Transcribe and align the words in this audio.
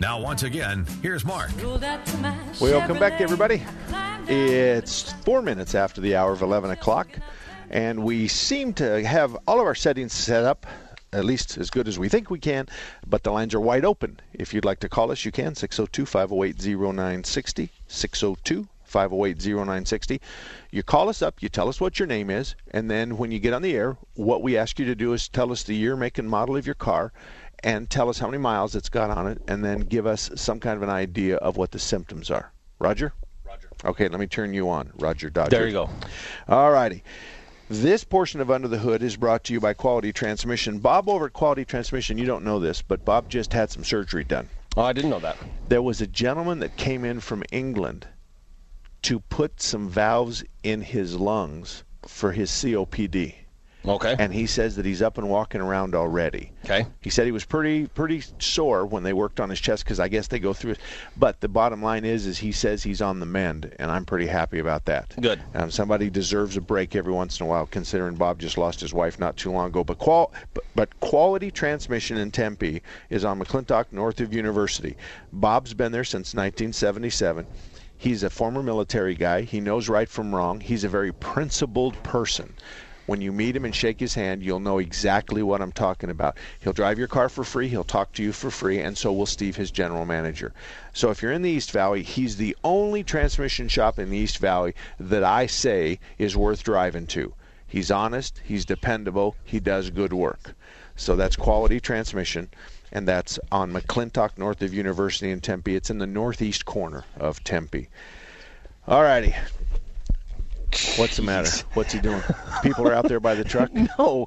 Now, 0.00 0.20
once 0.20 0.44
again, 0.44 0.86
here's 1.02 1.24
Mark. 1.24 1.50
Welcome 2.60 2.98
back, 3.00 3.20
everybody. 3.20 3.62
It's 4.28 5.12
four 5.24 5.42
minutes 5.42 5.74
after 5.74 6.00
the 6.00 6.14
hour 6.14 6.32
of 6.32 6.42
11 6.42 6.70
o'clock, 6.70 7.08
and 7.70 8.04
we 8.04 8.28
seem 8.28 8.74
to 8.74 9.04
have 9.04 9.36
all 9.48 9.58
of 9.58 9.66
our 9.66 9.74
settings 9.74 10.12
set 10.12 10.44
up, 10.44 10.66
at 11.12 11.24
least 11.24 11.58
as 11.58 11.68
good 11.70 11.88
as 11.88 11.98
we 11.98 12.08
think 12.08 12.30
we 12.30 12.38
can, 12.38 12.68
but 13.08 13.24
the 13.24 13.32
lines 13.32 13.54
are 13.54 13.60
wide 13.60 13.84
open. 13.84 14.20
If 14.34 14.54
you'd 14.54 14.64
like 14.64 14.78
to 14.80 14.88
call 14.88 15.10
us, 15.10 15.24
you 15.24 15.32
can 15.32 15.56
602 15.56 16.06
508 16.06 16.56
0960. 16.64 17.70
602 17.88 18.68
508 18.84 19.46
0960. 19.46 20.20
You 20.70 20.82
call 20.84 21.08
us 21.08 21.22
up, 21.22 21.42
you 21.42 21.48
tell 21.48 21.68
us 21.68 21.80
what 21.80 21.98
your 21.98 22.06
name 22.06 22.30
is, 22.30 22.54
and 22.70 22.88
then 22.88 23.16
when 23.16 23.32
you 23.32 23.40
get 23.40 23.52
on 23.52 23.62
the 23.62 23.74
air, 23.74 23.96
what 24.14 24.42
we 24.42 24.56
ask 24.56 24.78
you 24.78 24.84
to 24.86 24.94
do 24.94 25.12
is 25.12 25.28
tell 25.28 25.50
us 25.50 25.64
the 25.64 25.74
year, 25.74 25.96
make, 25.96 26.18
and 26.18 26.30
model 26.30 26.56
of 26.56 26.66
your 26.66 26.74
car 26.76 27.12
and 27.64 27.88
tell 27.90 28.08
us 28.08 28.18
how 28.18 28.26
many 28.26 28.38
miles 28.38 28.74
it's 28.74 28.88
got 28.88 29.10
on 29.10 29.26
it, 29.26 29.42
and 29.48 29.64
then 29.64 29.80
give 29.80 30.06
us 30.06 30.30
some 30.36 30.60
kind 30.60 30.76
of 30.76 30.82
an 30.82 30.90
idea 30.90 31.36
of 31.36 31.56
what 31.56 31.70
the 31.70 31.78
symptoms 31.78 32.30
are. 32.30 32.52
Roger? 32.78 33.12
Roger. 33.44 33.68
Okay, 33.84 34.08
let 34.08 34.20
me 34.20 34.26
turn 34.26 34.54
you 34.54 34.68
on, 34.68 34.92
Roger 34.96 35.30
Dodger. 35.30 35.50
There 35.50 35.66
you 35.66 35.72
go. 35.72 35.90
All 36.48 36.70
righty. 36.70 37.02
This 37.70 38.02
portion 38.02 38.40
of 38.40 38.50
Under 38.50 38.68
the 38.68 38.78
Hood 38.78 39.02
is 39.02 39.16
brought 39.16 39.44
to 39.44 39.52
you 39.52 39.60
by 39.60 39.74
Quality 39.74 40.12
Transmission. 40.12 40.78
Bob 40.78 41.08
over 41.08 41.26
at 41.26 41.34
Quality 41.34 41.66
Transmission, 41.66 42.16
you 42.16 42.24
don't 42.24 42.44
know 42.44 42.58
this, 42.58 42.80
but 42.80 43.04
Bob 43.04 43.28
just 43.28 43.52
had 43.52 43.70
some 43.70 43.84
surgery 43.84 44.24
done. 44.24 44.48
Oh, 44.76 44.82
I 44.82 44.92
didn't 44.92 45.10
know 45.10 45.18
that. 45.18 45.36
There 45.68 45.82
was 45.82 46.00
a 46.00 46.06
gentleman 46.06 46.60
that 46.60 46.76
came 46.76 47.04
in 47.04 47.20
from 47.20 47.42
England 47.52 48.06
to 49.02 49.20
put 49.20 49.60
some 49.60 49.88
valves 49.88 50.44
in 50.62 50.80
his 50.80 51.16
lungs 51.16 51.84
for 52.06 52.32
his 52.32 52.50
COPD. 52.50 53.34
Okay. 53.86 54.16
And 54.18 54.32
he 54.32 54.46
says 54.46 54.76
that 54.76 54.84
he's 54.84 55.02
up 55.02 55.18
and 55.18 55.28
walking 55.28 55.60
around 55.60 55.94
already. 55.94 56.50
Okay. 56.64 56.86
He 57.00 57.10
said 57.10 57.26
he 57.26 57.32
was 57.32 57.44
pretty 57.44 57.86
pretty 57.86 58.22
sore 58.38 58.84
when 58.84 59.02
they 59.02 59.12
worked 59.12 59.40
on 59.40 59.48
his 59.50 59.60
chest 59.60 59.84
because 59.84 60.00
I 60.00 60.08
guess 60.08 60.26
they 60.26 60.38
go 60.38 60.52
through 60.52 60.72
it. 60.72 60.78
But 61.16 61.40
the 61.40 61.48
bottom 61.48 61.82
line 61.82 62.04
is, 62.04 62.26
is 62.26 62.38
he 62.38 62.52
says 62.52 62.82
he's 62.82 63.00
on 63.00 63.20
the 63.20 63.26
mend, 63.26 63.74
and 63.78 63.90
I'm 63.90 64.04
pretty 64.04 64.26
happy 64.26 64.58
about 64.58 64.84
that. 64.86 65.14
Good. 65.20 65.40
Um, 65.54 65.70
somebody 65.70 66.10
deserves 66.10 66.56
a 66.56 66.60
break 66.60 66.96
every 66.96 67.12
once 67.12 67.40
in 67.40 67.46
a 67.46 67.48
while, 67.48 67.66
considering 67.66 68.16
Bob 68.16 68.38
just 68.38 68.58
lost 68.58 68.80
his 68.80 68.92
wife 68.92 69.18
not 69.18 69.36
too 69.36 69.52
long 69.52 69.68
ago. 69.68 69.84
But 69.84 69.98
qual 69.98 70.32
but, 70.54 70.64
but 70.74 71.00
quality 71.00 71.50
transmission 71.50 72.18
in 72.18 72.30
Tempe 72.30 72.82
is 73.10 73.24
on 73.24 73.38
McClintock 73.38 73.86
north 73.92 74.20
of 74.20 74.34
University. 74.34 74.96
Bob's 75.32 75.72
been 75.72 75.92
there 75.92 76.04
since 76.04 76.34
1977. 76.34 77.46
He's 77.96 78.22
a 78.22 78.30
former 78.30 78.62
military 78.62 79.16
guy. 79.16 79.42
He 79.42 79.60
knows 79.60 79.88
right 79.88 80.08
from 80.08 80.32
wrong. 80.32 80.60
He's 80.60 80.84
a 80.84 80.88
very 80.88 81.12
principled 81.12 82.00
person. 82.04 82.54
When 83.08 83.22
you 83.22 83.32
meet 83.32 83.56
him 83.56 83.64
and 83.64 83.74
shake 83.74 84.00
his 84.00 84.12
hand, 84.12 84.42
you'll 84.42 84.60
know 84.60 84.76
exactly 84.76 85.42
what 85.42 85.62
I'm 85.62 85.72
talking 85.72 86.10
about. 86.10 86.36
He'll 86.60 86.74
drive 86.74 86.98
your 86.98 87.08
car 87.08 87.30
for 87.30 87.42
free, 87.42 87.66
he'll 87.66 87.82
talk 87.82 88.12
to 88.12 88.22
you 88.22 88.32
for 88.32 88.50
free, 88.50 88.80
and 88.80 88.98
so 88.98 89.14
will 89.14 89.24
Steve, 89.24 89.56
his 89.56 89.70
general 89.70 90.04
manager. 90.04 90.52
So 90.92 91.08
if 91.08 91.22
you're 91.22 91.32
in 91.32 91.40
the 91.40 91.48
East 91.48 91.70
Valley, 91.70 92.02
he's 92.02 92.36
the 92.36 92.54
only 92.62 93.02
transmission 93.02 93.66
shop 93.68 93.98
in 93.98 94.10
the 94.10 94.18
East 94.18 94.36
Valley 94.36 94.74
that 95.00 95.24
I 95.24 95.46
say 95.46 96.00
is 96.18 96.36
worth 96.36 96.62
driving 96.62 97.06
to. 97.06 97.32
He's 97.66 97.90
honest, 97.90 98.42
he's 98.44 98.66
dependable, 98.66 99.36
he 99.42 99.58
does 99.58 99.88
good 99.88 100.12
work. 100.12 100.54
So 100.94 101.16
that's 101.16 101.34
quality 101.34 101.80
transmission, 101.80 102.50
and 102.92 103.08
that's 103.08 103.38
on 103.50 103.72
McClintock, 103.72 104.36
north 104.36 104.60
of 104.60 104.74
University 104.74 105.30
in 105.30 105.40
Tempe. 105.40 105.74
It's 105.74 105.88
in 105.88 105.96
the 105.96 106.06
northeast 106.06 106.66
corner 106.66 107.04
of 107.18 107.42
Tempe. 107.42 107.88
All 108.86 109.02
righty. 109.02 109.34
What's 110.96 111.16
the 111.16 111.22
matter? 111.22 111.50
What's 111.74 111.92
he 111.92 112.00
doing? 112.00 112.22
People 112.62 112.86
are 112.88 112.92
out 112.94 113.08
there 113.08 113.20
by 113.20 113.34
the 113.34 113.44
truck. 113.44 113.70
No. 113.98 114.26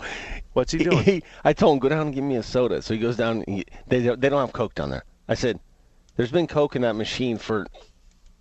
What's 0.54 0.72
he 0.74 0.80
doing? 0.80 1.04
He, 1.04 1.24
I 1.46 1.54
told 1.54 1.74
him 1.76 1.80
go 1.80 1.88
down 1.90 2.08
and 2.08 2.14
give 2.16 2.24
me 2.26 2.36
a 2.36 2.44
soda. 2.44 2.82
So 2.82 2.94
he 2.94 3.00
goes 3.00 3.16
down. 3.16 3.44
He, 3.48 3.66
they 3.88 4.02
don't- 4.04 4.20
they 4.20 4.28
don't 4.30 4.42
have 4.42 4.52
Coke 4.54 4.76
down 4.76 4.90
there. 4.90 5.06
I 5.30 5.36
said, 5.36 5.60
"There's 6.18 6.32
been 6.32 6.48
Coke 6.48 6.76
in 6.76 6.82
that 6.82 6.96
machine 6.96 7.38
for 7.38 7.66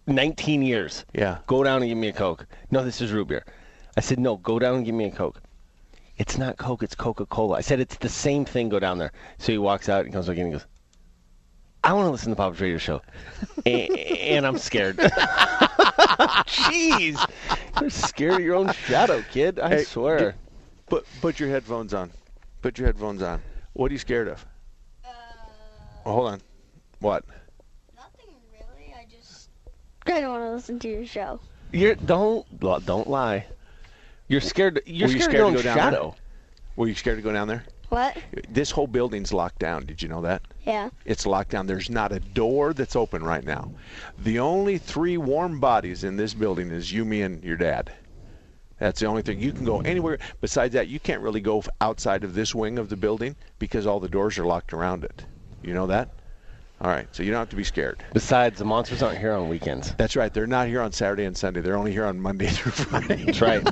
19 0.09 0.63
years. 0.63 1.05
Yeah. 1.15 1.39
Go 1.47 1.63
down 1.63 1.83
and 1.83 1.89
give 1.89 1.99
me 1.99 2.09
a 2.09 2.13
Coke." 2.13 2.47
No, 2.71 2.83
this 2.83 3.01
is 3.01 3.13
root 3.13 3.29
beer. 3.29 3.45
I 3.97 4.01
said, 4.01 4.19
"No, 4.19 4.39
go 4.39 4.59
down 4.59 4.75
and 4.77 4.85
give 4.85 4.95
me 4.95 5.05
a 5.05 5.11
Coke." 5.11 5.41
It's 6.17 6.37
not 6.37 6.57
Coke. 6.57 6.83
It's 6.83 6.95
Coca 6.97 7.27
Cola. 7.27 7.59
I 7.59 7.61
said 7.61 7.79
it's 7.81 7.97
the 7.97 8.09
same 8.09 8.45
thing. 8.45 8.69
Go 8.71 8.81
down 8.81 8.99
there. 8.99 9.13
So 9.39 9.53
he 9.53 9.59
walks 9.59 9.89
out 9.89 10.05
and 10.05 10.13
comes 10.13 10.27
back 10.27 10.37
in 10.37 10.45
and 10.45 10.53
goes, 10.53 10.67
"I 11.83 11.93
want 11.93 12.07
to 12.07 12.11
listen 12.11 12.27
to 12.27 12.31
the 12.31 12.37
Bob's 12.37 12.61
Radio 12.61 12.79
Show," 12.79 13.01
and, 13.67 13.97
and 13.97 14.47
I'm 14.47 14.59
scared. 14.59 14.97
Jeez, 16.47 17.19
you're 17.81 17.91
scared 17.91 18.35
of 18.35 18.41
your 18.41 18.55
own 18.57 18.73
shadow, 18.73 19.23
kid. 19.33 19.59
I 19.59 19.69
Hey, 19.71 19.85
swear. 19.85 20.35
Put 20.89 21.07
put 21.21 21.41
your 21.41 21.49
headphones 21.49 21.95
on. 21.95 22.11
Put 22.63 22.79
your 22.79 22.87
headphones 22.87 23.23
on. 23.23 23.41
What 23.73 23.91
are 23.91 23.95
you 23.95 23.99
scared 23.99 24.29
of? 24.29 24.45
Oh, 26.05 26.13
hold 26.13 26.29
on. 26.31 26.41
What? 27.01 27.25
Nothing 27.97 28.35
really. 28.53 28.95
I 28.95 29.07
just 29.11 29.49
kind 30.05 30.25
of 30.25 30.31
want 30.33 30.43
to 30.45 30.53
listen 30.53 30.79
to 30.81 30.89
your 30.89 31.07
show. 31.07 31.41
You're 31.73 31.95
don't 31.95 32.45
don't 32.61 33.09
lie. 33.09 33.47
You're 34.29 34.41
scared. 34.41 34.81
You're 34.87 35.09
Were 35.09 35.15
you 35.15 35.21
scared, 35.21 35.31
scared 35.31 35.47
of 35.47 35.53
to 35.53 35.55
your 35.55 35.63
go 35.63 35.71
own 35.71 35.77
down 35.77 35.93
there? 35.93 36.01
shadow. 36.01 36.15
Were 36.77 36.89
you 36.89 36.95
scared 36.95 37.19
to 37.19 37.23
go 37.23 37.33
down 37.33 37.49
there? 37.49 37.65
What? 37.89 38.17
This 38.49 38.71
whole 38.71 38.87
building's 38.87 39.33
locked 39.33 39.59
down. 39.59 39.85
Did 39.85 40.03
you 40.03 40.09
know 40.09 40.23
that? 40.23 40.43
Yeah. 40.67 40.91
It's 41.05 41.27
locked 41.27 41.51
down. 41.51 41.67
There's 41.67 41.91
not 41.91 42.13
a 42.13 42.21
door 42.21 42.73
that's 42.73 42.97
open 42.97 43.23
right 43.25 43.45
now. 43.45 43.73
The 44.19 44.39
only 44.39 44.79
three 44.79 45.17
warm 45.17 45.59
bodies 45.61 46.05
in 46.05 46.17
this 46.17 46.35
building 46.35 46.71
is 46.71 46.93
you, 46.93 47.05
me, 47.05 47.23
and 47.23 47.43
your 47.43 47.57
dad. 47.57 47.93
That's 48.79 49.01
the 49.01 49.07
only 49.07 49.23
thing. 49.23 49.41
You 49.41 49.53
can 49.53 49.65
go 49.65 49.81
anywhere. 49.81 50.19
Besides 50.41 50.73
that, 50.75 50.89
you 50.89 50.99
can't 50.99 51.21
really 51.21 51.41
go 51.41 51.63
outside 51.81 52.25
of 52.25 52.35
this 52.35 52.55
wing 52.55 52.79
of 52.79 52.89
the 52.89 52.97
building 52.97 53.37
because 53.59 53.87
all 53.87 54.01
the 54.01 54.09
doors 54.09 54.39
are 54.39 54.47
locked 54.47 54.73
around 54.73 55.05
it. 55.05 55.25
You 55.63 55.75
know 55.75 55.87
that? 55.89 56.09
All 56.81 56.91
right. 56.91 57.07
So 57.13 57.23
you 57.23 57.31
don't 57.31 57.41
have 57.41 57.51
to 57.51 57.57
be 57.57 57.65
scared. 57.65 58.03
Besides, 58.15 58.59
the 58.59 58.65
monsters 58.65 59.03
aren't 59.03 59.19
here 59.19 59.33
on 59.33 59.51
weekends. 59.51 59.95
That's 59.99 60.17
right. 60.17 60.33
They're 60.33 60.47
not 60.47 60.69
here 60.69 60.81
on 60.81 60.93
Saturday 60.93 61.25
and 61.25 61.37
Sunday. 61.37 61.61
They're 61.61 61.77
only 61.77 61.93
here 61.93 62.07
on 62.07 62.19
Monday 62.19 62.47
through 62.51 62.73
Friday. 62.73 63.25
That's 63.25 63.43
right. 63.43 63.67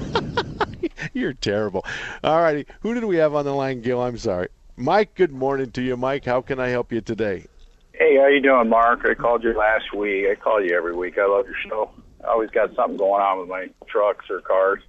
You're 1.14 1.32
terrible. 1.32 1.86
All 2.22 2.40
righty. 2.40 2.66
Who 2.80 2.92
did 2.92 3.04
we 3.04 3.16
have 3.16 3.34
on 3.34 3.46
the 3.46 3.54
line, 3.54 3.80
Gil? 3.80 4.02
I'm 4.02 4.18
sorry. 4.18 4.48
Mike, 4.78 5.16
good 5.16 5.32
morning 5.32 5.72
to 5.72 5.82
you. 5.82 5.96
Mike, 5.96 6.24
how 6.24 6.40
can 6.40 6.60
I 6.60 6.68
help 6.68 6.92
you 6.92 7.00
today? 7.00 7.46
Hey, 7.92 8.16
how 8.16 8.28
you 8.28 8.40
doing, 8.40 8.68
Mark? 8.68 9.00
I 9.04 9.14
called 9.14 9.42
you 9.42 9.52
last 9.58 9.92
week. 9.92 10.26
I 10.30 10.36
call 10.36 10.62
you 10.64 10.76
every 10.76 10.94
week. 10.94 11.18
I 11.18 11.26
love 11.26 11.46
your 11.46 11.56
show. 11.68 11.90
I 12.22 12.28
always 12.28 12.50
got 12.50 12.72
something 12.76 12.96
going 12.96 13.20
on 13.20 13.40
with 13.40 13.48
my 13.48 13.70
trucks 13.88 14.26
or 14.30 14.40
cars. 14.40 14.80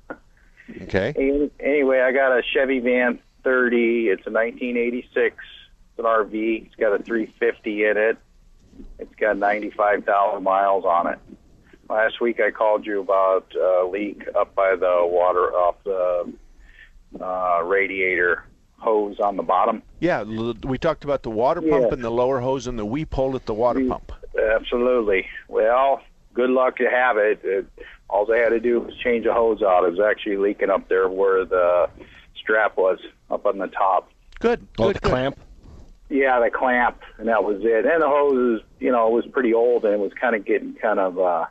Okay. 0.84 1.14
Any- 1.18 1.50
Anyway, 1.60 2.02
I 2.02 2.12
got 2.12 2.32
a 2.38 2.44
Chevy 2.54 2.80
Van 2.80 3.18
30. 3.44 4.10
It's 4.10 4.28
a 4.28 4.32
1986. 4.32 5.36
It's 5.36 5.36
an 5.98 6.06
RV. 6.06 6.68
It's 6.68 6.76
got 6.76 6.94
a 6.94 7.04
350 7.04 7.86
in 7.86 7.98
it. 7.98 8.18
It's 9.00 9.16
got 9.16 9.38
95,000 9.38 10.44
miles 10.44 10.86
on 10.86 11.08
it. 11.08 11.20
Last 11.90 12.22
week 12.22 12.40
I 12.40 12.52
called 12.52 12.86
you 12.86 13.02
about 13.02 13.52
a 13.56 13.88
leak 13.92 14.24
up 14.36 14.54
by 14.54 14.76
the 14.76 15.02
water 15.04 15.52
off 15.52 15.78
the 15.84 16.32
uh, 17.20 17.64
radiator 17.64 18.44
hose 18.80 19.20
on 19.20 19.38
the 19.38 19.44
bottom. 19.44 19.82
Yeah, 20.00 20.24
we 20.24 20.78
talked 20.78 21.04
about 21.04 21.24
the 21.24 21.30
water 21.30 21.62
pump 21.62 21.86
Yeah. 21.88 21.94
and 21.94 22.04
the 22.04 22.10
lower 22.10 22.40
hose 22.40 22.68
and 22.68 22.80
the 22.80 22.86
weep 22.86 23.14
hole 23.14 23.36
at 23.36 23.46
the 23.46 23.54
water 23.54 23.84
pump. 23.86 24.12
Absolutely. 24.56 25.28
Well, 25.48 26.02
good 26.34 26.50
luck 26.50 26.78
to 26.78 26.90
have 26.90 27.18
it. 27.18 27.42
it 27.44 27.66
all 28.10 28.26
they 28.26 28.40
had 28.40 28.50
to 28.50 28.60
do 28.60 28.80
was 28.80 28.96
change 28.98 29.26
the 29.26 29.34
hose 29.34 29.62
out. 29.62 29.84
It 29.84 29.92
was 29.92 30.00
actually 30.00 30.38
leaking 30.38 30.70
up 30.70 30.90
there 30.90 31.08
where 31.08 31.46
the 31.46 31.90
strap 32.36 32.78
was, 32.78 33.00
up 33.30 33.46
on 33.46 33.58
the 33.60 33.68
top. 33.68 34.10
Good. 34.40 34.66
Oh, 34.80 34.88
good, 34.88 34.96
the 34.96 35.00
good. 35.02 35.10
clamp. 35.10 35.40
Yeah, 36.10 36.40
the 36.40 36.50
clamp, 36.50 37.02
and 37.20 37.28
that 37.28 37.44
was 37.44 37.58
it. 37.62 37.86
And 37.86 38.02
the 38.02 38.08
hose, 38.08 38.60
is, 38.60 38.68
you 38.80 38.92
know, 38.92 39.10
was 39.10 39.28
pretty 39.28 39.54
old, 39.54 39.86
and 39.86 39.94
it 39.94 40.00
was 40.00 40.12
kind 40.20 40.36
of 40.36 40.44
getting 40.44 40.74
kind 40.74 41.00
of 41.00 41.20
uh, 41.20 41.46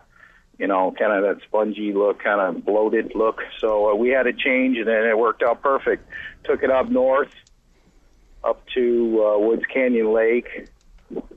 you 0.59 0.67
know, 0.67 0.93
kind 0.99 1.13
of 1.13 1.23
that 1.23 1.45
spongy 1.47 1.93
look, 1.93 2.23
kind 2.23 2.41
of 2.41 2.65
bloated 2.65 3.13
look. 3.15 3.41
So 3.61 3.93
uh, 3.93 3.95
we 3.95 4.09
had 4.11 4.27
a 4.27 4.33
change, 4.33 4.77
and 4.77 4.89
then 4.89 5.05
it 5.07 5.17
worked 5.17 5.43
out 5.43 5.63
perfect. 5.63 6.07
Took 6.45 6.63
it 6.63 6.71
up 6.71 6.89
north, 6.91 7.33
up 8.43 8.65
to 8.75 9.25
uh, 9.25 9.39
Woods 9.39 9.63
Canyon 9.73 10.13
Lake 10.13 10.69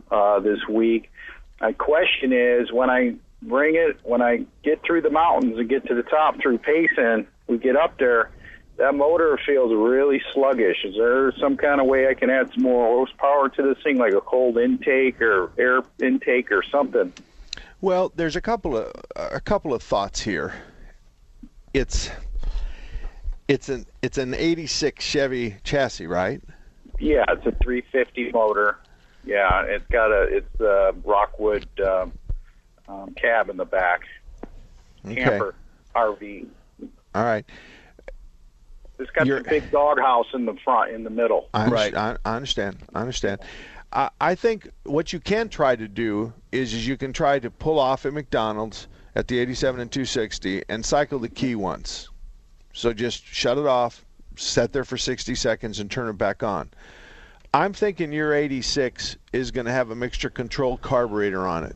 uh, 0.09 0.39
this 0.39 0.59
week. 0.67 1.11
My 1.59 1.73
question 1.73 2.33
is, 2.33 2.71
when 2.71 2.89
I 2.89 3.15
bring 3.43 3.75
it, 3.75 3.99
when 4.03 4.23
I 4.23 4.45
get 4.63 4.81
through 4.83 5.01
the 5.01 5.11
mountains 5.11 5.57
and 5.59 5.69
get 5.69 5.85
to 5.87 5.95
the 5.95 6.03
top 6.03 6.41
through 6.41 6.57
Payson, 6.57 7.27
we 7.47 7.59
get 7.59 7.75
up 7.75 7.99
there. 7.99 8.31
That 8.77 8.95
motor 8.95 9.37
feels 9.45 9.71
really 9.71 10.23
sluggish. 10.33 10.77
Is 10.83 10.95
there 10.95 11.31
some 11.39 11.57
kind 11.57 11.79
of 11.79 11.85
way 11.85 12.07
I 12.07 12.15
can 12.15 12.31
add 12.31 12.51
some 12.55 12.63
more 12.63 12.87
horsepower 12.87 13.49
to 13.49 13.61
this 13.61 13.77
thing, 13.83 13.99
like 13.99 14.13
a 14.13 14.21
cold 14.21 14.57
intake 14.57 15.21
or 15.21 15.51
air 15.59 15.81
intake 16.01 16.51
or 16.51 16.63
something? 16.71 17.13
Well, 17.81 18.11
there's 18.15 18.35
a 18.35 18.41
couple 18.41 18.77
of 18.77 18.91
a 19.15 19.41
couple 19.41 19.73
of 19.73 19.81
thoughts 19.81 20.21
here. 20.21 20.53
It's 21.73 22.11
it's 23.47 23.69
an 23.69 23.85
it's 24.03 24.19
an 24.19 24.35
86 24.35 25.03
Chevy 25.03 25.57
chassis, 25.63 26.05
right? 26.05 26.41
Yeah, 26.99 27.25
it's 27.29 27.45
a 27.45 27.51
350 27.63 28.31
motor. 28.31 28.77
Yeah, 29.25 29.63
it's 29.63 29.85
got 29.87 30.11
a 30.11 30.21
it's 30.21 30.59
a 30.61 30.93
Rockwood 31.03 31.67
um, 31.79 32.13
um, 32.87 33.13
cab 33.15 33.49
in 33.49 33.57
the 33.57 33.65
back. 33.65 34.01
Okay. 35.03 35.15
Camper 35.15 35.55
RV. 35.95 36.47
All 37.15 37.23
right. 37.23 37.45
It's 38.99 39.09
got 39.11 39.25
the 39.25 39.43
big 39.49 39.71
doghouse 39.71 40.27
in 40.35 40.45
the 40.45 40.55
front, 40.63 40.91
in 40.91 41.03
the 41.03 41.09
middle. 41.09 41.49
I, 41.55 41.67
right. 41.69 41.95
I, 41.95 42.17
I 42.23 42.35
understand. 42.35 42.77
I 42.93 43.01
understand. 43.01 43.41
I, 43.93 44.09
I 44.19 44.35
think 44.35 44.69
what 44.83 45.13
you 45.13 45.19
can 45.19 45.49
try 45.49 45.75
to 45.75 45.87
do 45.87 46.33
is, 46.51 46.73
is 46.73 46.87
you 46.87 46.97
can 46.97 47.13
try 47.13 47.39
to 47.39 47.49
pull 47.49 47.79
off 47.79 48.05
at 48.05 48.13
McDonald's 48.13 48.87
at 49.15 49.27
the 49.27 49.39
87 49.39 49.81
and 49.81 49.91
260 49.91 50.63
and 50.69 50.85
cycle 50.85 51.19
the 51.19 51.29
key 51.29 51.55
once. 51.55 52.09
So 52.73 52.93
just 52.93 53.25
shut 53.25 53.57
it 53.57 53.65
off, 53.65 54.05
set 54.37 54.71
there 54.71 54.85
for 54.85 54.97
60 54.97 55.35
seconds, 55.35 55.79
and 55.79 55.91
turn 55.91 56.07
it 56.09 56.17
back 56.17 56.41
on. 56.43 56.69
I'm 57.53 57.73
thinking 57.73 58.13
your 58.13 58.33
86 58.33 59.17
is 59.33 59.51
going 59.51 59.65
to 59.65 59.73
have 59.73 59.89
a 59.91 59.95
mixture 59.95 60.29
control 60.29 60.77
carburetor 60.77 61.45
on 61.45 61.65
it. 61.65 61.75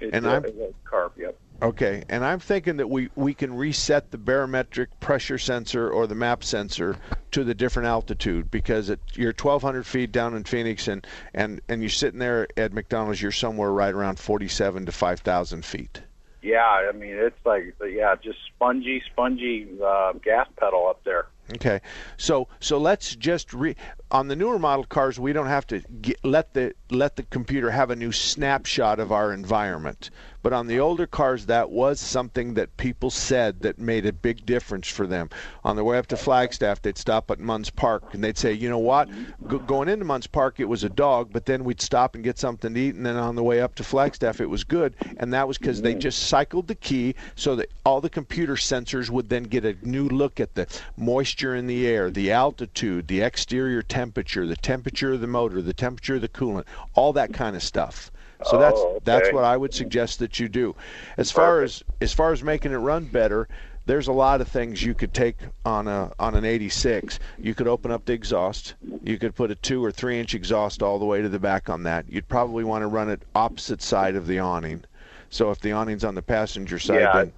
It's 0.00 0.14
And 0.14 0.26
a, 0.26 0.30
I'm- 0.30 0.44
a 0.44 0.88
carb. 0.88 1.10
Yep. 1.16 1.36
Okay, 1.60 2.04
and 2.08 2.24
I'm 2.24 2.38
thinking 2.38 2.76
that 2.76 2.88
we, 2.88 3.08
we 3.16 3.34
can 3.34 3.52
reset 3.52 4.12
the 4.12 4.18
barometric 4.18 4.88
pressure 5.00 5.38
sensor 5.38 5.90
or 5.90 6.06
the 6.06 6.14
map 6.14 6.44
sensor 6.44 6.96
to 7.32 7.42
the 7.42 7.54
different 7.54 7.88
altitude 7.88 8.48
because 8.48 8.90
at 8.90 9.00
you're 9.14 9.32
1,200 9.32 9.84
feet 9.84 10.12
down 10.12 10.36
in 10.36 10.44
Phoenix 10.44 10.86
and, 10.86 11.04
and, 11.34 11.60
and 11.68 11.82
you're 11.82 11.88
sitting 11.90 12.20
there 12.20 12.46
at 12.56 12.72
McDonald's, 12.72 13.20
you're 13.20 13.32
somewhere 13.32 13.72
right 13.72 13.92
around 13.92 14.20
47 14.20 14.86
to 14.86 14.92
5,000 14.92 15.64
feet. 15.64 16.02
Yeah, 16.40 16.88
I 16.88 16.92
mean 16.92 17.14
it's 17.14 17.44
like 17.44 17.74
yeah, 17.84 18.14
just 18.22 18.38
spongy, 18.54 19.02
spongy 19.10 19.68
uh, 19.84 20.12
gas 20.12 20.46
pedal 20.56 20.86
up 20.88 21.02
there. 21.04 21.26
Okay, 21.56 21.80
so 22.16 22.46
so 22.60 22.78
let's 22.78 23.16
just 23.16 23.52
re 23.52 23.74
on 24.10 24.28
the 24.28 24.36
newer 24.36 24.58
model 24.58 24.84
cars. 24.84 25.18
We 25.18 25.32
don't 25.32 25.46
have 25.46 25.66
to 25.68 25.80
get, 26.00 26.24
let 26.24 26.54
the 26.54 26.74
let 26.90 27.16
the 27.16 27.22
computer 27.24 27.70
have 27.70 27.90
a 27.90 27.96
new 27.96 28.12
snapshot 28.12 28.98
of 28.98 29.12
our 29.12 29.32
environment. 29.32 30.10
But 30.42 30.52
on 30.52 30.68
the 30.68 30.80
older 30.80 31.06
cars, 31.06 31.46
that 31.46 31.68
was 31.68 32.00
something 32.00 32.54
that 32.54 32.76
people 32.76 33.10
said 33.10 33.60
that 33.60 33.78
made 33.78 34.06
a 34.06 34.12
big 34.12 34.46
difference 34.46 34.88
for 34.88 35.06
them. 35.06 35.28
On 35.64 35.76
the 35.76 35.84
way 35.84 35.98
up 35.98 36.06
to 36.06 36.16
Flagstaff, 36.16 36.80
they'd 36.80 36.96
stop 36.96 37.30
at 37.30 37.40
Munds 37.40 37.70
Park 37.70 38.14
and 38.14 38.22
they'd 38.22 38.38
say, 38.38 38.52
you 38.52 38.70
know 38.70 38.78
what, 38.78 39.08
Go, 39.46 39.58
going 39.58 39.88
into 39.88 40.04
Munds 40.04 40.28
Park, 40.28 40.60
it 40.60 40.64
was 40.64 40.84
a 40.84 40.88
dog, 40.88 41.30
but 41.32 41.44
then 41.44 41.64
we'd 41.64 41.80
stop 41.80 42.14
and 42.14 42.22
get 42.22 42.38
something 42.38 42.72
to 42.72 42.80
eat, 42.80 42.94
and 42.94 43.04
then 43.04 43.16
on 43.16 43.34
the 43.34 43.42
way 43.42 43.60
up 43.60 43.74
to 43.74 43.84
Flagstaff, 43.84 44.40
it 44.40 44.48
was 44.48 44.64
good, 44.64 44.94
and 45.18 45.34
that 45.34 45.46
was 45.46 45.58
because 45.58 45.82
they 45.82 45.94
just 45.94 46.28
cycled 46.28 46.68
the 46.68 46.74
key 46.76 47.14
so 47.34 47.56
that 47.56 47.70
all 47.84 48.00
the 48.00 48.08
computer 48.08 48.54
sensors 48.54 49.10
would 49.10 49.28
then 49.28 49.42
get 49.42 49.64
a 49.64 49.76
new 49.82 50.08
look 50.08 50.40
at 50.40 50.54
the 50.54 50.66
moisture 50.96 51.56
in 51.56 51.66
the 51.66 51.86
air, 51.86 52.10
the 52.10 52.30
altitude, 52.30 53.08
the 53.08 53.20
exterior 53.20 53.82
temperature, 53.82 53.97
the 54.06 54.56
temperature 54.60 55.12
of 55.12 55.20
the 55.20 55.26
motor, 55.26 55.62
the 55.62 55.72
temperature 55.74 56.16
of 56.16 56.20
the 56.20 56.28
coolant, 56.28 56.64
all 56.94 57.12
that 57.12 57.32
kind 57.32 57.56
of 57.56 57.62
stuff. 57.62 58.10
So 58.44 58.56
oh, 58.56 58.60
that's 58.60 58.78
Oh, 58.78 59.00
that's 59.04 59.26
okay. 59.28 59.34
what 59.34 59.44
I 59.44 59.56
would 59.56 59.74
suggest 59.74 60.18
that 60.20 60.38
you 60.38 60.48
do. 60.48 60.76
As 61.16 61.30
far 61.30 61.62
as 61.62 61.82
as 62.00 62.12
far 62.12 62.32
as 62.32 62.42
making 62.42 62.72
it 62.72 62.76
run 62.76 63.04
better, 63.06 63.48
there's 63.86 64.06
a 64.06 64.12
lot 64.12 64.40
of 64.40 64.48
things 64.48 64.82
you 64.82 64.94
could 64.94 65.12
take 65.12 65.36
on 65.64 65.88
a 65.88 66.12
on 66.18 66.34
an 66.34 66.44
86. 66.44 67.18
You 67.38 67.54
could 67.54 67.66
open 67.66 67.90
up 67.90 68.04
the 68.04 68.12
exhaust. 68.12 68.74
You 69.02 69.18
could 69.18 69.34
put 69.34 69.50
a 69.50 69.54
two 69.56 69.84
or 69.84 69.90
three 69.90 70.20
inch 70.20 70.34
exhaust 70.34 70.82
all 70.82 70.98
the 70.98 71.04
way 71.04 71.20
to 71.22 71.28
the 71.28 71.38
back 71.40 71.68
on 71.68 71.82
that. 71.84 72.04
You'd 72.08 72.28
probably 72.28 72.64
want 72.64 72.82
to 72.82 72.86
run 72.86 73.08
it 73.10 73.22
opposite 73.34 73.82
side 73.82 74.14
of 74.14 74.26
the 74.26 74.38
awning. 74.38 74.84
So 75.30 75.50
if 75.50 75.60
the 75.60 75.72
awning's 75.72 76.04
on 76.04 76.14
the 76.14 76.22
passenger 76.22 76.78
side, 76.78 77.00
Yeah, 77.00 77.12
then 77.12 77.32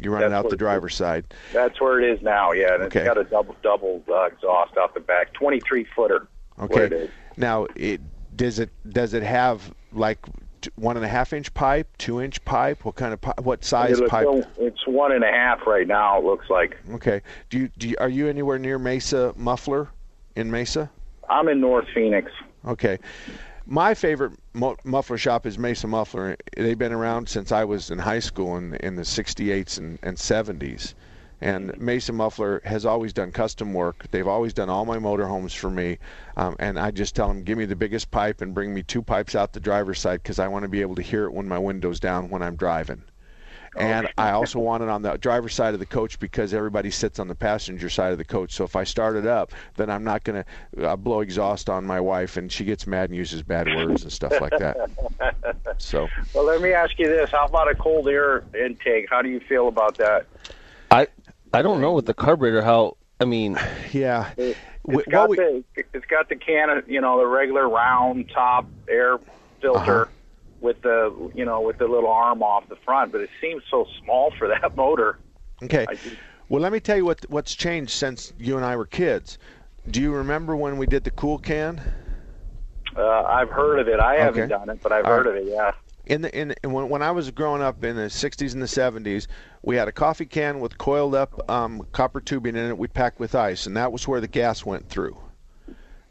you 0.00 0.10
run 0.10 0.22
it 0.22 0.28
that's 0.30 0.44
out 0.44 0.50
the 0.50 0.56
driver's 0.56 0.94
side. 0.94 1.24
That's 1.52 1.80
where 1.80 2.00
it 2.00 2.12
is 2.16 2.22
now. 2.22 2.52
Yeah, 2.52 2.74
and 2.74 2.82
Okay. 2.84 3.00
it's 3.00 3.08
got 3.08 3.18
a 3.18 3.24
double 3.24 3.56
double 3.62 4.02
uh, 4.08 4.24
exhaust 4.24 4.76
out 4.76 4.94
the 4.94 5.00
back, 5.00 5.32
23 5.34 5.86
footer. 5.94 6.26
Where 6.56 6.84
it 6.84 6.92
Okay. 6.92 7.10
Now, 7.36 7.66
it 7.76 8.00
does 8.36 8.58
it 8.58 8.70
does 8.90 9.14
it 9.14 9.22
have 9.22 9.72
like 9.92 10.18
one 10.76 10.96
and 10.96 11.04
a 11.04 11.08
half 11.08 11.32
inch 11.32 11.52
pipe, 11.54 11.88
two 11.98 12.20
inch 12.20 12.44
pipe? 12.44 12.84
What 12.84 12.94
kind 12.94 13.12
of 13.12 13.20
pipe? 13.20 13.40
What 13.40 13.64
size 13.64 13.98
It- 14.00 14.08
pipe? 14.08 14.26
It's 14.58 14.86
one 14.86 15.12
and 15.12 15.24
a 15.24 15.30
half 15.30 15.66
right 15.66 15.86
now. 15.86 16.18
It 16.18 16.24
looks 16.24 16.48
like. 16.50 16.78
Okay. 16.92 17.20
Do 17.50 17.58
you, 17.58 17.70
do 17.78 17.88
you, 17.88 17.96
are 17.98 18.08
you 18.08 18.28
anywhere 18.28 18.58
near 18.58 18.78
Mesa 18.78 19.34
Muffler 19.36 19.88
in 20.36 20.50
Mesa? 20.50 20.90
I'm 21.28 21.48
in 21.48 21.60
North 21.60 21.86
Phoenix. 21.94 22.30
Okay. 22.66 22.98
My 23.66 23.94
favorite 23.94 24.32
mu- 24.52 24.74
muffler 24.82 25.16
shop 25.16 25.46
is 25.46 25.56
Mesa 25.56 25.86
Muffler. 25.86 26.36
They've 26.56 26.76
been 26.76 26.92
around 26.92 27.28
since 27.28 27.52
I 27.52 27.62
was 27.62 27.92
in 27.92 28.00
high 28.00 28.18
school 28.18 28.56
in, 28.56 28.74
in 28.74 28.96
the 28.96 29.02
68s 29.02 29.78
and, 29.78 30.00
and 30.02 30.16
70s. 30.16 30.94
And 31.40 31.78
Mesa 31.78 32.12
Muffler 32.12 32.60
has 32.64 32.84
always 32.84 33.12
done 33.12 33.30
custom 33.30 33.72
work. 33.72 34.06
They've 34.10 34.26
always 34.26 34.52
done 34.52 34.68
all 34.68 34.84
my 34.84 34.98
motorhomes 34.98 35.56
for 35.56 35.70
me. 35.70 35.98
Um, 36.36 36.56
and 36.58 36.76
I 36.76 36.90
just 36.90 37.14
tell 37.14 37.28
them, 37.28 37.44
give 37.44 37.56
me 37.56 37.64
the 37.64 37.76
biggest 37.76 38.10
pipe 38.10 38.40
and 38.40 38.52
bring 38.52 38.74
me 38.74 38.82
two 38.82 39.00
pipes 39.00 39.36
out 39.36 39.52
the 39.52 39.60
driver's 39.60 40.00
side 40.00 40.24
because 40.24 40.40
I 40.40 40.48
want 40.48 40.64
to 40.64 40.68
be 40.68 40.80
able 40.80 40.96
to 40.96 41.02
hear 41.02 41.26
it 41.26 41.32
when 41.32 41.46
my 41.46 41.58
window's 41.60 42.00
down 42.00 42.30
when 42.30 42.42
I'm 42.42 42.56
driving. 42.56 43.04
And 43.76 44.08
I 44.18 44.32
also 44.32 44.58
want 44.58 44.82
it 44.82 44.88
on 44.90 45.02
the 45.02 45.16
driver's 45.16 45.54
side 45.54 45.72
of 45.74 45.80
the 45.80 45.86
coach 45.86 46.18
because 46.18 46.52
everybody 46.52 46.90
sits 46.90 47.18
on 47.18 47.28
the 47.28 47.34
passenger 47.34 47.88
side 47.88 48.12
of 48.12 48.18
the 48.18 48.24
coach. 48.24 48.52
So 48.52 48.64
if 48.64 48.76
I 48.76 48.84
start 48.84 49.16
it 49.16 49.26
up, 49.26 49.52
then 49.76 49.88
I'm 49.88 50.04
not 50.04 50.24
going 50.24 50.44
to 50.76 50.88
uh, 50.90 50.96
blow 50.96 51.20
exhaust 51.20 51.70
on 51.70 51.86
my 51.86 51.98
wife, 52.00 52.36
and 52.36 52.52
she 52.52 52.64
gets 52.64 52.86
mad 52.86 53.08
and 53.08 53.16
uses 53.16 53.42
bad 53.42 53.74
words 53.74 54.02
and 54.02 54.12
stuff 54.12 54.40
like 54.40 54.58
that. 54.58 54.90
So 55.78 56.06
Well, 56.34 56.44
let 56.44 56.60
me 56.60 56.72
ask 56.72 56.92
you 56.98 57.08
this: 57.08 57.30
How 57.32 57.46
about 57.46 57.68
a 57.68 57.74
cold 57.74 58.06
air 58.08 58.44
intake? 58.54 59.06
How 59.10 59.20
do 59.22 59.28
you 59.28 59.40
feel 59.40 59.66
about 59.68 59.98
that? 59.98 60.26
I 60.90 61.08
I 61.52 61.62
don't 61.62 61.80
know 61.80 61.92
with 61.92 62.06
the 62.06 62.14
carburetor 62.14 62.62
how. 62.62 62.96
I 63.20 63.24
mean, 63.24 63.58
yeah, 63.92 64.30
It's 64.36 64.58
Wh- 64.86 65.10
got 65.10 65.28
what 65.28 65.30
we- 65.30 65.36
the 65.36 65.64
it's 65.94 66.06
got 66.06 66.28
the 66.28 66.36
can 66.36 66.70
of 66.70 66.88
you 66.88 67.00
know 67.00 67.18
the 67.18 67.26
regular 67.26 67.68
round 67.68 68.30
top 68.32 68.66
air 68.88 69.18
filter 69.60 70.02
Uh-huh. 70.02 70.10
With 70.62 70.80
the 70.82 71.30
you 71.34 71.44
know 71.44 71.60
with 71.60 71.78
the 71.78 71.86
little 71.86 72.10
arm 72.10 72.42
off 72.42 72.68
the 72.68 72.76
front, 72.76 73.12
but 73.12 73.20
it 73.20 73.30
seems 73.40 73.62
so 73.70 73.86
small 74.02 74.32
for 74.38 74.48
that 74.48 74.74
motor. 74.76 75.18
okay. 75.62 75.84
Just- 75.90 76.16
Well, 76.48 76.62
let 76.62 76.72
me 76.72 76.80
tell 76.80 76.96
you 76.96 77.04
what 77.04 77.24
what's 77.28 77.54
changed 77.54 77.90
since 77.92 78.32
you 78.38 78.56
and 78.56 78.64
I 78.64 78.76
were 78.76 78.86
kids. 78.86 79.38
Do 79.90 80.00
you 80.00 80.12
remember 80.12 80.54
when 80.56 80.78
we 80.78 80.86
did 80.86 81.04
the 81.04 81.10
cool 81.10 81.38
can? 81.38 81.80
Uh, 82.96 83.22
I've 83.22 83.48
heard 83.48 83.78
of 83.80 83.88
it. 83.88 83.98
I 84.00 84.16
haven't 84.16 84.48
done 84.50 84.68
it, 84.70 84.80
but 84.82 84.92
I've 84.92 85.04
All 85.06 85.10
heard 85.12 85.26
right. 85.26 85.36
of 85.38 85.46
it. 85.46 85.50
Yeah. 85.50 85.72
in 86.06 86.22
the 86.22 86.38
in 86.38 86.54
in- 86.62 86.72
when, 86.72 86.88
when 86.88 87.02
I 87.02 87.10
was 87.10 87.30
growing 87.30 87.62
up 87.62 87.82
in 87.82 87.96
the 87.96 88.02
60s 88.02 88.52
and 88.52 88.62
the 88.62 88.66
70s, 88.66 89.26
we 89.62 89.76
had 89.76 89.88
a 89.88 89.92
coffee 89.92 90.26
can 90.26 90.60
with 90.60 90.76
coiled 90.78 91.14
up 91.14 91.50
um, 91.50 91.86
copper 91.92 92.20
tubing 92.20 92.54
in 92.54 92.66
it. 92.70 92.78
We 92.78 92.86
packed 92.88 93.18
with 93.18 93.34
ice, 93.34 93.66
and 93.66 93.76
that 93.76 93.90
was 93.92 94.06
where 94.06 94.20
the 94.20 94.28
gas 94.28 94.64
went 94.66 94.88
through. 94.88 95.16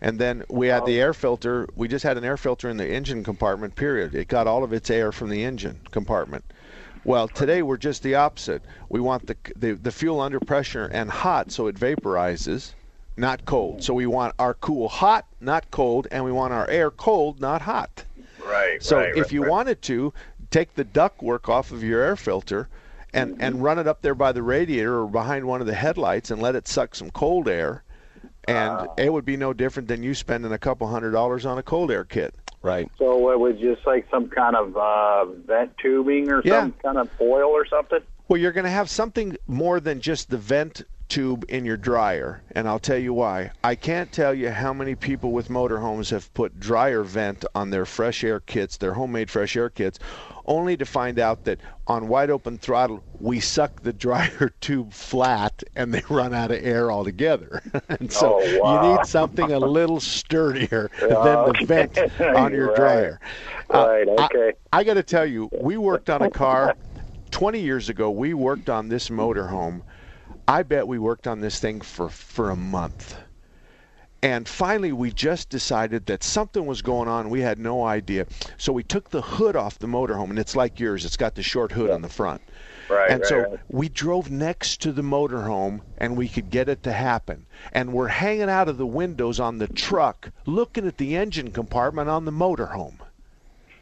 And 0.01 0.17
then 0.17 0.43
we 0.49 0.67
had 0.67 0.85
the 0.85 0.99
oh. 0.99 1.03
air 1.03 1.13
filter. 1.13 1.67
We 1.75 1.87
just 1.87 2.03
had 2.03 2.17
an 2.17 2.23
air 2.23 2.37
filter 2.37 2.69
in 2.69 2.77
the 2.77 2.89
engine 2.89 3.23
compartment. 3.23 3.75
Period. 3.75 4.15
It 4.15 4.27
got 4.27 4.47
all 4.47 4.63
of 4.63 4.73
its 4.73 4.89
air 4.89 5.11
from 5.11 5.29
the 5.29 5.43
engine 5.43 5.79
compartment. 5.91 6.43
Well, 7.03 7.27
today 7.27 7.61
we're 7.61 7.77
just 7.77 8.03
the 8.03 8.15
opposite. 8.15 8.63
We 8.89 8.99
want 8.99 9.27
the 9.27 9.35
the, 9.55 9.73
the 9.73 9.91
fuel 9.91 10.19
under 10.19 10.39
pressure 10.39 10.89
and 10.91 11.09
hot, 11.09 11.51
so 11.51 11.67
it 11.67 11.75
vaporizes, 11.75 12.73
not 13.17 13.45
cold. 13.45 13.83
So 13.83 13.93
we 13.93 14.05
want 14.05 14.35
our 14.37 14.53
cool 14.55 14.87
hot, 14.87 15.25
not 15.39 15.69
cold, 15.71 16.07
and 16.11 16.23
we 16.23 16.31
want 16.31 16.53
our 16.53 16.69
air 16.69 16.91
cold, 16.91 17.39
not 17.39 17.61
hot. 17.61 18.03
Right. 18.45 18.83
So 18.83 18.97
right, 18.97 19.09
if 19.09 19.17
right, 19.17 19.31
you 19.31 19.41
right. 19.41 19.49
wanted 19.49 19.81
to, 19.83 20.13
take 20.51 20.75
the 20.75 20.83
duct 20.83 21.23
work 21.23 21.49
off 21.49 21.71
of 21.71 21.81
your 21.81 22.01
air 22.01 22.15
filter 22.15 22.67
and, 23.13 23.41
and 23.41 23.63
run 23.63 23.79
it 23.79 23.87
up 23.87 24.01
there 24.01 24.15
by 24.15 24.31
the 24.31 24.43
radiator 24.43 24.99
or 25.01 25.07
behind 25.07 25.45
one 25.45 25.61
of 25.61 25.67
the 25.67 25.73
headlights 25.73 26.29
and 26.29 26.41
let 26.41 26.55
it 26.55 26.67
suck 26.67 26.93
some 26.93 27.09
cold 27.09 27.47
air. 27.47 27.83
And 28.47 28.69
Ah. 28.71 28.87
it 28.97 29.11
would 29.13 29.25
be 29.25 29.37
no 29.37 29.53
different 29.53 29.87
than 29.87 30.01
you 30.03 30.13
spending 30.13 30.51
a 30.51 30.57
couple 30.57 30.87
hundred 30.87 31.11
dollars 31.11 31.45
on 31.45 31.57
a 31.57 31.63
cold 31.63 31.91
air 31.91 32.03
kit. 32.03 32.33
right. 32.63 32.87
So 32.99 33.31
it 33.31 33.39
was 33.39 33.57
just 33.57 33.87
like 33.87 34.05
some 34.11 34.29
kind 34.29 34.55
of 34.55 34.77
uh, 34.77 35.25
vent 35.47 35.71
tubing 35.79 36.31
or 36.31 36.41
Yeah. 36.45 36.61
some 36.61 36.73
kind 36.83 36.97
of 36.99 37.09
foil 37.17 37.49
or 37.49 37.65
something. 37.65 38.01
Well, 38.27 38.39
you're 38.39 38.51
going 38.51 38.65
to 38.65 38.69
have 38.69 38.87
something 38.89 39.35
more 39.47 39.79
than 39.79 39.99
just 39.99 40.29
the 40.29 40.37
vent 40.37 40.83
tube 41.09 41.43
in 41.49 41.65
your 41.65 41.75
dryer, 41.75 42.41
and 42.51 42.67
I'll 42.67 42.79
tell 42.79 42.97
you 42.99 43.13
why. 43.13 43.51
I 43.63 43.73
can't 43.75 44.11
tell 44.11 44.33
you 44.33 44.49
how 44.51 44.73
many 44.73 44.93
people 44.95 45.31
with 45.31 45.49
motorhomes 45.49 46.11
have 46.11 46.31
put 46.35 46.59
dryer 46.59 47.01
vent 47.03 47.43
on 47.55 47.71
their 47.71 47.85
fresh 47.85 48.23
air 48.23 48.39
kits, 48.39 48.77
their 48.77 48.93
homemade 48.93 49.29
fresh 49.31 49.57
air 49.57 49.69
kits, 49.69 49.97
only 50.45 50.75
to 50.77 50.85
find 50.85 51.19
out 51.19 51.43
that 51.45 51.59
on 51.87 52.07
wide 52.07 52.29
open 52.29 52.57
throttle 52.57 53.03
we 53.19 53.39
suck 53.39 53.81
the 53.81 53.93
dryer 53.93 54.51
tube 54.61 54.93
flat 54.93 55.63
and 55.75 55.93
they 55.93 56.01
run 56.09 56.33
out 56.33 56.51
of 56.51 56.63
air 56.63 56.91
altogether. 56.91 57.61
and 57.89 58.11
so 58.11 58.39
Oh, 58.41 58.59
wow. 58.61 58.91
you 58.91 58.97
need 58.97 59.05
something 59.05 59.51
a 59.51 59.59
little 59.79 59.99
sturdier 59.99 60.89
than 60.99 61.09
the 61.09 61.63
vent 61.65 61.97
on 62.19 62.53
your 62.53 62.67
Right. 62.67 62.75
dryer. 62.75 63.19
Uh, 63.73 63.87
Right, 63.87 64.07
I- 64.17 64.25
okay. 64.25 64.53
I, 64.73 64.83
got 64.83 64.95
to 64.95 65.03
tell 65.03 65.25
you, 65.25 65.49
we 65.61 65.77
worked 65.77 66.09
on 66.09 66.21
a 66.21 66.29
car 66.29 66.75
20 67.31 67.59
years 67.59 67.89
ago. 67.89 68.09
We 68.11 68.33
worked 68.33 68.69
on 68.69 68.89
this 68.89 69.09
motorhome. 69.09 69.81
I 70.47 70.63
bet 70.63 70.87
we 70.87 70.97
worked 70.99 71.27
on 71.27 71.41
this 71.41 71.59
thing 71.59 71.81
for 71.81 72.09
for 72.09 72.49
a 72.49 72.55
month. 72.55 73.15
And 74.23 74.47
finally, 74.47 74.91
we 74.91 75.11
just 75.11 75.49
decided 75.49 76.05
that 76.05 76.23
something 76.23 76.67
was 76.67 76.83
going 76.83 77.07
on. 77.07 77.31
We 77.31 77.41
had 77.41 77.57
no 77.57 77.83
idea. 77.83 78.27
So 78.57 78.71
we 78.71 78.83
took 78.83 79.09
the 79.09 79.21
hood 79.21 79.55
off 79.55 79.79
the 79.79 79.87
motorhome, 79.87 80.29
and 80.29 80.37
it's 80.37 80.55
like 80.55 80.79
yours. 80.79 81.05
It's 81.05 81.17
got 81.17 81.33
the 81.33 81.41
short 81.41 81.71
hood 81.71 81.89
on 81.89 82.03
the 82.03 82.09
front. 82.09 82.41
Right, 82.87 83.09
and 83.09 83.21
right, 83.21 83.27
so 83.27 83.39
right. 83.39 83.59
we 83.69 83.89
drove 83.89 84.29
next 84.29 84.81
to 84.81 84.91
the 84.91 85.01
motorhome, 85.01 85.81
and 85.97 86.15
we 86.15 86.27
could 86.27 86.51
get 86.51 86.69
it 86.69 86.83
to 86.83 86.91
happen. 86.91 87.47
And 87.71 87.93
we're 87.93 88.09
hanging 88.09 88.49
out 88.49 88.69
of 88.69 88.77
the 88.77 88.85
windows 88.85 89.39
on 89.39 89.57
the 89.57 89.67
truck, 89.67 90.29
looking 90.45 90.85
at 90.85 90.97
the 90.97 91.15
engine 91.15 91.51
compartment 91.51 92.09
on 92.09 92.25
the 92.25 92.31
motorhome. 92.31 92.99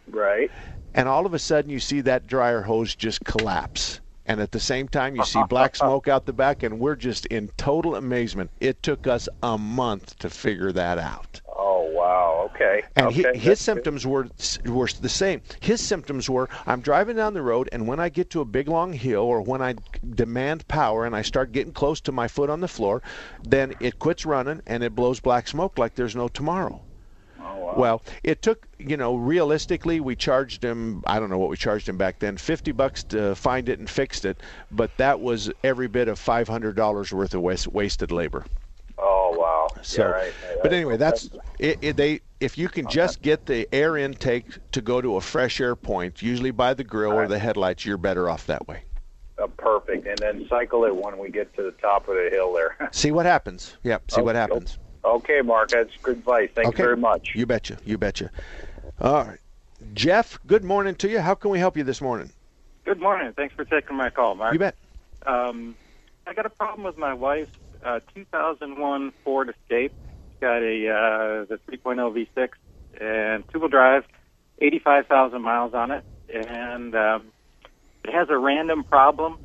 Right. 0.07 0.49
And 0.93 1.09
all 1.09 1.25
of 1.25 1.33
a 1.33 1.39
sudden, 1.39 1.69
you 1.69 1.79
see 1.79 1.99
that 2.01 2.27
dryer 2.27 2.61
hose 2.61 2.95
just 2.95 3.25
collapse. 3.25 3.99
And 4.29 4.39
at 4.39 4.51
the 4.51 4.59
same 4.59 4.87
time, 4.87 5.15
you 5.15 5.25
see 5.25 5.41
black 5.49 5.75
smoke 5.75 6.07
out 6.07 6.27
the 6.27 6.33
back, 6.33 6.61
and 6.61 6.79
we're 6.79 6.95
just 6.95 7.25
in 7.25 7.47
total 7.57 7.95
amazement. 7.95 8.51
It 8.59 8.83
took 8.83 9.07
us 9.07 9.27
a 9.41 9.57
month 9.57 10.19
to 10.19 10.29
figure 10.29 10.71
that 10.71 10.99
out. 10.99 11.41
Oh 11.47 11.89
wow. 11.91 12.51
Okay. 12.53 12.83
And 12.95 13.07
okay. 13.07 13.23
that's 13.23 13.37
his 13.39 13.43
good. 13.43 13.57
symptoms 13.57 14.05
were 14.05 14.27
were 14.65 14.87
the 15.01 15.09
same. 15.09 15.41
His 15.61 15.81
symptoms 15.81 16.29
were 16.29 16.47
I'm 16.67 16.81
driving 16.81 17.15
down 17.15 17.33
the 17.33 17.41
road, 17.41 17.69
and 17.71 17.87
when 17.87 17.99
I 17.99 18.09
get 18.09 18.29
to 18.29 18.41
a 18.41 18.45
big 18.45 18.67
long 18.67 18.93
hill, 18.93 19.23
or 19.23 19.41
when 19.41 19.63
I 19.63 19.73
demand 20.11 20.67
power 20.67 21.07
and 21.07 21.15
I 21.15 21.23
start 21.23 21.51
getting 21.51 21.73
close 21.73 21.99
to 22.01 22.11
my 22.11 22.27
foot 22.27 22.51
on 22.51 22.61
the 22.61 22.67
floor, 22.67 23.01
then 23.43 23.73
it 23.79 23.97
quits 23.97 24.27
running 24.27 24.61
and 24.67 24.83
it 24.83 24.93
blows 24.93 25.19
black 25.19 25.47
smoke 25.47 25.79
like 25.79 25.95
there's 25.95 26.15
no 26.15 26.27
tomorrow. 26.27 26.83
Well, 27.77 28.01
it 28.23 28.41
took, 28.41 28.67
you 28.77 28.97
know, 28.97 29.15
realistically, 29.15 29.99
we 29.99 30.15
charged 30.15 30.63
him, 30.63 31.03
I 31.07 31.19
don't 31.19 31.29
know 31.29 31.37
what 31.37 31.49
we 31.49 31.57
charged 31.57 31.87
him 31.87 31.97
back 31.97 32.19
then, 32.19 32.37
50 32.37 32.71
bucks 32.73 33.03
to 33.05 33.35
find 33.35 33.69
it 33.69 33.79
and 33.79 33.89
fixed 33.89 34.25
it, 34.25 34.41
but 34.71 34.91
that 34.97 35.19
was 35.19 35.51
every 35.63 35.87
bit 35.87 36.07
of 36.07 36.19
$500 36.19 37.13
worth 37.13 37.33
of 37.33 37.41
waste, 37.41 37.67
wasted 37.67 38.11
labor. 38.11 38.45
Oh 39.01 39.33
wow. 39.37 39.67
So, 39.81 40.01
yeah, 40.01 40.09
right. 40.09 40.33
but 40.61 40.73
anyway, 40.73 40.97
that's 40.97 41.29
it, 41.57 41.79
it, 41.81 41.95
they. 41.95 42.19
If 42.41 42.57
you 42.57 42.67
can 42.67 42.87
just 42.87 43.21
get 43.21 43.45
the 43.45 43.67
air 43.73 43.95
intake 43.95 44.45
to 44.73 44.81
go 44.81 45.01
to 45.01 45.15
a 45.15 45.21
fresh 45.21 45.61
air 45.61 45.75
point, 45.75 46.21
usually 46.21 46.51
by 46.51 46.73
the 46.73 46.83
grill 46.83 47.13
or 47.13 47.27
the 47.27 47.39
headlights, 47.39 47.85
you're 47.85 47.97
better 47.97 48.29
off 48.29 48.45
that 48.47 48.67
way. 48.67 48.83
Uh, 49.41 49.47
perfect. 49.47 50.05
And 50.05 50.17
then 50.17 50.47
cycle 50.49 50.83
it 50.85 50.95
when 50.95 51.17
we 51.17 51.29
get 51.29 51.53
to 51.55 51.63
the 51.63 51.71
top 51.71 52.07
of 52.09 52.15
the 52.15 52.29
hill 52.29 52.53
there. 52.53 52.75
See 52.91 53.11
what 53.11 53.25
happens. 53.25 53.77
Yep. 53.83 54.11
See 54.11 54.21
what 54.21 54.35
happens. 54.35 54.79
Okay, 55.03 55.41
Mark. 55.41 55.69
That's 55.69 55.91
good 56.01 56.17
advice. 56.17 56.49
Thank 56.53 56.69
okay. 56.69 56.77
you 56.77 56.85
very 56.85 56.97
much. 56.97 57.35
You 57.35 57.45
betcha. 57.45 57.77
You 57.85 57.97
betcha. 57.97 58.31
All 58.99 59.25
right, 59.25 59.39
Jeff. 59.93 60.39
Good 60.45 60.63
morning 60.63 60.95
to 60.95 61.09
you. 61.09 61.19
How 61.19 61.35
can 61.35 61.51
we 61.51 61.59
help 61.59 61.77
you 61.77 61.83
this 61.83 62.01
morning? 62.01 62.31
Good 62.85 62.99
morning. 62.99 63.33
Thanks 63.33 63.55
for 63.55 63.65
taking 63.65 63.95
my 63.95 64.09
call, 64.09 64.35
Mark. 64.35 64.53
You 64.53 64.59
bet. 64.59 64.75
Um, 65.25 65.75
I 66.25 66.33
got 66.33 66.45
a 66.45 66.49
problem 66.49 66.83
with 66.83 66.97
my 66.97 67.13
wife's 67.13 67.51
uh, 67.83 67.99
2001 68.15 69.13
Ford 69.23 69.49
Escape. 69.49 69.93
It's 70.31 70.41
got 70.41 70.61
a 70.61 70.89
uh, 70.89 71.45
the 71.45 71.59
3.0 71.69 72.27
V6 72.35 72.49
and 72.99 73.43
two-wheel 73.51 73.69
drive, 73.69 74.05
85,000 74.59 75.41
miles 75.41 75.73
on 75.73 75.91
it, 75.91 76.03
and 76.33 76.95
um, 76.95 77.27
it 78.03 78.13
has 78.13 78.29
a 78.29 78.37
random 78.37 78.83
problem 78.83 79.37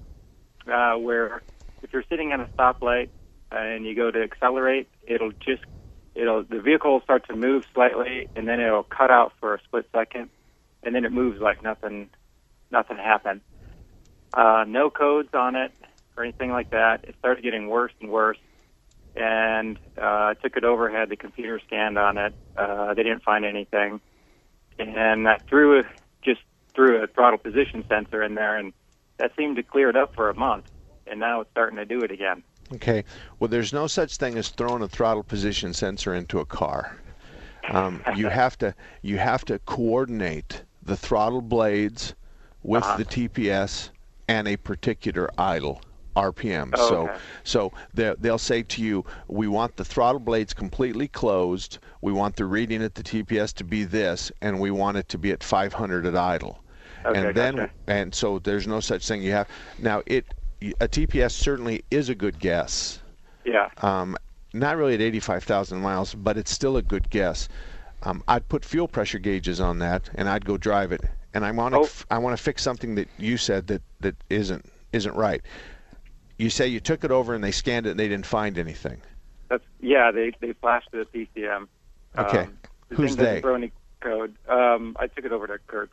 uh, 0.73 0.94
where 0.94 1.42
if 1.82 1.92
you're 1.92 2.04
sitting 2.08 2.32
at 2.32 2.40
a 2.40 2.46
stoplight 2.56 3.08
and 3.50 3.84
you 3.84 3.94
go 3.94 4.11
to 4.11 4.23
accelerate, 4.23 4.88
it'll 5.06 5.32
just 5.32 5.62
it'll 6.14 6.44
the 6.44 6.61
vehicle 6.61 6.92
will 6.92 7.00
start 7.02 7.26
to 7.28 7.37
move 7.37 7.64
slightly, 7.73 8.28
and 8.37 8.46
then 8.49 8.61
it'll 8.61 8.82
cut 8.84 9.11
out 9.11 9.32
for 9.40 9.54
a 9.54 9.62
split 9.62 9.87
second, 9.92 10.30
and 10.82 10.94
then 10.94 11.04
it 11.04 11.12
moves 11.12 11.40
like 11.40 11.62
nothing 11.62 12.11
nothing 12.70 12.96
happened. 12.96 13.40
Uh, 14.32 14.64
no 14.66 14.90
codes 14.90 15.32
on 15.32 15.54
it 15.54 15.73
or 16.16 16.25
anything 16.25 16.50
like 16.50 16.70
that. 16.70 17.04
It 17.04 17.14
started 17.18 17.42
getting 17.42 17.68
worse 17.68 17.92
and 18.00 18.11
worse. 18.11 18.38
And 19.16 19.78
uh, 19.96 20.32
I 20.32 20.34
took 20.42 20.56
it 20.56 20.64
over, 20.64 20.90
had 20.90 21.08
the 21.08 21.16
computer 21.16 21.61
scanned 21.66 21.99
on 21.99 22.18
it. 22.18 22.34
Uh, 22.56 22.94
they 22.94 23.04
didn't 23.04 23.23
find 23.23 23.44
anything. 23.44 24.00
And 24.78 25.28
I 25.28 25.38
threw 25.49 25.80
a, 25.80 25.82
just 26.25 26.40
threw 26.75 27.02
a 27.02 27.06
throttle 27.06 27.38
position 27.38 27.84
sensor 27.88 28.23
in 28.23 28.34
there, 28.34 28.56
and 28.56 28.73
that 29.18 29.30
seemed 29.37 29.56
to 29.56 29.62
clear 29.62 29.88
it 29.88 29.96
up 29.96 30.14
for 30.14 30.30
a 30.30 30.34
month. 30.34 30.64
And 31.06 31.20
now 31.20 31.42
it's 31.42 31.50
starting 31.52 31.76
to 31.76 31.84
do 31.84 32.02
it 32.02 32.11
again. 32.11 32.42
Okay. 32.75 33.04
Well, 33.38 33.49
there's 33.49 33.73
no 33.73 33.87
such 33.87 34.16
thing 34.16 34.37
as 34.38 34.49
throwing 34.49 34.83
a 34.83 34.88
throttle 34.88 35.23
position 35.23 35.73
sensor 35.75 36.14
into 36.14 36.38
a 36.40 36.44
car. 36.47 36.97
Um, 37.71 38.02
you 38.16 38.28
have 38.40 38.56
to 38.59 38.75
you 39.02 39.18
have 39.18 39.44
to 39.47 39.59
coordinate 39.61 40.62
the 40.83 40.97
throttle 40.97 41.40
blades 41.42 42.14
with 42.62 42.83
Uh-huh. 42.85 42.97
the 42.99 43.04
TPS 43.04 43.90
and 44.28 44.49
a 44.49 44.56
particular 44.56 45.30
idle 45.38 45.80
RPM. 46.16 46.71
Oh, 46.75 46.88
so 46.88 46.97
okay. 47.09 47.16
so 47.42 47.73
they- 47.92 48.14
they'll 48.21 48.38
say 48.38 48.62
to 48.62 48.83
you, 48.83 49.04
we 49.28 49.49
want 49.49 49.76
the 49.76 49.85
throttle 49.85 50.21
blades 50.21 50.54
completely 50.54 51.09
closed. 51.09 51.78
We 52.02 52.12
want 52.12 52.37
the 52.37 52.44
reading 52.47 52.83
at 52.83 52.94
the 52.94 53.02
TPS 53.02 53.52
to 53.54 53.64
be 53.64 53.85
this, 53.85 54.30
and 54.40 54.61
we 54.61 54.71
want 54.71 54.97
it 54.97 55.09
to 55.11 55.18
be 55.18 55.33
at 55.33 55.42
500 55.42 56.06
at 56.06 56.16
idle. 56.16 56.62
Okay, 57.04 57.18
and 57.26 57.37
then 57.37 57.56
gotcha. 57.56 57.71
and 57.87 58.14
so 58.14 58.38
there's 58.38 58.66
no 58.66 58.80
such 58.80 59.06
thing. 59.06 59.23
You 59.23 59.33
have 59.33 59.49
now 59.78 60.02
it 60.06 60.25
a 60.80 60.88
TPS 60.88 61.33
certainly 61.33 61.85
is 61.90 62.09
a 62.09 62.14
good 62.14 62.38
guess. 62.38 63.00
Yeah. 63.44 63.68
Um, 63.78 64.16
not 64.52 64.76
really 64.76 64.94
at 64.94 65.00
85,000 65.00 65.80
miles, 65.80 66.14
but 66.14 66.37
it's 66.37 66.50
still 66.50 66.76
a 66.76 66.83
good 66.83 67.11
guess. 67.11 67.49
Um, 68.04 68.23
I'd 68.28 68.49
put 68.49 68.64
fuel 68.64 68.87
pressure 68.88 69.18
gauges 69.18 69.61
on 69.61 69.78
that, 69.80 70.11
and 70.14 70.28
I'd 70.28 70.44
go 70.44 70.56
drive 70.56 70.92
it. 70.92 71.02
And 71.33 71.44
I 71.44 71.50
want 71.50 71.75
to 71.75 71.80
Oh. 71.80 71.88
I 72.11 72.18
want 72.18 72.37
to 72.37 72.42
fix 72.42 72.62
something 72.62 72.94
that 72.94 73.09
you 73.18 73.37
said 73.37 73.66
that 73.66 73.83
that 74.00 74.14
isn't 74.30 74.71
isn't 74.92 75.16
right. 75.16 75.42
You 76.38 76.49
say 76.50 76.68
you 76.68 76.78
took 76.80 77.02
it 77.02 77.11
over 77.11 77.35
and 77.35 77.42
they 77.42 77.50
scanned 77.50 77.87
it 77.87 77.90
and 77.90 77.99
they 77.99 78.09
didn't 78.09 78.26
find 78.26 78.56
anything. 78.56 79.00
That's 79.49 79.64
yeah. 79.80 80.12
They 80.12 80.33
they 80.40 80.52
flashed 80.52 80.90
the 80.92 81.06
PCM. 81.12 81.66
Okay. 82.16 82.38
Um, 82.38 82.59
the 82.88 82.94
Who's 82.94 83.16
they? 83.16 83.40
Code. 84.00 84.37
Um, 84.49 84.97
I 85.00 85.09
took 85.09 85.25
it 85.25 85.33
over 85.33 85.47
to 85.47 85.59
Kurt. 85.66 85.90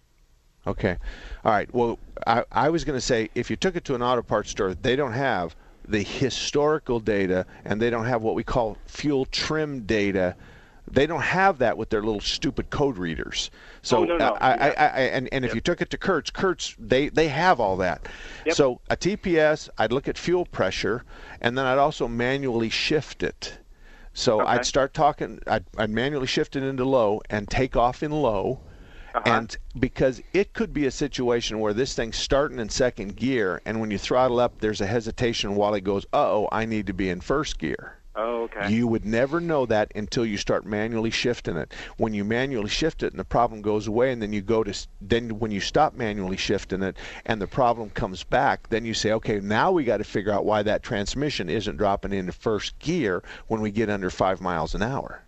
Okay. 0.68 0.98
All 1.44 1.52
right. 1.52 1.74
Well, 1.74 1.98
I, 2.28 2.44
I 2.52 2.70
was 2.70 2.84
going 2.84 2.98
to 2.98 3.06
say 3.06 3.30
if 3.36 3.50
you 3.50 3.56
took 3.56 3.76
it 3.76 3.84
to 3.86 3.96
an 3.96 4.04
auto 4.04 4.22
parts 4.22 4.52
store, 4.52 4.74
they 4.74 4.96
don't 4.96 5.14
have 5.14 5.56
the 5.88 6.04
historical 6.04 7.00
data 7.00 7.46
and 7.66 7.82
they 7.82 7.90
don't 7.90 8.06
have 8.06 8.22
what 8.22 8.36
we 8.36 8.44
call 8.44 8.78
fuel 8.86 9.26
trim 9.26 9.82
data. 9.82 10.36
They 10.90 11.08
don't 11.08 11.22
have 11.22 11.58
that 11.60 11.78
with 11.78 11.90
their 11.90 12.02
little 12.04 12.22
stupid 12.22 12.70
code 12.70 12.98
readers. 12.98 13.50
Oh, 13.54 13.58
so 13.82 13.98
Oh, 14.00 14.04
no, 14.06 14.16
uh, 14.16 14.18
no. 14.18 14.38
I, 14.40 14.52
I, 14.52 14.56
Yeah. 14.56 14.74
I, 14.78 14.86
I, 14.86 15.02
and, 15.08 15.30
and 15.32 15.46
if 15.46 15.56
you 15.56 15.62
took 15.62 15.82
it 15.82 15.90
to 15.92 15.98
Kurt's, 15.98 16.30
Kurt's 16.30 16.76
they 16.78 17.10
they 17.10 17.28
have 17.30 17.60
all 17.60 17.78
that. 17.78 18.08
Yep. 18.46 18.56
So 18.56 18.82
a 18.90 18.98
TPS, 18.98 19.70
I'd 19.78 19.92
look 19.92 20.08
at 20.08 20.18
fuel 20.18 20.46
pressure, 20.46 21.04
and 21.40 21.58
then 21.58 21.66
I'd 21.66 21.78
also 21.78 22.08
manually 22.08 22.70
shift 22.70 23.24
it. 23.24 23.58
So 24.14 24.42
Okay. 24.42 24.50
I'd 24.52 24.66
start 24.66 24.94
talking. 24.94 25.40
I'd, 25.48 25.64
I'd 25.78 25.90
manually 25.90 26.28
shift 26.28 26.56
it 26.56 26.64
into 26.64 26.84
low 26.84 27.22
and 27.30 27.50
take 27.50 27.76
off 27.76 28.04
in 28.04 28.12
low. 28.12 28.60
Uh-huh. 29.14 29.24
And 29.26 29.58
because 29.80 30.22
it 30.34 30.54
could 30.54 30.74
be 30.74 30.86
a 30.86 30.92
situation 30.92 31.60
where 31.60 31.74
this 31.74 31.96
thing's 31.96 32.18
starting 32.18 32.60
in 32.60 32.70
second 32.70 33.16
gear, 33.16 33.62
and 33.66 33.80
when 33.80 33.92
you 33.92 33.98
throttle 33.98 34.40
up, 34.40 34.60
there's 34.60 34.82
a 34.82 34.88
hesitation 34.88 35.56
while 35.56 35.74
it 35.74 35.82
goes, 35.82 36.06
uh 36.14 36.32
oh, 36.32 36.50
I 36.52 36.66
need 36.66 36.88
to 36.88 36.94
be 36.94 37.10
in 37.10 37.22
first 37.22 37.60
gear. 37.60 37.98
Oh, 38.14 38.44
okay. 38.44 38.70
You 38.70 38.88
would 38.88 39.06
never 39.06 39.40
know 39.40 39.66
that 39.68 39.94
until 39.96 40.26
you 40.26 40.36
start 40.36 40.66
manually 40.66 41.12
shifting 41.12 41.56
it. 41.56 41.74
When 41.96 42.14
you 42.14 42.26
manually 42.26 42.70
shift 42.70 43.04
it 43.04 43.14
and 43.14 43.20
the 43.20 43.24
problem 43.24 43.62
goes 43.62 43.88
away, 43.88 44.12
and 44.12 44.22
then 44.22 44.34
you 44.34 44.42
go 44.42 44.64
to, 44.66 44.88
then 45.00 45.40
when 45.40 45.50
you 45.50 45.62
stop 45.62 45.94
manually 45.94 46.36
shifting 46.36 46.84
it 46.84 46.98
and 47.26 47.42
the 47.42 47.48
problem 47.48 47.90
comes 47.92 48.24
back, 48.24 48.68
then 48.68 48.84
you 48.86 48.94
say, 48.94 49.14
okay, 49.14 49.40
now 49.40 49.72
we 49.72 49.86
got 49.86 49.98
to 49.98 50.04
figure 50.04 50.34
out 50.34 50.44
why 50.44 50.62
that 50.62 50.84
transmission 50.84 51.50
isn't 51.50 51.78
dropping 51.78 52.12
into 52.12 52.34
first 52.34 52.78
gear 52.80 53.24
when 53.48 53.62
we 53.62 53.72
get 53.72 53.90
under 53.90 54.10
five 54.10 54.42
miles 54.42 54.76
an 54.76 54.84
hour. 54.84 55.24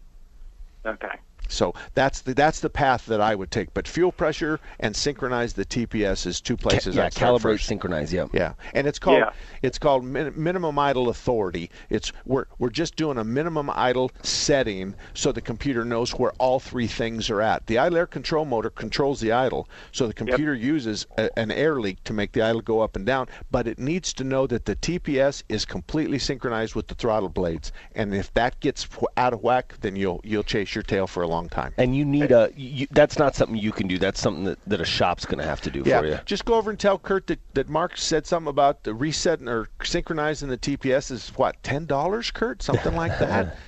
okay. 0.86 1.16
So 1.50 1.74
that's 1.94 2.22
the 2.22 2.34
that's 2.34 2.60
the 2.62 2.70
path 2.70 3.06
that 3.08 3.22
I 3.22 3.36
would 3.36 3.52
take. 3.52 3.74
But 3.74 3.88
fuel 3.88 4.12
pressure 4.12 4.60
and 4.80 4.96
synchronize 4.96 5.54
the 5.54 5.66
TPS 5.66 6.26
is 6.26 6.42
two 6.42 6.58
places. 6.58 6.96
yeah, 6.96 7.06
I'd 7.06 7.14
calibrate, 7.14 7.42
first. 7.42 7.66
synchronize. 7.66 8.12
Yeah, 8.12 8.26
Yeah, 8.34 8.54
and 8.74 8.88
it's 8.88 9.00
called 9.00 9.20
Yeah. 9.20 9.30
it's 9.62 9.78
called 9.78 10.04
min- 10.04 10.34
minimum 10.36 10.80
idle 10.80 11.10
authority. 11.10 11.70
It's 11.90 12.12
we're 12.26 12.46
we're 12.60 12.70
just 12.70 12.96
doing 12.96 13.18
a 13.18 13.24
minimum 13.24 13.70
idle 13.74 14.12
setting 14.24 14.96
so 15.14 15.32
the 15.32 15.42
computer 15.42 15.86
knows 15.86 16.12
where 16.12 16.32
all 16.40 16.60
three 16.60 16.88
things 16.88 17.30
are 17.30 17.42
at. 17.42 17.68
The 17.68 17.78
idle 17.78 17.98
air 18.00 18.08
control 18.08 18.46
motor 18.46 18.70
controls 18.70 19.20
the 19.20 19.32
idle, 19.32 19.68
so 19.92 20.08
the 20.08 20.14
computer 20.14 20.56
uses 20.56 21.06
a, 21.18 21.30
an 21.38 21.52
air 21.52 21.80
leak 21.80 22.04
to 22.06 22.14
make 22.14 22.32
the 22.32 22.42
idle 22.42 22.62
go 22.62 22.80
up 22.82 22.96
and 22.96 23.06
down. 23.06 23.28
But 23.52 23.68
it 23.68 23.80
needs 23.80 24.14
to 24.14 24.24
know 24.24 24.48
that 24.48 24.66
the 24.66 24.76
TPS 24.76 25.44
is 25.50 25.66
completely 25.66 26.20
synchronized 26.20 26.76
with 26.76 26.88
the 26.88 26.96
throttle 26.96 27.30
blades, 27.30 27.72
and 27.96 28.14
if 28.16 28.34
that 28.34 28.60
gets 28.60 28.88
out 29.18 29.34
of 29.34 29.42
whack, 29.44 29.76
then 29.82 29.96
you'll 29.96 30.22
you'll 30.24 30.44
chase 30.44 30.74
your 30.76 30.84
tail 30.84 31.06
for 31.08 31.24
a 31.24 31.28
long 31.28 31.43
long 31.44 31.50
time. 31.50 31.74
And 31.78 31.96
you 31.96 32.06
need 32.06 32.32
a. 32.32 32.52
You, 32.56 32.88
that's 32.92 33.20
not 33.20 33.36
something 33.36 33.58
you 33.58 33.72
can 33.72 33.88
do. 33.88 33.98
That's 33.98 34.20
something 34.20 34.46
that, 34.46 34.60
that 34.68 34.82
a 34.82 34.86
shop's 34.86 35.26
going 35.26 35.40
to 35.40 35.46
have 35.46 35.62
to 35.62 35.72
do 35.72 35.84
yeah, 35.86 36.00
for 36.00 36.08
you. 36.08 36.20
just 36.26 36.46
go 36.46 36.56
over 36.56 36.70
and 36.70 36.80
tell 36.80 36.98
Kurt 36.98 37.28
that, 37.28 37.40
that 37.54 37.70
Mark 37.70 37.98
said 37.98 38.26
something 38.26 38.50
about 38.50 38.84
the 38.84 38.94
resetting 38.94 39.48
or 39.48 39.68
synchronizing 39.84 40.50
the 40.50 40.58
TPS 40.58 41.12
is 41.12 41.30
what 41.36 41.62
ten 41.64 41.86
dollars, 41.86 42.32
Kurt, 42.32 42.64
something 42.64 42.96
like 42.96 43.18
that. 43.20 43.58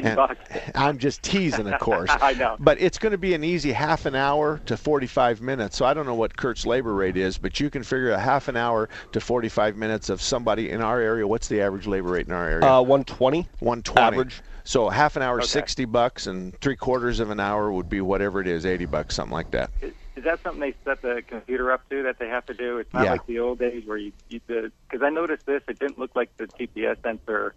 Ten 0.00 0.14
bucks. 0.14 0.38
I'm 0.76 0.96
just 0.96 1.22
teasing, 1.22 1.66
of 1.66 1.78
course. 1.80 2.08
I 2.08 2.34
know. 2.34 2.56
But 2.60 2.80
it's 2.80 2.98
going 2.98 3.10
to 3.10 3.18
be 3.18 3.34
an 3.34 3.42
easy 3.42 3.72
half 3.72 4.06
an 4.06 4.14
hour 4.14 4.60
to 4.64 4.76
45 4.76 5.42
minutes. 5.42 5.76
So 5.76 5.84
I 5.84 5.92
don't 5.92 6.06
know 6.06 6.14
what 6.14 6.36
Kurt's 6.36 6.64
labor 6.64 6.94
rate 6.94 7.16
is, 7.16 7.36
but 7.36 7.58
you 7.58 7.68
can 7.68 7.82
figure 7.82 8.12
a 8.12 8.18
half 8.18 8.46
an 8.46 8.56
hour 8.56 8.88
to 9.10 9.20
45 9.20 9.76
minutes 9.76 10.08
of 10.08 10.22
somebody 10.22 10.70
in 10.70 10.80
our 10.80 11.00
area. 11.00 11.26
What's 11.26 11.48
the 11.48 11.60
average 11.60 11.88
labor 11.88 12.10
rate 12.10 12.28
in 12.28 12.32
our 12.32 12.48
area? 12.48 12.64
Uh, 12.64 12.80
120 12.80 13.48
120 13.58 14.00
average. 14.00 14.40
So 14.64 14.88
half 14.88 15.16
an 15.16 15.22
hour, 15.22 15.38
Okay. 15.38 15.46
60 15.46 15.84
bucks, 15.86 16.26
and 16.26 16.58
three 16.60 16.76
quarters 16.76 17.20
of 17.20 17.30
an 17.30 17.40
hour 17.40 17.72
would 17.72 17.88
be 17.88 18.00
whatever 18.00 18.40
it 18.40 18.46
is, 18.46 18.64
80 18.64 18.86
bucks, 18.86 19.14
something 19.14 19.32
like 19.32 19.50
that. 19.50 19.70
Is, 19.82 19.92
is 20.16 20.24
that 20.24 20.40
something 20.42 20.60
they 20.60 20.74
set 20.84 21.02
the 21.02 21.22
computer 21.26 21.72
up 21.72 21.88
to 21.90 22.02
that 22.04 22.18
they 22.18 22.28
have 22.28 22.46
to 22.46 22.54
do? 22.54 22.78
It's 22.78 22.92
not 22.92 23.04
Yeah. 23.04 23.12
like 23.12 23.26
the 23.26 23.38
old 23.40 23.58
days 23.58 23.84
where 23.86 23.96
you 23.96 24.12
you 24.28 24.40
because 24.46 25.02
I 25.02 25.10
noticed 25.10 25.46
this. 25.46 25.62
It 25.68 25.78
didn't 25.78 25.98
look 25.98 26.14
like 26.14 26.30
the 26.38 26.46
TPS 26.46 26.96
sensor 27.02 27.54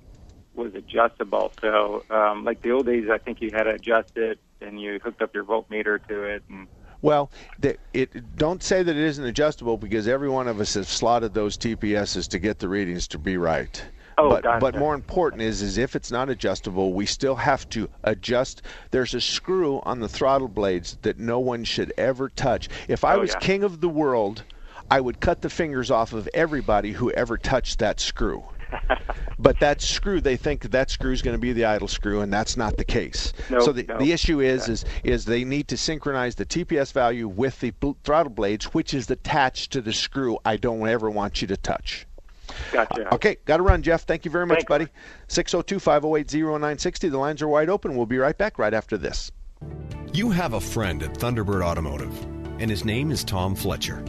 was 0.55 0.73
adjustable. 0.73 1.51
So 1.61 2.05
um, 2.09 2.45
like 2.45 2.61
the 2.61 2.71
old 2.71 2.85
days, 2.85 3.05
I 3.11 3.17
think 3.17 3.41
you 3.41 3.51
had 3.51 3.63
to 3.63 3.71
adjust 3.71 4.09
it 4.15 4.39
and 4.61 4.79
you 4.79 4.99
hooked 5.03 5.21
up 5.21 5.35
your 5.35 5.43
voltmeter 5.43 5.99
to 6.07 6.23
it. 6.23 6.43
And 6.49 6.67
Well, 7.01 7.29
the, 7.59 7.77
it 7.93 8.35
don't 8.37 8.63
say 8.63 8.81
that 8.81 8.95
it 8.95 9.03
isn't 9.03 9.25
adjustable 9.25 9.77
because 9.77 10.07
every 10.07 10.29
one 10.29 10.47
of 10.47 10.59
us 10.59 10.73
has 10.75 10.87
slotted 10.87 11.33
those 11.33 11.57
TPSs 11.57 12.27
to 12.29 12.39
get 12.39 12.59
the 12.59 12.69
readings 12.69 13.07
to 13.09 13.19
be 13.19 13.37
right. 13.37 13.83
Oh, 14.17 14.29
but 14.29 14.43
gotcha. 14.43 14.59
but 14.59 14.75
more 14.77 14.93
important 14.95 15.41
is 15.41 15.61
is 15.61 15.77
if 15.77 15.95
it's 15.95 16.11
not 16.11 16.29
adjustable, 16.29 16.93
we 16.93 17.05
still 17.05 17.35
have 17.35 17.67
to 17.69 17.89
adjust. 18.03 18.61
There's 18.91 19.13
a 19.13 19.21
screw 19.21 19.81
on 19.83 19.99
the 19.99 20.07
throttle 20.07 20.47
blades 20.47 20.97
that 21.01 21.19
no 21.19 21.39
one 21.39 21.63
should 21.63 21.91
ever 21.97 22.29
touch. 22.29 22.69
If 22.87 23.03
I 23.03 23.15
Oh, 23.15 23.19
was 23.19 23.31
yeah. 23.31 23.39
king 23.39 23.63
of 23.63 23.81
the 23.81 23.89
world, 23.89 24.43
I 24.89 25.01
would 25.01 25.19
cut 25.19 25.41
the 25.41 25.49
fingers 25.49 25.91
off 25.91 26.13
of 26.13 26.29
everybody 26.33 26.91
who 26.93 27.11
ever 27.11 27.37
touched 27.37 27.79
that 27.79 27.99
screw. 27.99 28.43
but 29.39 29.59
that 29.59 29.81
screw, 29.81 30.21
they 30.21 30.37
think 30.37 30.63
that 30.71 30.89
screw 30.89 31.11
is 31.11 31.21
going 31.21 31.35
to 31.35 31.39
be 31.41 31.53
the 31.53 31.65
idle 31.65 31.87
screw, 31.87 32.21
and 32.21 32.31
that's 32.31 32.57
not 32.57 32.77
the 32.77 32.83
case. 32.85 33.31
No, 33.49 33.59
so 33.59 33.71
the, 33.71 33.83
no. 33.83 33.97
the 33.97 34.11
issue 34.11 34.39
is, 34.41 34.67
is 34.69 34.85
is 35.03 35.25
they 35.25 35.43
need 35.43 35.67
to 35.69 35.77
synchronize 35.77 36.35
the 36.35 36.45
TPS 36.45 36.91
value 36.93 37.27
with 37.27 37.59
the 37.59 37.71
bl- 37.71 37.91
throttle 38.03 38.31
blades, 38.31 38.65
which 38.73 38.93
is 38.93 39.09
attached 39.09 39.71
to 39.73 39.81
the 39.81 39.93
screw. 39.93 40.37
I 40.45 40.57
don't 40.57 40.87
ever 40.87 41.09
want 41.09 41.41
you 41.41 41.47
to 41.49 41.57
touch. 41.57 42.05
Gotcha. 42.71 43.13
Okay, 43.15 43.37
got 43.45 43.57
to 43.57 43.63
run, 43.63 43.81
Jeff. 43.81 44.03
Thank 44.03 44.25
you 44.25 44.31
very 44.31 44.45
much, 44.45 44.59
Thanks. 44.59 44.69
buddy. 44.69 44.87
602 45.27 45.79
508 45.79 46.33
0960. 46.33 47.09
The 47.09 47.17
lines 47.17 47.41
are 47.41 47.47
wide 47.47 47.69
open. 47.69 47.95
We'll 47.95 48.05
be 48.05 48.17
right 48.17 48.37
back 48.37 48.59
right 48.59 48.73
after 48.73 48.97
this. 48.97 49.31
You 50.13 50.29
have 50.31 50.53
a 50.53 50.61
friend 50.61 51.03
at 51.03 51.13
Thunderbird 51.13 51.63
Automotive, 51.63 52.23
and 52.59 52.69
his 52.69 52.85
name 52.85 53.11
is 53.11 53.23
Tom 53.23 53.55
Fletcher. 53.55 54.03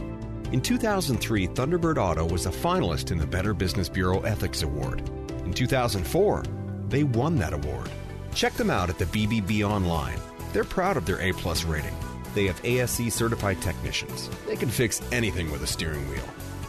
In 0.51 0.61
2003, 0.61 1.47
Thunderbird 1.49 1.97
Auto 1.97 2.25
was 2.25 2.45
a 2.45 2.51
finalist 2.51 3.11
in 3.11 3.17
the 3.17 3.27
Better 3.27 3.53
Business 3.53 3.89
Bureau 3.89 4.21
Ethics 4.21 4.63
Award. 4.63 5.01
In 5.43 5.53
2004, 5.53 6.43
they 6.87 7.03
won 7.03 7.35
that 7.37 7.53
award. 7.53 7.89
Check 8.33 8.53
them 8.53 8.69
out 8.69 8.89
at 8.89 8.97
the 8.97 9.05
BBB 9.05 9.67
online. 9.67 10.19
They're 10.53 10.63
proud 10.63 10.95
of 10.95 11.05
their 11.05 11.19
A 11.19 11.33
plus 11.33 11.65
rating. 11.65 11.95
They 12.33 12.45
have 12.45 12.63
ASE 12.63 13.13
certified 13.13 13.61
technicians. 13.61 14.29
They 14.45 14.55
can 14.55 14.69
fix 14.69 15.01
anything 15.11 15.51
with 15.51 15.63
a 15.63 15.67
steering 15.67 16.07
wheel. 16.09 16.23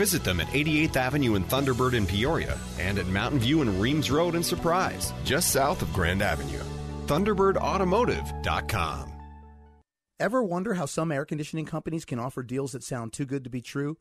Visit 0.00 0.24
them 0.24 0.40
at 0.40 0.46
88th 0.46 0.96
Avenue 0.96 1.34
in 1.34 1.44
Thunderbird 1.44 1.92
in 1.92 2.06
Peoria 2.06 2.58
and 2.78 2.98
at 2.98 3.06
Mountain 3.08 3.40
View 3.40 3.60
and 3.60 3.78
Reems 3.78 4.10
Road 4.10 4.34
in 4.34 4.42
Surprise, 4.42 5.12
just 5.24 5.52
south 5.52 5.82
of 5.82 5.92
Grand 5.92 6.22
Avenue. 6.22 6.62
ThunderbirdAutomotive.com. 7.04 9.12
Ever 10.18 10.42
wonder 10.42 10.72
how 10.72 10.86
some 10.86 11.12
air 11.12 11.26
conditioning 11.26 11.66
companies 11.66 12.06
can 12.06 12.18
offer 12.18 12.42
deals 12.42 12.72
that 12.72 12.82
sound 12.82 13.12
too 13.12 13.26
good 13.26 13.44
to 13.44 13.50
be 13.50 13.60
true? 13.60 13.98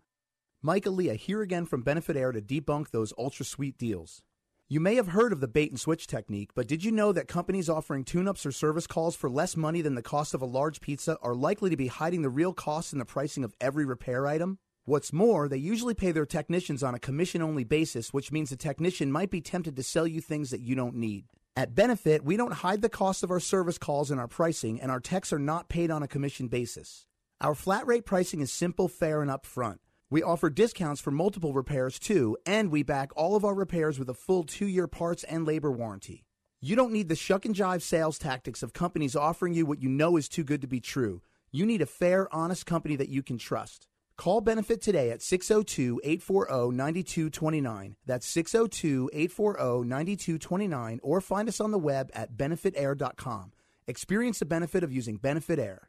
Mike 0.62 0.86
Aaliyah 0.86 1.18
here 1.18 1.42
again 1.42 1.66
from 1.66 1.82
Benefit 1.82 2.16
Air 2.16 2.32
to 2.32 2.42
debunk 2.42 2.92
those 2.92 3.12
ultra 3.18 3.46
sweet 3.46 3.78
deals. 3.78 4.22
You 4.70 4.80
may 4.80 4.96
have 4.96 5.10
heard 5.10 5.34
of 5.34 5.42
the 5.42 5.50
bait 5.50 5.70
and 5.70 5.82
switch 5.82 6.08
technique, 6.08 6.52
but 6.56 6.70
did 6.70 6.82
you 6.82 6.94
know 6.94 7.12
that 7.12 7.28
companies 7.28 7.68
offering 7.68 8.06
tune 8.06 8.30
ups 8.30 8.46
or 8.46 8.54
service 8.54 8.88
calls 8.88 9.18
for 9.18 9.30
less 9.30 9.58
money 9.58 9.82
than 9.82 9.96
the 9.96 10.02
cost 10.02 10.34
of 10.34 10.42
a 10.42 10.46
large 10.46 10.80
pizza 10.80 11.18
are 11.22 11.36
likely 11.36 11.70
to 11.70 11.76
be 11.76 11.88
hiding 11.88 12.22
the 12.22 12.30
real 12.30 12.54
costs 12.54 12.94
in 12.94 13.00
the 13.00 13.06
pricing 13.06 13.44
of 13.44 13.54
every 13.60 13.84
repair 13.84 14.26
item? 14.26 14.60
What's 14.90 15.14
more, 15.14 15.48
they 15.48 15.58
usually 15.58 15.94
pay 15.94 16.12
their 16.12 16.26
technicians 16.26 16.82
on 16.82 16.96
a 16.96 17.00
commission 17.00 17.44
only 17.44 17.64
basis, 17.64 18.12
which 18.12 18.32
means 18.32 18.50
the 18.50 18.56
technician 18.56 19.12
might 19.12 19.30
be 19.30 19.40
tempted 19.40 19.76
to 19.76 19.84
sell 19.84 20.08
you 20.08 20.20
things 20.20 20.50
that 20.50 20.62
you 20.62 20.74
don't 20.74 20.96
need. 20.96 21.26
At 21.56 21.76
Benefit, 21.76 22.26
we 22.26 22.36
don't 22.36 22.66
hide 22.66 22.82
the 22.82 22.90
cost 22.90 23.22
of 23.22 23.30
our 23.30 23.40
service 23.40 23.78
calls 23.78 24.10
in 24.10 24.18
our 24.18 24.28
pricing, 24.28 24.82
and 24.82 24.90
our 24.90 25.00
techs 25.00 25.32
are 25.32 25.38
not 25.38 25.70
paid 25.70 25.92
on 25.92 26.02
a 26.02 26.08
commission 26.08 26.48
basis. 26.48 27.06
Our 27.40 27.54
flat 27.54 27.86
rate 27.86 28.04
pricing 28.04 28.42
is 28.42 28.52
simple, 28.52 28.88
fair, 28.88 29.22
and 29.22 29.30
upfront. 29.30 29.78
We 30.10 30.24
offer 30.24 30.50
discounts 30.50 31.00
for 31.00 31.12
multiple 31.12 31.54
repairs 31.54 32.00
too, 32.00 32.36
and 32.44 32.72
we 32.72 32.82
back 32.82 33.12
all 33.16 33.36
of 33.36 33.46
our 33.46 33.54
repairs 33.54 34.00
with 34.00 34.10
a 34.10 34.16
full 34.16 34.42
two 34.42 34.66
year 34.66 34.88
parts 34.88 35.24
and 35.24 35.46
labor 35.46 35.72
warranty. 35.72 36.26
You 36.62 36.76
don't 36.76 36.94
need 36.94 37.10
the 37.10 37.16
shuck 37.16 37.46
and 37.46 37.54
jive 37.54 37.84
sales 37.84 38.18
tactics 38.18 38.64
of 38.64 38.74
companies 38.74 39.16
offering 39.16 39.54
you 39.54 39.68
what 39.68 39.84
you 39.84 39.90
know 39.90 40.18
is 40.18 40.28
too 40.28 40.44
good 40.44 40.62
to 40.62 40.68
be 40.68 40.80
true. 40.80 41.22
You 41.52 41.68
need 41.68 41.84
a 41.84 41.86
fair, 41.86 42.28
honest 42.34 42.66
company 42.66 42.96
that 42.96 43.10
you 43.10 43.22
can 43.22 43.38
trust. 43.38 43.86
Call 44.20 44.42
Benefit 44.42 44.82
today 44.82 45.12
at 45.12 45.22
602 45.22 46.02
840 46.04 46.76
9229. 46.76 47.96
That's 48.06 48.28
602 48.28 49.10
840 49.14 49.88
9229, 49.88 51.00
or 51.02 51.22
find 51.22 51.48
us 51.48 51.62
on 51.62 51.72
the 51.72 51.80
web 51.80 52.10
at 52.14 52.34
benefitair.com. 52.34 53.54
Experience 53.88 54.40
the 54.40 54.46
benefit 54.46 54.84
of 54.84 54.92
using 54.92 55.16
Benefit 55.16 55.58
Air. 55.58 55.89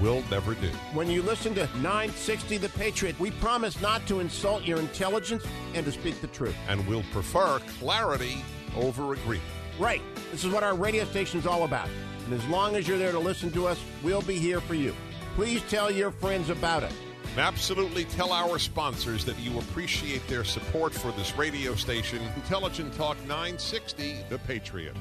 will 0.00 0.22
never 0.30 0.54
do. 0.54 0.68
When 0.92 1.08
you 1.08 1.22
listen 1.22 1.54
to 1.54 1.66
960 1.76 2.58
The 2.58 2.68
Patriot, 2.70 3.18
we 3.18 3.30
promise 3.32 3.80
not 3.80 4.06
to 4.08 4.20
insult 4.20 4.64
your 4.64 4.78
intelligence 4.78 5.44
and 5.74 5.84
to 5.86 5.92
speak 5.92 6.20
the 6.20 6.26
truth. 6.28 6.56
And 6.68 6.86
we'll 6.86 7.04
prefer 7.12 7.60
clarity 7.78 8.44
over 8.76 9.12
agreement. 9.12 9.48
Right. 9.78 10.02
This 10.30 10.44
is 10.44 10.52
what 10.52 10.62
our 10.62 10.74
radio 10.74 11.04
station 11.04 11.38
is 11.38 11.46
all 11.46 11.64
about. 11.64 11.88
And 12.24 12.34
as 12.34 12.46
long 12.48 12.76
as 12.76 12.86
you're 12.86 12.98
there 12.98 13.12
to 13.12 13.18
listen 13.18 13.50
to 13.52 13.66
us, 13.66 13.80
we'll 14.02 14.22
be 14.22 14.38
here 14.38 14.60
for 14.60 14.74
you. 14.74 14.94
Please 15.34 15.62
tell 15.68 15.90
your 15.90 16.10
friends 16.10 16.50
about 16.50 16.82
it. 16.82 16.92
Absolutely 17.36 18.04
tell 18.04 18.32
our 18.32 18.58
sponsors 18.58 19.24
that 19.24 19.38
you 19.38 19.56
appreciate 19.58 20.26
their 20.26 20.42
support 20.42 20.92
for 20.92 21.12
this 21.12 21.36
radio 21.36 21.74
station, 21.74 22.20
Intelligent 22.34 22.92
Talk 22.94 23.16
960, 23.26 24.24
The 24.28 24.38
Patriot. 24.38 24.96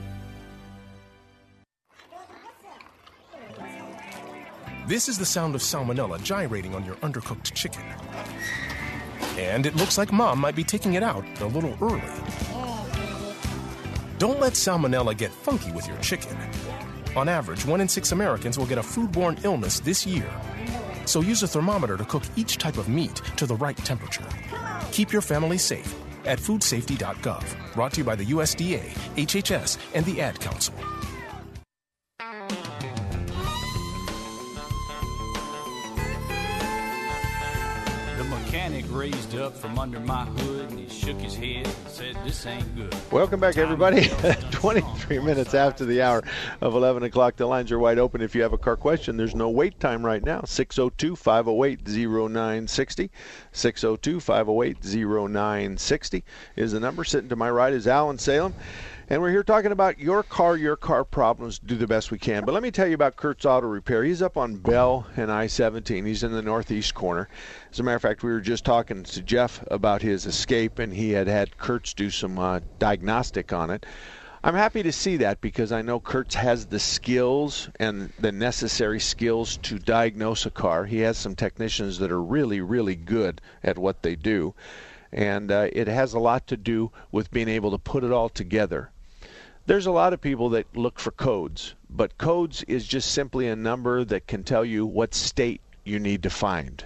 This 4.88 5.10
is 5.10 5.17
the 5.17 5.26
sound 5.26 5.54
of 5.54 5.60
salmonella 5.60 6.23
gyrating 6.23 6.73
on 6.73 6.86
your 6.86 6.95
undercooked 6.95 7.54
chicken. 7.54 7.84
And 9.38 9.65
it 9.65 9.76
looks 9.76 9.97
like 9.97 10.13
mom 10.13 10.39
might 10.39 10.56
be 10.56 10.63
taking 10.63 10.93
it 10.93 11.04
out 11.04 11.26
a 11.41 11.45
little 11.45 11.78
early. 11.82 12.02
Don't 14.17 14.39
let 14.39 14.54
salmonella 14.54 15.17
get 15.17 15.32
funky 15.32 15.73
with 15.73 15.86
your 15.89 15.97
chicken. 15.97 16.38
On 17.17 17.28
average, 17.28 17.65
one 17.65 17.82
in 17.82 17.89
six 17.89 18.13
Americans 18.13 18.58
will 18.58 18.65
get 18.65 18.78
a 18.78 18.82
foodborne 18.82 19.43
illness 19.43 19.82
this 19.82 20.08
year. 20.08 20.32
So 21.04 21.19
use 21.19 21.43
a 21.43 21.50
thermometer 21.50 21.97
to 21.97 22.06
cook 22.06 22.23
each 22.38 22.58
type 22.58 22.78
of 22.78 22.88
meat 22.88 23.21
to 23.36 23.45
the 23.45 23.56
right 23.56 23.76
temperature. 23.76 24.23
Keep 24.93 25.12
your 25.12 25.21
family 25.21 25.58
safe 25.58 25.93
at 26.23 26.39
foodsafety.gov. 26.39 27.73
Brought 27.73 27.91
to 27.91 27.97
you 28.00 28.06
by 28.06 28.15
the 28.15 28.28
USDA, 28.28 28.86
HHS, 29.17 29.80
and 29.93 30.06
the 30.06 30.21
Ad 30.21 30.39
Council. 30.39 30.73
From 39.58 39.80
under 39.80 40.00
my 40.00 40.24
hood 40.26 40.70
and 40.70 40.80
he 40.80 40.88
shook 40.88 41.20
his 41.20 41.36
head 41.36 41.65
and 41.65 41.88
said, 41.88 42.15
This 42.24 42.46
ain't 42.46 42.76
good. 42.76 42.96
Welcome 43.12 43.39
back, 43.39 43.58
everybody. 43.58 44.08
23 44.52 45.20
minutes 45.20 45.54
after 45.56 45.84
the 45.84 46.02
hour 46.02 46.24
of 46.62 46.76
11 46.76 47.04
o'clock. 47.04 47.36
The 47.36 47.48
lines 47.48 47.72
are 47.72 47.80
wide 47.80 47.98
open. 47.98 48.22
If 48.22 48.36
you 48.36 48.43
have 48.43 48.54
a 48.54 48.58
car 48.58 48.76
question, 48.76 49.17
there's 49.17 49.36
no 49.36 49.50
wait 49.50 49.80
time 49.80 50.06
right 50.06 50.24
now. 50.24 50.41
602 50.46 51.15
508 51.15 51.88
0960. 51.88 53.10
602 53.52 54.20
508 54.20 54.78
0960 54.84 56.24
is 56.56 56.72
the 56.72 56.80
number. 56.80 57.04
Sitting 57.04 57.30
to 57.30 57.36
my 57.36 57.50
right 57.50 57.74
is 57.74 57.88
Alan 57.88 58.20
Salem. 58.20 58.54
And 59.10 59.22
we're 59.22 59.32
here 59.32 59.43
talking 59.43 59.72
about 59.72 60.00
your 60.00 60.22
car, 60.22 60.58
your 60.58 60.76
car 60.76 61.06
problems. 61.06 61.60
Do 61.60 61.78
the 61.78 61.88
best 61.88 62.12
we 62.12 62.17
can. 62.17 62.43
But 62.43 62.52
let 62.52 62.62
me 62.62 62.72
tell 62.72 62.88
you 62.88 62.93
about 62.93 63.15
Kurt's 63.15 63.46
Auto 63.46 63.65
Repair. 63.65 64.04
He's 64.04 64.22
up 64.22 64.36
on 64.36 64.58
Bell 64.58 65.08
and 65.15 65.32
I 65.32 65.48
17. 65.48 66.06
He's 66.06 66.24
in 66.24 66.34
the 66.34 66.41
northeast 66.41 66.93
corner. 66.93 67.30
As 67.72 67.80
a 67.80 67.84
matter 67.84 67.96
of 67.96 68.02
fact, 68.02 68.22
we 68.22 68.32
were 68.32 68.41
just 68.41 68.65
talking 68.65 69.04
to 69.04 69.22
Jeff 69.22 69.63
about 69.72 70.02
his 70.02 70.26
escape, 70.26 70.78
and 70.78 70.93
he 70.93 71.12
had 71.12 71.28
had 71.28 71.58
Kurt's 71.58 71.93
do 71.93 72.10
some 72.10 72.38
uh, 72.38 72.60
diagnostic 72.80 73.54
on 73.54 73.70
it. 73.70 73.86
I'm 74.43 74.56
happy 74.56 74.84
to 74.84 74.91
see 74.91 75.15
that 75.17 75.39
because 75.39 75.72
I 75.72 75.82
know 75.82 76.02
Kurt's 76.02 76.36
has 76.36 76.65
the 76.65 76.78
skills 76.78 77.70
and 77.80 78.12
the 78.20 78.34
necessary 78.34 79.00
skills 79.00 79.56
to 79.63 79.80
diagnose 79.80 80.46
a 80.46 80.52
car. 80.52 80.84
He 80.84 81.00
has 81.00 81.17
some 81.17 81.34
technicians 81.34 81.98
that 82.00 82.12
are 82.12 82.22
really, 82.22 82.60
really 82.60 82.98
good 82.98 83.39
at 83.63 83.78
what 83.78 84.04
they 84.04 84.17
do. 84.17 84.54
And 85.13 85.50
uh, 85.50 85.70
it 85.72 85.88
has 85.88 86.13
a 86.13 86.20
lot 86.20 86.46
to 86.48 86.58
do 86.58 86.91
with 87.10 87.32
being 87.32 87.48
able 87.48 87.72
to 87.72 87.78
put 87.78 88.04
it 88.04 88.12
all 88.12 88.28
together. 88.28 88.91
There's 89.67 89.86
a 89.86 89.91
lot 89.91 90.13
of 90.13 90.21
people 90.21 90.47
that 90.51 90.77
look 90.77 90.97
for 90.97 91.12
codes, 91.12 91.75
but 91.89 92.17
codes 92.17 92.63
is 92.69 92.88
just 92.88 93.12
simply 93.12 93.49
a 93.49 93.56
number 93.58 94.06
that 94.06 94.25
can 94.25 94.45
tell 94.45 94.63
you 94.63 94.86
what 94.86 95.13
state 95.13 95.60
you 95.84 95.99
need 95.99 96.23
to 96.23 96.30
find. 96.30 96.86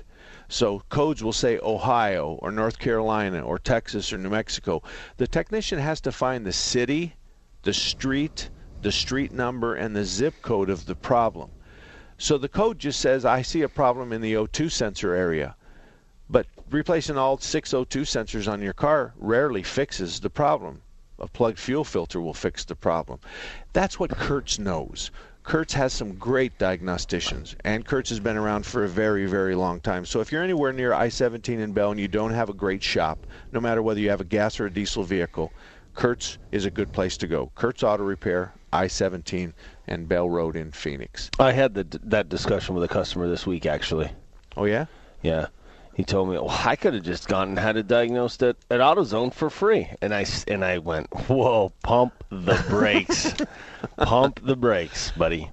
So 0.50 0.82
codes 0.90 1.24
will 1.24 1.32
say 1.32 1.60
Ohio 1.60 2.40
or 2.42 2.52
North 2.52 2.80
Carolina 2.80 3.42
or 3.42 3.60
Texas 3.60 4.12
or 4.12 4.18
New 4.18 4.32
Mexico. 4.32 4.82
The 5.18 5.28
technician 5.28 5.78
has 5.78 6.02
to 6.02 6.12
find 6.12 6.44
the 6.44 6.52
city, 6.52 7.14
the 7.62 7.72
street, 7.72 8.50
the 8.82 8.92
street 8.92 9.32
number, 9.32 9.76
and 9.76 9.96
the 9.96 10.04
zip 10.04 10.42
code 10.42 10.72
of 10.72 10.88
the 10.88 10.96
problem. 10.96 11.52
So 12.18 12.40
the 12.40 12.50
code 12.50 12.80
just 12.80 13.00
says, 13.00 13.26
I 13.26 13.44
see 13.44 13.62
a 13.62 13.70
problem 13.70 14.12
in 14.12 14.22
the 14.22 14.34
O2 14.34 14.72
sensor 14.72 15.14
area. 15.14 15.56
But 16.32 16.48
replacing 16.72 17.16
all 17.16 17.38
six 17.38 17.74
O2 17.74 18.08
sensors 18.08 18.52
on 18.52 18.60
your 18.60 18.74
car 18.74 19.14
rarely 19.18 19.62
fixes 19.62 20.20
the 20.20 20.32
problem 20.32 20.82
a 21.22 21.28
plugged 21.28 21.60
fuel 21.60 21.84
filter 21.84 22.20
will 22.20 22.34
fix 22.34 22.66
the 22.66 22.76
problem. 22.76 23.20
That's 23.74 24.00
what 24.00 24.12
Kurt's 24.12 24.60
knows. 24.60 25.12
Kurt's 25.44 25.74
has 25.74 25.94
some 25.94 26.16
great 26.16 26.58
diagnosticians, 26.60 27.56
and 27.64 27.86
Kurt's 27.86 28.10
has 28.10 28.20
been 28.20 28.38
around 28.38 28.66
for 28.66 28.84
a 28.84 28.90
very, 28.90 29.26
very 29.26 29.56
long 29.56 29.80
time. 29.80 30.06
So 30.06 30.20
if 30.20 30.32
you're 30.32 30.44
anywhere 30.44 30.72
near 30.72 30.94
I-17 30.94 31.60
in 31.60 31.72
Bell 31.72 31.92
and 31.92 32.00
you 32.00 32.08
don't 32.08 32.32
have 32.32 32.50
a 32.50 32.54
great 32.54 32.84
shop, 32.84 33.26
no 33.52 33.60
matter 33.60 33.82
whether 33.82 34.00
you 34.00 34.10
have 34.10 34.22
a 34.22 34.26
gas 34.26 34.60
or 34.60 34.68
a 34.68 34.72
diesel 34.72 35.04
vehicle, 35.04 35.52
Kurt's 35.94 36.38
is 36.52 36.66
a 36.66 36.72
good 36.72 36.92
place 36.92 37.18
to 37.18 37.28
go. 37.28 37.52
Kurt's 37.56 37.84
Auto 37.84 38.04
Repair, 38.04 38.54
I-17 38.72 39.54
and 39.88 40.08
Bell 40.08 40.30
Road 40.30 40.56
in 40.56 40.72
Phoenix. 40.72 41.30
I 41.40 41.52
had 41.52 41.74
the, 41.74 42.00
that 42.04 42.30
discussion 42.30 42.76
with 42.76 42.84
a 42.84 42.88
customer 42.88 43.28
this 43.28 43.46
week, 43.46 43.66
actually. 43.66 44.12
Oh 44.56 44.66
yeah. 44.66 44.86
Yeah. 45.22 45.48
He 45.94 46.04
told 46.04 46.30
me, 46.30 46.36
well, 46.36 46.50
I 46.50 46.76
could 46.78 46.94
have 46.94 47.04
just 47.04 47.28
gone 47.28 47.50
and 47.50 47.60
had 47.60 47.76
it 47.76 47.88
diagnosed 47.88 48.42
at, 48.44 48.56
at 48.70 48.80
AutoZone 48.80 49.34
for 49.34 49.50
free. 49.50 49.90
And 50.02 50.14
I, 50.14 50.26
and 50.48 50.64
I 50.64 50.78
went, 50.78 51.08
whoa, 51.28 51.74
pump 51.84 52.24
the 52.30 52.64
brakes. 52.70 53.34
pump 53.98 54.40
the 54.44 54.56
brakes, 54.56 55.12
buddy. 55.12 55.52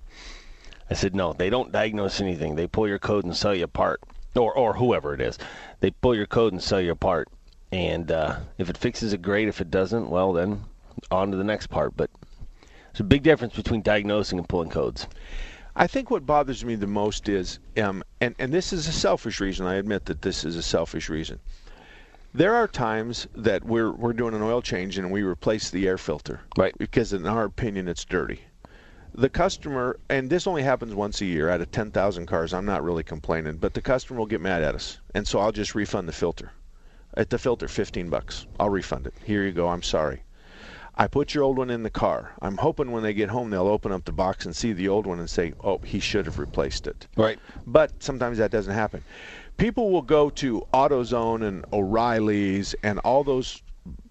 I 0.91 0.95
said, 0.95 1.15
no, 1.15 1.33
they 1.33 1.51
don't 1.51 1.73
diagnose 1.73 2.21
anything. 2.21 2.55
They 2.55 2.67
pull 2.67 2.87
your 2.87 3.01
code 3.01 3.25
and 3.25 3.37
sell 3.37 3.55
you 3.55 3.65
a 3.65 3.69
part. 3.69 4.01
Or, 4.37 4.57
or 4.57 4.75
whoever 4.75 5.13
it 5.13 5.21
is. 5.21 5.39
They 5.81 5.91
pull 5.91 6.15
your 6.15 6.27
code 6.27 6.53
and 6.53 6.63
sell 6.63 6.81
you 6.81 6.93
a 6.93 6.97
part. 6.97 7.29
And 7.73 8.11
uh, 8.13 8.39
if 8.57 8.71
it 8.71 8.79
fixes 8.79 9.13
it, 9.13 9.21
great. 9.21 9.49
If 9.49 9.61
it 9.61 9.71
doesn't, 9.71 10.09
well, 10.09 10.33
then 10.33 10.65
on 11.11 11.33
to 11.33 11.37
the 11.37 11.45
next 11.45 11.67
part. 11.67 11.97
But 11.97 12.11
there's 12.93 13.01
a 13.01 13.05
big 13.05 13.23
difference 13.25 13.55
between 13.55 13.83
diagnosing 13.83 14.39
and 14.39 14.49
pulling 14.49 14.71
codes. 14.71 15.09
I 15.81 15.87
think 15.87 16.11
what 16.11 16.27
bothers 16.27 16.65
me 16.65 16.75
the 16.75 16.89
most 16.89 17.29
is, 17.29 17.61
um, 17.81 18.03
and, 18.21 18.35
and 18.41 18.53
this 18.53 18.73
is 18.73 18.89
a 18.89 18.93
selfish 18.93 19.39
reason, 19.39 19.65
I 19.65 19.77
admit 19.77 20.07
that 20.07 20.23
this 20.23 20.45
is 20.45 20.57
a 20.57 20.63
selfish 20.63 21.09
reason. 21.09 21.39
There 22.35 22.57
are 22.57 22.67
times 22.67 23.29
that 23.37 23.65
we're, 23.65 23.93
we're 23.93 24.13
doing 24.13 24.35
an 24.35 24.43
oil 24.43 24.61
change 24.61 24.99
and 24.99 25.13
we 25.13 25.23
replace 25.23 25.71
the 25.71 25.87
air 25.87 25.97
filter. 25.97 26.41
Right. 26.57 26.77
Because 26.79 27.13
in 27.13 27.29
our 27.29 27.45
opinion, 27.45 27.87
it's 27.87 28.05
dirty. 28.05 28.41
The 29.15 29.29
customer, 29.29 30.01
and 30.11 30.29
this 30.29 30.49
only 30.49 30.65
happens 30.65 30.97
once 30.97 31.21
a 31.21 31.27
year 31.27 31.49
out 31.49 31.61
of 31.61 31.71
10,000 31.71 32.27
cars, 32.27 32.53
I'm 32.53 32.67
not 32.67 32.83
really 32.83 33.05
complaining, 33.05 33.59
but 33.59 33.75
the 33.75 33.81
customer 33.81 34.19
will 34.19 34.27
get 34.27 34.41
mad 34.41 34.65
at 34.65 34.75
us. 34.75 34.99
And 35.15 35.29
so 35.29 35.39
I'll 35.39 35.53
just 35.53 35.77
refund 35.77 36.09
the 36.09 36.13
filter. 36.13 36.51
At 37.15 37.31
the 37.31 37.39
filter, 37.39 37.69
15 37.69 38.11
bucks. 38.11 38.49
I'll 38.59 38.69
refund 38.69 39.07
it. 39.07 39.15
Here 39.25 39.45
you 39.45 39.53
go. 39.53 39.69
I'm 39.69 39.85
sorry. 39.85 40.25
I 41.01 41.07
put 41.07 41.33
your 41.33 41.45
old 41.45 41.59
one 41.59 41.71
in 41.71 41.85
the 41.85 41.91
car. 41.91 42.33
I'm 42.43 42.57
hoping 42.57 42.91
when 42.91 43.05
they 43.05 43.15
get 43.15 43.31
home 43.31 43.51
they'll 43.51 43.69
open 43.69 43.93
up 43.93 44.05
the 44.05 44.13
box 44.13 44.45
and 44.45 44.55
see 44.55 44.73
the 44.73 44.89
old 44.89 45.07
one 45.07 45.21
and 45.21 45.31
say, 45.31 45.53
"Oh, 45.63 45.79
he 45.85 46.01
should 46.01 46.27
have 46.27 46.41
replaced 46.41 46.89
it." 46.89 47.07
Right. 47.17 47.39
But 47.67 47.93
sometimes 48.03 48.39
that 48.39 48.51
doesn't 48.51 48.75
happen. 48.75 49.05
People 49.57 49.91
will 49.91 50.03
go 50.03 50.29
to 50.31 50.63
AutoZone 50.75 51.47
and 51.47 51.65
O'Reilly's 51.73 52.75
and 52.83 52.99
all 53.01 53.23
those 53.23 53.63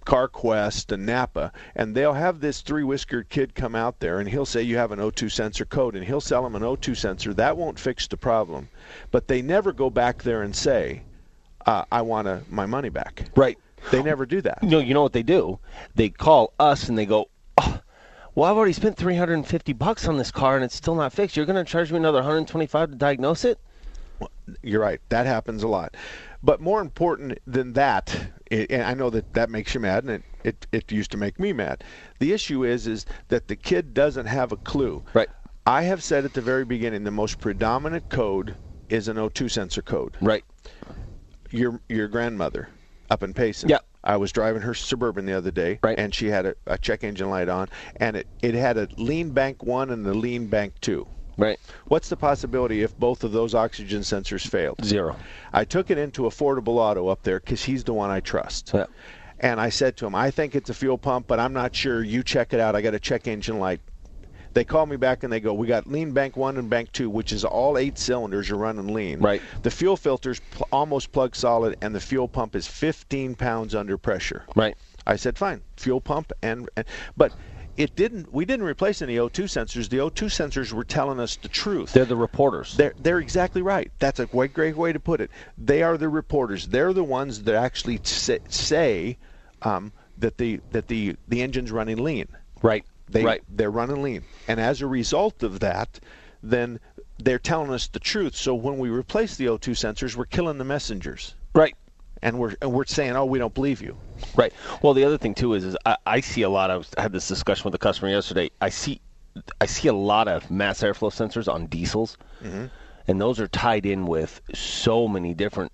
CarQuest 0.05 0.93
and 0.93 1.05
Napa, 1.05 1.51
and 1.75 1.93
they'll 1.93 2.13
have 2.13 2.39
this 2.39 2.61
three-whiskered 2.61 3.27
kid 3.27 3.53
come 3.53 3.75
out 3.75 3.99
there, 3.99 4.19
and 4.19 4.29
he'll 4.29 4.45
say 4.45 4.61
you 4.61 4.77
have 4.77 4.93
an 4.93 4.99
O2 4.99 5.29
sensor 5.29 5.65
code, 5.65 5.95
and 5.95 6.05
he'll 6.05 6.21
sell 6.21 6.43
them 6.43 6.55
an 6.55 6.63
O2 6.63 6.95
sensor. 6.95 7.33
That 7.33 7.57
won't 7.57 7.77
fix 7.77 8.07
the 8.07 8.15
problem, 8.15 8.69
but 9.11 9.27
they 9.27 9.41
never 9.41 9.73
go 9.73 9.89
back 9.89 10.23
there 10.23 10.41
and 10.41 10.55
say, 10.55 11.03
uh, 11.65 11.83
"I 11.91 12.01
want 12.01 12.29
a, 12.29 12.43
my 12.49 12.65
money 12.65 12.89
back." 12.89 13.25
Right. 13.35 13.57
They 13.91 14.03
never 14.03 14.25
do 14.25 14.41
that. 14.41 14.63
No, 14.63 14.79
you 14.79 14.93
know 14.93 15.03
what 15.03 15.13
they 15.13 15.23
do? 15.23 15.59
They 15.95 16.09
call 16.09 16.53
us 16.59 16.89
and 16.89 16.97
they 16.97 17.05
go, 17.05 17.29
oh, 17.57 17.79
"Well, 18.35 18.49
I've 18.49 18.57
already 18.57 18.73
spent 18.73 18.97
350 18.97 19.73
bucks 19.73 20.07
on 20.07 20.17
this 20.17 20.31
car 20.31 20.55
and 20.55 20.65
it's 20.65 20.75
still 20.75 20.95
not 20.95 21.13
fixed. 21.13 21.37
You're 21.37 21.45
going 21.45 21.63
to 21.63 21.69
charge 21.69 21.91
me 21.91 21.97
another 21.97 22.19
125 22.19 22.91
to 22.91 22.95
diagnose 22.95 23.45
it?" 23.45 23.59
Well, 24.19 24.31
you're 24.61 24.81
right. 24.81 24.99
That 25.09 25.25
happens 25.25 25.63
a 25.63 25.67
lot. 25.67 25.95
But 26.43 26.61
more 26.61 26.81
important 26.81 27.39
than 27.45 27.73
that, 27.73 28.31
and 28.51 28.83
I 28.83 28.93
know 28.93 29.09
that 29.09 29.33
that 29.33 29.49
makes 29.49 29.73
you 29.73 29.79
mad, 29.79 30.03
and 30.03 30.11
it, 30.11 30.23
it, 30.43 30.67
it 30.71 30.91
used 30.91 31.11
to 31.11 31.17
make 31.17 31.39
me 31.39 31.53
mad. 31.53 31.83
The 32.19 32.33
issue 32.33 32.63
is 32.63 32.87
is 32.87 33.05
that 33.29 33.47
the 33.47 33.55
kid 33.55 33.93
doesn't 33.93 34.25
have 34.25 34.51
a 34.51 34.57
clue. 34.57 35.03
Right. 35.13 35.29
I 35.65 35.83
have 35.83 36.03
said 36.03 36.25
at 36.25 36.33
the 36.33 36.41
very 36.41 36.63
beginning 36.63 37.03
the 37.03 37.11
most 37.11 37.39
predominant 37.39 38.09
code 38.09 38.55
is 38.89 39.07
an 39.07 39.17
O2 39.17 39.51
sensor 39.51 39.81
code. 39.81 40.15
Right. 40.21 40.43
Your 41.51 41.79
your 41.89 42.07
grandmother 42.07 42.69
up 43.09 43.23
in 43.23 43.33
Payson. 43.33 43.69
Yeah. 43.69 43.79
I 44.03 44.17
was 44.17 44.31
driving 44.31 44.61
her 44.61 44.73
Suburban 44.73 45.25
the 45.25 45.33
other 45.33 45.51
day, 45.51 45.79
right. 45.83 45.97
and 45.97 46.15
she 46.15 46.27
had 46.27 46.45
a, 46.45 46.55
a 46.65 46.77
check 46.77 47.03
engine 47.03 47.29
light 47.29 47.49
on, 47.49 47.67
and 47.97 48.15
it, 48.15 48.27
it 48.41 48.55
had 48.55 48.77
a 48.77 48.87
lean 48.97 49.31
bank 49.31 49.63
one 49.63 49.89
and 49.89 50.05
a 50.07 50.13
lean 50.13 50.47
bank 50.47 50.73
two. 50.79 51.07
Right. 51.37 51.59
What's 51.85 52.09
the 52.09 52.17
possibility 52.17 52.81
if 52.81 52.97
both 52.97 53.23
of 53.23 53.31
those 53.31 53.53
oxygen 53.53 54.01
sensors 54.01 54.47
failed? 54.47 54.83
Zero. 54.83 55.15
I 55.53 55.65
took 55.65 55.91
it 55.91 55.97
into 55.97 56.23
Affordable 56.23 56.77
Auto 56.77 57.09
up 57.09 57.21
there 57.23 57.39
because 57.39 57.63
he's 57.63 57.83
the 57.83 57.93
one 57.93 58.09
I 58.09 58.21
trust. 58.21 58.71
Yeah. 58.73 58.85
And 59.39 59.61
I 59.61 59.69
said 59.69 59.97
to 59.97 60.07
him, 60.07 60.15
I 60.15 60.31
think 60.31 60.55
it's 60.55 60.71
a 60.71 60.73
fuel 60.73 60.97
pump, 60.97 61.27
but 61.27 61.39
I'm 61.39 61.53
not 61.53 61.75
sure. 61.75 62.03
You 62.03 62.23
check 62.23 62.53
it 62.53 62.59
out. 62.59 62.75
I 62.75 62.81
got 62.81 62.95
a 62.95 62.99
check 62.99 63.27
engine 63.27 63.59
light. 63.59 63.81
They 64.57 64.63
call 64.63 64.87
me 64.87 64.95
back 64.95 65.21
and 65.21 65.31
they 65.31 65.39
go, 65.39 65.53
"We 65.53 65.67
got 65.67 65.85
lean 65.85 66.13
bank 66.13 66.35
one 66.35 66.57
and 66.57 66.67
bank 66.67 66.91
two, 66.91 67.11
which 67.11 67.31
is 67.31 67.45
all 67.45 67.77
eight 67.77 67.99
cylinders 67.99 68.49
are 68.49 68.55
running 68.55 68.91
lean. 68.91 69.19
Right. 69.19 69.39
The 69.61 69.69
fuel 69.69 69.95
filter's 69.95 70.39
pl- 70.39 70.67
almost 70.71 71.11
plug 71.11 71.35
solid, 71.35 71.77
and 71.81 71.93
the 71.93 71.99
fuel 71.99 72.27
pump 72.27 72.55
is 72.55 72.65
15 72.65 73.35
pounds 73.35 73.75
under 73.75 73.99
pressure. 73.99 74.45
Right. 74.55 74.75
I 75.05 75.15
said, 75.15 75.37
fine, 75.37 75.61
fuel 75.75 76.01
pump, 76.01 76.33
and, 76.41 76.67
and 76.75 76.87
but 77.15 77.33
it 77.77 77.95
didn't. 77.95 78.33
We 78.33 78.45
didn't 78.45 78.65
replace 78.65 79.03
any 79.03 79.17
O2 79.17 79.43
sensors. 79.43 79.89
The 79.89 79.97
O2 79.97 80.25
sensors 80.25 80.73
were 80.73 80.83
telling 80.83 81.19
us 81.19 81.35
the 81.35 81.49
truth. 81.49 81.93
They're 81.93 82.05
the 82.05 82.15
reporters. 82.15 82.75
They're 82.75 82.95
they're 82.97 83.19
exactly 83.19 83.61
right. 83.61 83.91
That's 83.99 84.19
a 84.19 84.25
great 84.25 84.55
great 84.55 84.75
way 84.75 84.91
to 84.91 84.99
put 84.99 85.21
it. 85.21 85.29
They 85.59 85.83
are 85.83 85.99
the 85.99 86.09
reporters. 86.09 86.67
They're 86.69 86.93
the 86.93 87.03
ones 87.03 87.43
that 87.43 87.53
actually 87.53 87.99
say, 88.03 89.19
um, 89.61 89.93
that 90.17 90.39
the 90.39 90.61
that 90.71 90.87
the 90.87 91.15
the 91.27 91.43
engine's 91.43 91.71
running 91.71 92.03
lean. 92.03 92.27
Right. 92.63 92.83
They 93.09 93.23
right. 93.23 93.43
they're 93.49 93.71
running 93.71 94.01
lean, 94.01 94.23
and 94.47 94.59
as 94.59 94.81
a 94.81 94.87
result 94.87 95.43
of 95.43 95.59
that, 95.61 95.99
then 96.43 96.79
they're 97.19 97.39
telling 97.39 97.71
us 97.71 97.87
the 97.87 97.99
truth. 97.99 98.35
So 98.35 98.53
when 98.53 98.77
we 98.77 98.89
replace 98.89 99.35
the 99.37 99.45
O2 99.45 99.71
sensors, 99.71 100.15
we're 100.15 100.25
killing 100.25 100.57
the 100.57 100.63
messengers. 100.63 101.35
Right. 101.53 101.75
And 102.21 102.39
we're 102.39 102.55
and 102.61 102.73
we're 102.73 102.85
saying, 102.85 103.15
oh, 103.15 103.25
we 103.25 103.39
don't 103.39 103.53
believe 103.53 103.81
you. 103.81 103.95
Right. 104.35 104.51
Well, 104.81 104.93
the 104.93 105.03
other 105.03 105.17
thing 105.17 105.35
too 105.35 105.53
is, 105.53 105.63
is 105.63 105.77
I, 105.85 105.97
I 106.05 106.19
see 106.19 106.41
a 106.41 106.49
lot. 106.49 106.71
of 106.71 106.87
I 106.97 107.03
had 107.03 107.11
this 107.11 107.27
discussion 107.27 107.63
with 107.65 107.75
a 107.75 107.79
customer 107.79 108.09
yesterday. 108.09 108.49
I 108.59 108.69
see, 108.69 109.01
I 109.61 109.67
see 109.67 109.87
a 109.87 109.93
lot 109.93 110.27
of 110.27 110.49
mass 110.49 110.81
airflow 110.81 111.11
sensors 111.11 111.51
on 111.51 111.67
diesels, 111.67 112.17
mm-hmm. 112.43 112.65
and 113.07 113.21
those 113.21 113.39
are 113.39 113.47
tied 113.47 113.85
in 113.85 114.07
with 114.07 114.41
so 114.53 115.07
many 115.07 115.35
different 115.35 115.71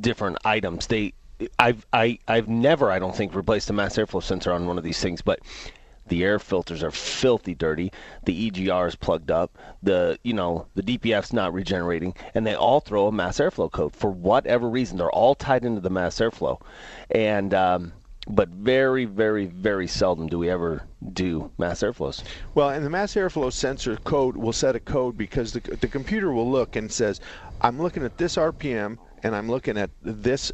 different 0.00 0.38
items. 0.44 0.86
They, 0.86 1.12
I've 1.58 1.84
I 1.92 2.20
I've 2.28 2.48
never 2.48 2.92
I 2.92 3.00
don't 3.00 3.14
think 3.14 3.34
replaced 3.34 3.68
a 3.70 3.72
mass 3.72 3.96
airflow 3.96 4.22
sensor 4.22 4.52
on 4.52 4.66
one 4.66 4.78
of 4.78 4.84
these 4.84 5.00
things, 5.00 5.22
but 5.22 5.40
The 6.10 6.24
air 6.24 6.38
filters 6.38 6.82
are 6.82 6.90
filthy 6.90 7.54
dirty. 7.54 7.92
The 8.24 8.50
EGR 8.50 8.88
is 8.88 8.96
plugged 8.96 9.30
up. 9.30 9.56
The 9.82 10.18
you 10.22 10.34
know 10.34 10.66
the 10.74 10.82
DPF's 10.82 11.32
not 11.32 11.54
regenerating, 11.54 12.14
and 12.34 12.46
they 12.46 12.54
all 12.54 12.80
throw 12.80 13.06
a 13.06 13.12
mass 13.12 13.38
airflow 13.38 13.70
code 13.70 13.94
for 13.94 14.10
whatever 14.10 14.68
reason. 14.68 14.98
They're 14.98 15.10
all 15.10 15.34
tied 15.34 15.64
into 15.64 15.80
the 15.80 15.88
mass 15.88 16.18
airflow, 16.18 16.60
and 17.10 17.54
um, 17.54 17.92
but 18.28 18.48
very, 18.48 19.04
very, 19.04 19.46
very 19.46 19.86
seldom 19.86 20.26
do 20.26 20.38
we 20.38 20.50
ever 20.50 20.82
do 21.12 21.50
mass 21.58 21.80
airflows. 21.80 22.22
Well, 22.54 22.70
and 22.70 22.84
the 22.84 22.90
mass 22.90 23.14
airflow 23.14 23.52
sensor 23.52 23.96
code 23.96 24.36
will 24.36 24.52
set 24.52 24.76
a 24.76 24.80
code 24.80 25.16
because 25.16 25.52
the, 25.52 25.60
the 25.60 25.88
computer 25.88 26.32
will 26.32 26.50
look 26.50 26.76
and 26.76 26.90
says, 26.90 27.20
I'm 27.60 27.80
looking 27.80 28.04
at 28.04 28.18
this 28.18 28.36
RPM 28.36 28.98
and 29.22 29.34
I'm 29.34 29.48
looking 29.48 29.78
at 29.78 29.90
this 30.02 30.52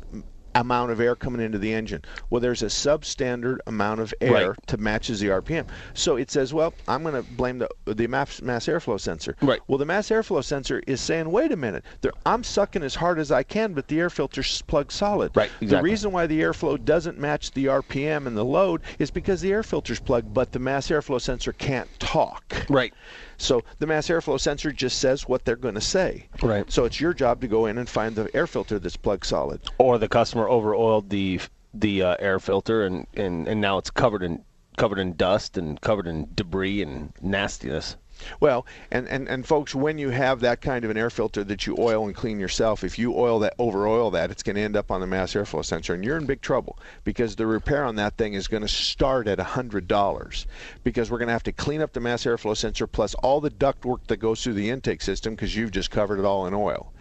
amount 0.61 0.91
of 0.91 1.01
air 1.01 1.15
coming 1.17 1.41
into 1.41 1.59
the 1.59 1.73
engine. 1.73 2.03
Well, 2.31 2.41
there's 2.41 2.63
a 2.63 2.67
substandard 2.67 3.59
amount 3.67 4.01
of 4.01 4.15
air 4.21 4.33
Right. 4.51 4.67
to 4.69 4.77
matches 4.77 5.21
the 5.21 5.29
RPM. 5.29 5.67
So 5.95 6.17
it 6.17 6.31
says, 6.31 6.53
well, 6.53 6.75
I'm 6.89 7.03
going 7.03 7.15
to 7.15 7.23
blame 7.33 7.59
the 7.59 7.69
the 7.87 8.07
mass, 8.07 8.43
mass 8.43 8.67
airflow 8.67 8.99
sensor. 9.01 9.37
Right. 9.43 9.61
Well, 9.69 9.79
the 9.79 9.85
mass 9.87 10.09
airflow 10.09 10.43
sensor 10.43 10.83
is 10.87 11.01
saying, 11.01 11.31
wait 11.31 11.53
a 11.53 11.57
minute, 11.57 11.85
there, 12.01 12.13
I'm 12.25 12.43
sucking 12.45 12.83
as 12.83 12.95
hard 12.95 13.19
as 13.19 13.31
I 13.31 13.43
can, 13.43 13.73
but 13.75 13.89
the 13.89 14.01
air 14.01 14.11
filter's 14.11 14.63
plugged 14.63 14.93
solid. 14.93 15.31
Right, 15.37 15.51
The 15.61 15.81
reason 15.83 16.13
why 16.13 16.27
the 16.27 16.41
airflow 16.41 16.83
doesn't 16.85 17.19
match 17.19 17.53
the 17.53 17.67
RPM 17.67 18.27
and 18.27 18.37
the 18.37 18.45
load 18.45 18.83
is 18.99 19.11
because 19.11 19.41
the 19.41 19.53
air 19.53 19.63
filter's 19.63 20.01
plugged, 20.01 20.33
but 20.35 20.53
the 20.53 20.59
mass 20.59 20.89
airflow 20.89 21.21
sensor 21.21 21.53
can't 21.53 21.89
talk. 22.01 22.67
Right. 22.69 22.93
So 23.39 23.65
the 23.79 23.87
mass 23.87 24.09
airflow 24.09 24.41
sensor 24.41 24.73
just 24.73 24.99
says 24.99 25.29
what 25.29 25.45
they're 25.45 25.57
going 25.57 25.75
to 25.75 25.81
say. 25.81 26.27
Right. 26.43 26.71
So 26.71 26.85
it's 26.85 27.01
your 27.01 27.13
job 27.13 27.41
to 27.43 27.49
go 27.49 27.67
in 27.67 27.79
and 27.79 27.89
find 27.89 28.15
the 28.15 28.35
air 28.35 28.47
filter 28.47 28.79
that's 28.79 28.97
plugged 28.97 29.27
solid. 29.27 29.61
Or 29.79 29.99
the 29.99 30.09
customer 30.09 30.49
over 30.49 30.75
oiled 30.75 31.11
the 31.11 31.41
the 31.75 32.03
uh, 32.03 32.17
air 32.19 32.39
filter, 32.39 32.87
and, 32.87 33.07
and, 33.15 33.47
and 33.47 33.61
now 33.61 33.77
it's 33.77 33.91
covered 33.91 34.23
in 34.23 34.43
covered 34.77 34.99
in 34.99 35.15
dust 35.15 35.57
and 35.57 35.81
covered 35.81 36.07
in 36.07 36.29
debris 36.35 36.83
and 36.83 37.13
nastiness. 37.21 37.97
Well, 38.41 38.67
and, 38.91 39.09
and, 39.09 39.29
and 39.29 39.47
folks, 39.47 39.75
when 39.75 39.99
you 39.99 40.11
have 40.11 40.41
that 40.41 40.61
kind 40.61 40.85
of 40.85 40.91
an 40.91 40.97
air 40.97 41.11
filter 41.11 41.45
that 41.45 41.67
you 41.67 41.77
oil 41.79 42.07
and 42.07 42.15
clean 42.15 42.41
yourself, 42.41 42.83
if 42.85 42.99
you 42.99 43.15
oil 43.15 43.39
that, 43.41 43.55
over 43.59 43.87
oil 43.87 44.11
that, 44.13 44.31
it's 44.31 44.43
going 44.43 44.57
to 44.57 44.63
end 44.63 44.77
up 44.77 44.91
on 44.91 45.01
the 45.01 45.07
mass 45.07 45.35
airflow 45.35 45.65
sensor, 45.65 45.95
and 45.95 46.05
you're 46.05 46.17
in 46.17 46.27
big 46.27 46.41
trouble 46.41 46.79
because 47.05 47.37
the 47.37 47.47
repair 47.47 47.85
on 47.85 47.97
that 47.97 48.17
thing 48.17 48.35
is 48.35 48.49
going 48.49 48.63
to 48.63 48.69
start 48.69 49.29
at 49.29 49.39
$100 49.39 50.47
because 50.83 51.11
we're 51.11 51.19
going 51.19 51.29
to 51.29 51.33
have 51.33 51.43
to 51.43 51.53
clean 51.53 51.81
up 51.81 51.93
the 51.93 52.01
mass 52.01 52.25
airflow 52.25 52.57
sensor 52.57 52.87
plus 52.87 53.15
all 53.17 53.41
the 53.41 53.51
duct 53.51 53.85
work 53.85 54.07
that 54.07 54.17
goes 54.17 54.43
through 54.43 54.55
the 54.55 54.71
intake 54.71 55.03
system 55.03 55.35
because 55.35 55.55
you've 55.55 55.71
just 55.71 55.91
covered 55.91 56.19
it 56.19 56.25
all 56.25 56.47
in 56.47 56.55
oil. 56.55 56.93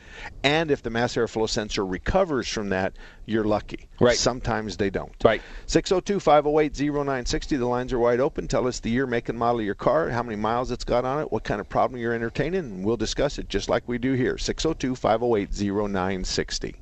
And 0.43 0.71
if 0.71 0.81
the 0.81 0.89
mass 0.89 1.15
airflow 1.15 1.49
sensor 1.49 1.85
recovers 1.85 2.47
from 2.47 2.69
that, 2.69 2.93
you're 3.25 3.43
lucky. 3.43 3.87
Right. 3.99 4.17
Sometimes 4.17 4.77
they 4.77 4.89
don't. 4.89 5.13
Right. 5.23 5.41
602 5.67 6.19
508 6.19 6.79
0960. 6.79 7.57
The 7.57 7.65
lines 7.65 7.93
are 7.93 7.99
wide 7.99 8.19
open. 8.19 8.47
Tell 8.47 8.67
us 8.67 8.79
the 8.79 8.89
year, 8.89 9.07
make, 9.07 9.29
and 9.29 9.37
model 9.37 9.59
of 9.59 9.65
your 9.65 9.75
car, 9.75 10.09
how 10.09 10.23
many 10.23 10.35
miles 10.35 10.71
it's 10.71 10.83
got 10.83 11.05
on 11.05 11.19
it, 11.21 11.31
what 11.31 11.43
kind 11.43 11.61
of 11.61 11.69
problem 11.69 11.99
you're 11.99 12.13
entertaining, 12.13 12.59
and 12.59 12.85
we'll 12.85 12.97
discuss 12.97 13.39
it 13.39 13.49
just 13.49 13.69
like 13.69 13.87
we 13.87 13.97
do 13.97 14.13
here. 14.13 14.37
602 14.37 14.95
508 14.95 15.49
0960. 15.51 16.75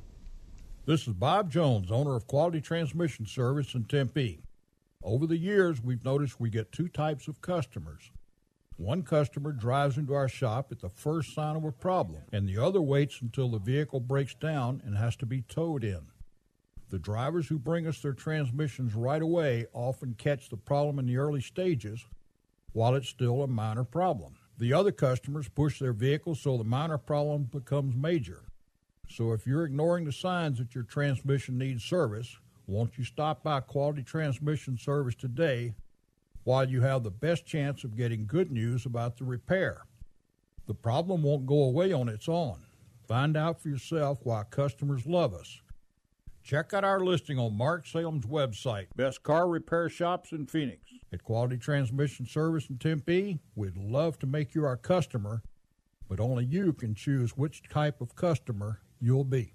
This 0.86 1.08
is 1.08 1.14
Bob 1.14 1.50
Jones, 1.50 1.90
owner 1.90 2.14
of 2.14 2.26
Quality 2.26 2.60
Transmission 2.60 3.24
Service 3.24 3.74
in 3.74 3.84
Tempe. 3.84 4.40
Over 5.02 5.26
the 5.26 5.36
years, 5.36 5.82
we've 5.82 6.04
noticed 6.04 6.40
we 6.40 6.50
get 6.50 6.72
two 6.72 6.88
types 6.88 7.26
of 7.26 7.40
customers. 7.40 8.10
One 8.76 9.02
customer 9.02 9.52
drives 9.52 9.98
into 9.98 10.14
our 10.14 10.28
shop 10.28 10.72
at 10.72 10.80
the 10.80 10.88
first 10.88 11.32
sign 11.32 11.54
of 11.54 11.64
a 11.64 11.70
problem, 11.70 12.22
and 12.32 12.48
the 12.48 12.58
other 12.58 12.82
waits 12.82 13.20
until 13.22 13.48
the 13.48 13.58
vehicle 13.58 14.00
breaks 14.00 14.34
down 14.34 14.82
and 14.84 14.96
has 14.96 15.14
to 15.16 15.26
be 15.26 15.42
towed 15.42 15.84
in. 15.84 16.08
The 16.90 16.98
drivers 16.98 17.48
who 17.48 17.58
bring 17.58 17.86
us 17.86 18.00
their 18.00 18.12
transmissions 18.12 18.94
right 18.94 19.22
away 19.22 19.66
often 19.72 20.14
catch 20.14 20.48
the 20.48 20.56
problem 20.56 20.98
in 20.98 21.06
the 21.06 21.16
early 21.16 21.40
stages 21.40 22.04
while 22.72 22.96
it's 22.96 23.08
still 23.08 23.42
a 23.42 23.46
minor 23.46 23.84
problem. 23.84 24.34
The 24.58 24.72
other 24.72 24.92
customers 24.92 25.48
push 25.48 25.78
their 25.78 25.92
vehicles 25.92 26.40
so 26.40 26.56
the 26.56 26.64
minor 26.64 26.98
problem 26.98 27.44
becomes 27.44 27.94
major. 27.94 28.42
So 29.08 29.32
if 29.32 29.46
you're 29.46 29.64
ignoring 29.64 30.04
the 30.04 30.12
signs 30.12 30.58
that 30.58 30.74
your 30.74 30.84
transmission 30.84 31.58
needs 31.58 31.84
service, 31.84 32.38
won't 32.66 32.98
you 32.98 33.04
stop 33.04 33.44
by 33.44 33.60
Quality 33.60 34.02
Transmission 34.02 34.76
Service 34.76 35.14
today 35.14 35.74
while 36.44 36.68
you 36.68 36.80
have 36.82 37.02
the 37.02 37.10
best 37.10 37.44
chance 37.44 37.84
of 37.84 37.96
getting 37.96 38.26
good 38.26 38.50
news 38.50 38.86
about 38.86 39.18
the 39.18 39.24
repair? 39.24 39.82
The 40.66 40.74
problem 40.74 41.22
won't 41.22 41.46
go 41.46 41.64
away 41.64 41.92
on 41.92 42.08
its 42.08 42.28
own. 42.28 42.64
Find 43.06 43.36
out 43.36 43.60
for 43.60 43.68
yourself 43.68 44.20
why 44.22 44.44
customers 44.44 45.06
love 45.06 45.34
us. 45.34 45.60
Check 46.42 46.74
out 46.74 46.84
our 46.84 47.00
listing 47.00 47.38
on 47.38 47.56
Mark 47.56 47.86
Salem's 47.86 48.26
website, 48.26 48.86
Best 48.96 49.22
Car 49.22 49.48
Repair 49.48 49.88
Shops 49.88 50.32
in 50.32 50.46
Phoenix. 50.46 50.80
At 51.10 51.24
Quality 51.24 51.56
Transmission 51.56 52.26
Service 52.26 52.68
in 52.68 52.76
Tempe, 52.76 53.38
we'd 53.54 53.76
love 53.76 54.18
to 54.18 54.26
make 54.26 54.54
you 54.54 54.64
our 54.64 54.76
customer, 54.76 55.42
but 56.08 56.20
only 56.20 56.44
you 56.44 56.72
can 56.74 56.94
choose 56.94 57.36
which 57.36 57.62
type 57.70 58.00
of 58.00 58.14
customer 58.14 58.80
you'll 59.00 59.24
be. 59.24 59.54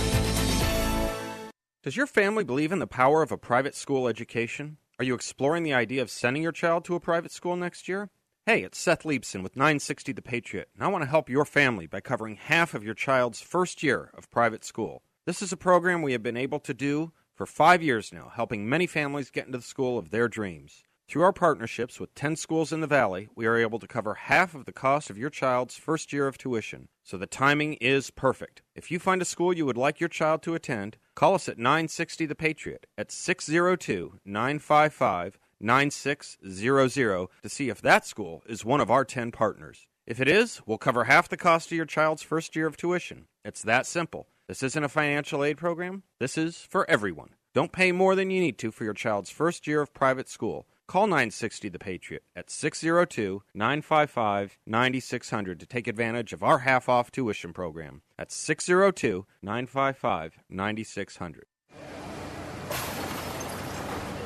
Does 1.83 1.97
your 1.97 2.05
family 2.05 2.43
believe 2.43 2.71
in 2.71 2.77
the 2.77 2.85
power 2.85 3.23
of 3.23 3.31
a 3.31 3.39
private 3.39 3.73
school 3.73 4.07
education? 4.07 4.77
Are 4.99 5.05
you 5.05 5.15
exploring 5.15 5.63
the 5.63 5.73
idea 5.73 6.03
of 6.03 6.11
sending 6.11 6.43
your 6.43 6.51
child 6.51 6.85
to 6.85 6.93
a 6.93 6.99
private 6.99 7.31
school 7.31 7.55
next 7.55 7.87
year? 7.87 8.11
Hey, 8.45 8.61
it's 8.61 8.77
Seth 8.77 9.01
Leibsohn 9.01 9.41
with 9.41 9.55
960 9.55 10.11
The 10.11 10.21
Patriot, 10.21 10.69
and 10.75 10.83
I 10.83 10.89
want 10.89 11.03
to 11.03 11.09
help 11.09 11.27
your 11.27 11.43
family 11.43 11.87
by 11.87 11.99
covering 11.99 12.35
half 12.35 12.75
of 12.75 12.83
your 12.83 12.93
child's 12.93 13.41
first 13.41 13.81
year 13.81 14.11
of 14.15 14.29
private 14.29 14.63
school. 14.63 15.01
This 15.25 15.41
is 15.41 15.51
a 15.51 15.57
program 15.57 16.03
we 16.03 16.11
have 16.11 16.21
been 16.21 16.37
able 16.37 16.59
to 16.59 16.73
do 16.75 17.13
for 17.33 17.47
five 17.47 17.81
years 17.81 18.13
now, 18.13 18.31
helping 18.31 18.69
many 18.69 18.85
families 18.85 19.31
get 19.31 19.47
into 19.47 19.57
the 19.57 19.63
school 19.63 19.97
of 19.97 20.11
their 20.11 20.27
dreams. 20.27 20.83
Through 21.11 21.23
our 21.23 21.33
partnerships 21.33 21.99
with 21.99 22.15
10 22.15 22.37
schools 22.37 22.71
in 22.71 22.79
the 22.79 22.87
Valley, 22.87 23.27
we 23.35 23.45
are 23.45 23.57
able 23.57 23.79
to 23.79 23.85
cover 23.85 24.13
half 24.13 24.55
of 24.55 24.63
the 24.63 24.71
cost 24.71 25.09
of 25.09 25.17
your 25.17 25.29
child's 25.29 25.75
first 25.75 26.13
year 26.13 26.25
of 26.25 26.37
tuition. 26.37 26.87
So 27.03 27.17
the 27.17 27.25
timing 27.25 27.73
is 27.81 28.11
perfect. 28.11 28.61
If 28.75 28.89
you 28.89 28.97
find 28.97 29.21
a 29.21 29.25
school 29.25 29.51
you 29.51 29.65
would 29.65 29.75
like 29.75 29.99
your 29.99 30.07
child 30.07 30.41
to 30.43 30.55
attend, 30.55 30.95
call 31.13 31.35
us 31.35 31.49
at 31.49 31.57
960 31.57 32.25
The 32.27 32.33
Patriot 32.33 32.87
at 32.97 33.11
602 33.11 34.19
955 34.23 35.37
9600 35.59 37.27
to 37.43 37.49
see 37.49 37.67
if 37.67 37.81
that 37.81 38.05
school 38.05 38.41
is 38.47 38.63
one 38.63 38.79
of 38.79 38.89
our 38.89 39.03
10 39.03 39.33
partners. 39.33 39.87
If 40.07 40.21
it 40.21 40.29
is, 40.29 40.61
we'll 40.65 40.77
cover 40.77 41.03
half 41.03 41.27
the 41.27 41.35
cost 41.35 41.73
of 41.73 41.75
your 41.75 41.85
child's 41.85 42.23
first 42.23 42.55
year 42.55 42.67
of 42.67 42.77
tuition. 42.77 43.25
It's 43.43 43.63
that 43.63 43.85
simple. 43.85 44.27
This 44.47 44.63
isn't 44.63 44.83
a 44.85 44.87
financial 44.87 45.43
aid 45.43 45.57
program, 45.57 46.03
this 46.21 46.37
is 46.37 46.59
for 46.69 46.89
everyone. 46.89 47.31
Don't 47.53 47.73
pay 47.73 47.91
more 47.91 48.15
than 48.15 48.31
you 48.31 48.39
need 48.39 48.57
to 48.59 48.71
for 48.71 48.85
your 48.85 48.93
child's 48.93 49.29
first 49.29 49.67
year 49.67 49.81
of 49.81 49.93
private 49.93 50.29
school. 50.29 50.65
Call 50.91 51.07
960 51.07 51.69
The 51.69 51.79
Patriot 51.79 52.23
at 52.35 52.49
602 52.49 53.43
955 53.53 54.57
9600 54.65 55.57
to 55.61 55.65
take 55.65 55.87
advantage 55.87 56.33
of 56.33 56.43
our 56.43 56.59
half 56.59 56.89
off 56.89 57.11
tuition 57.11 57.53
program. 57.53 58.01
at 58.19 58.29
602 58.29 59.25
955 59.41 60.39
9600. 60.49 61.45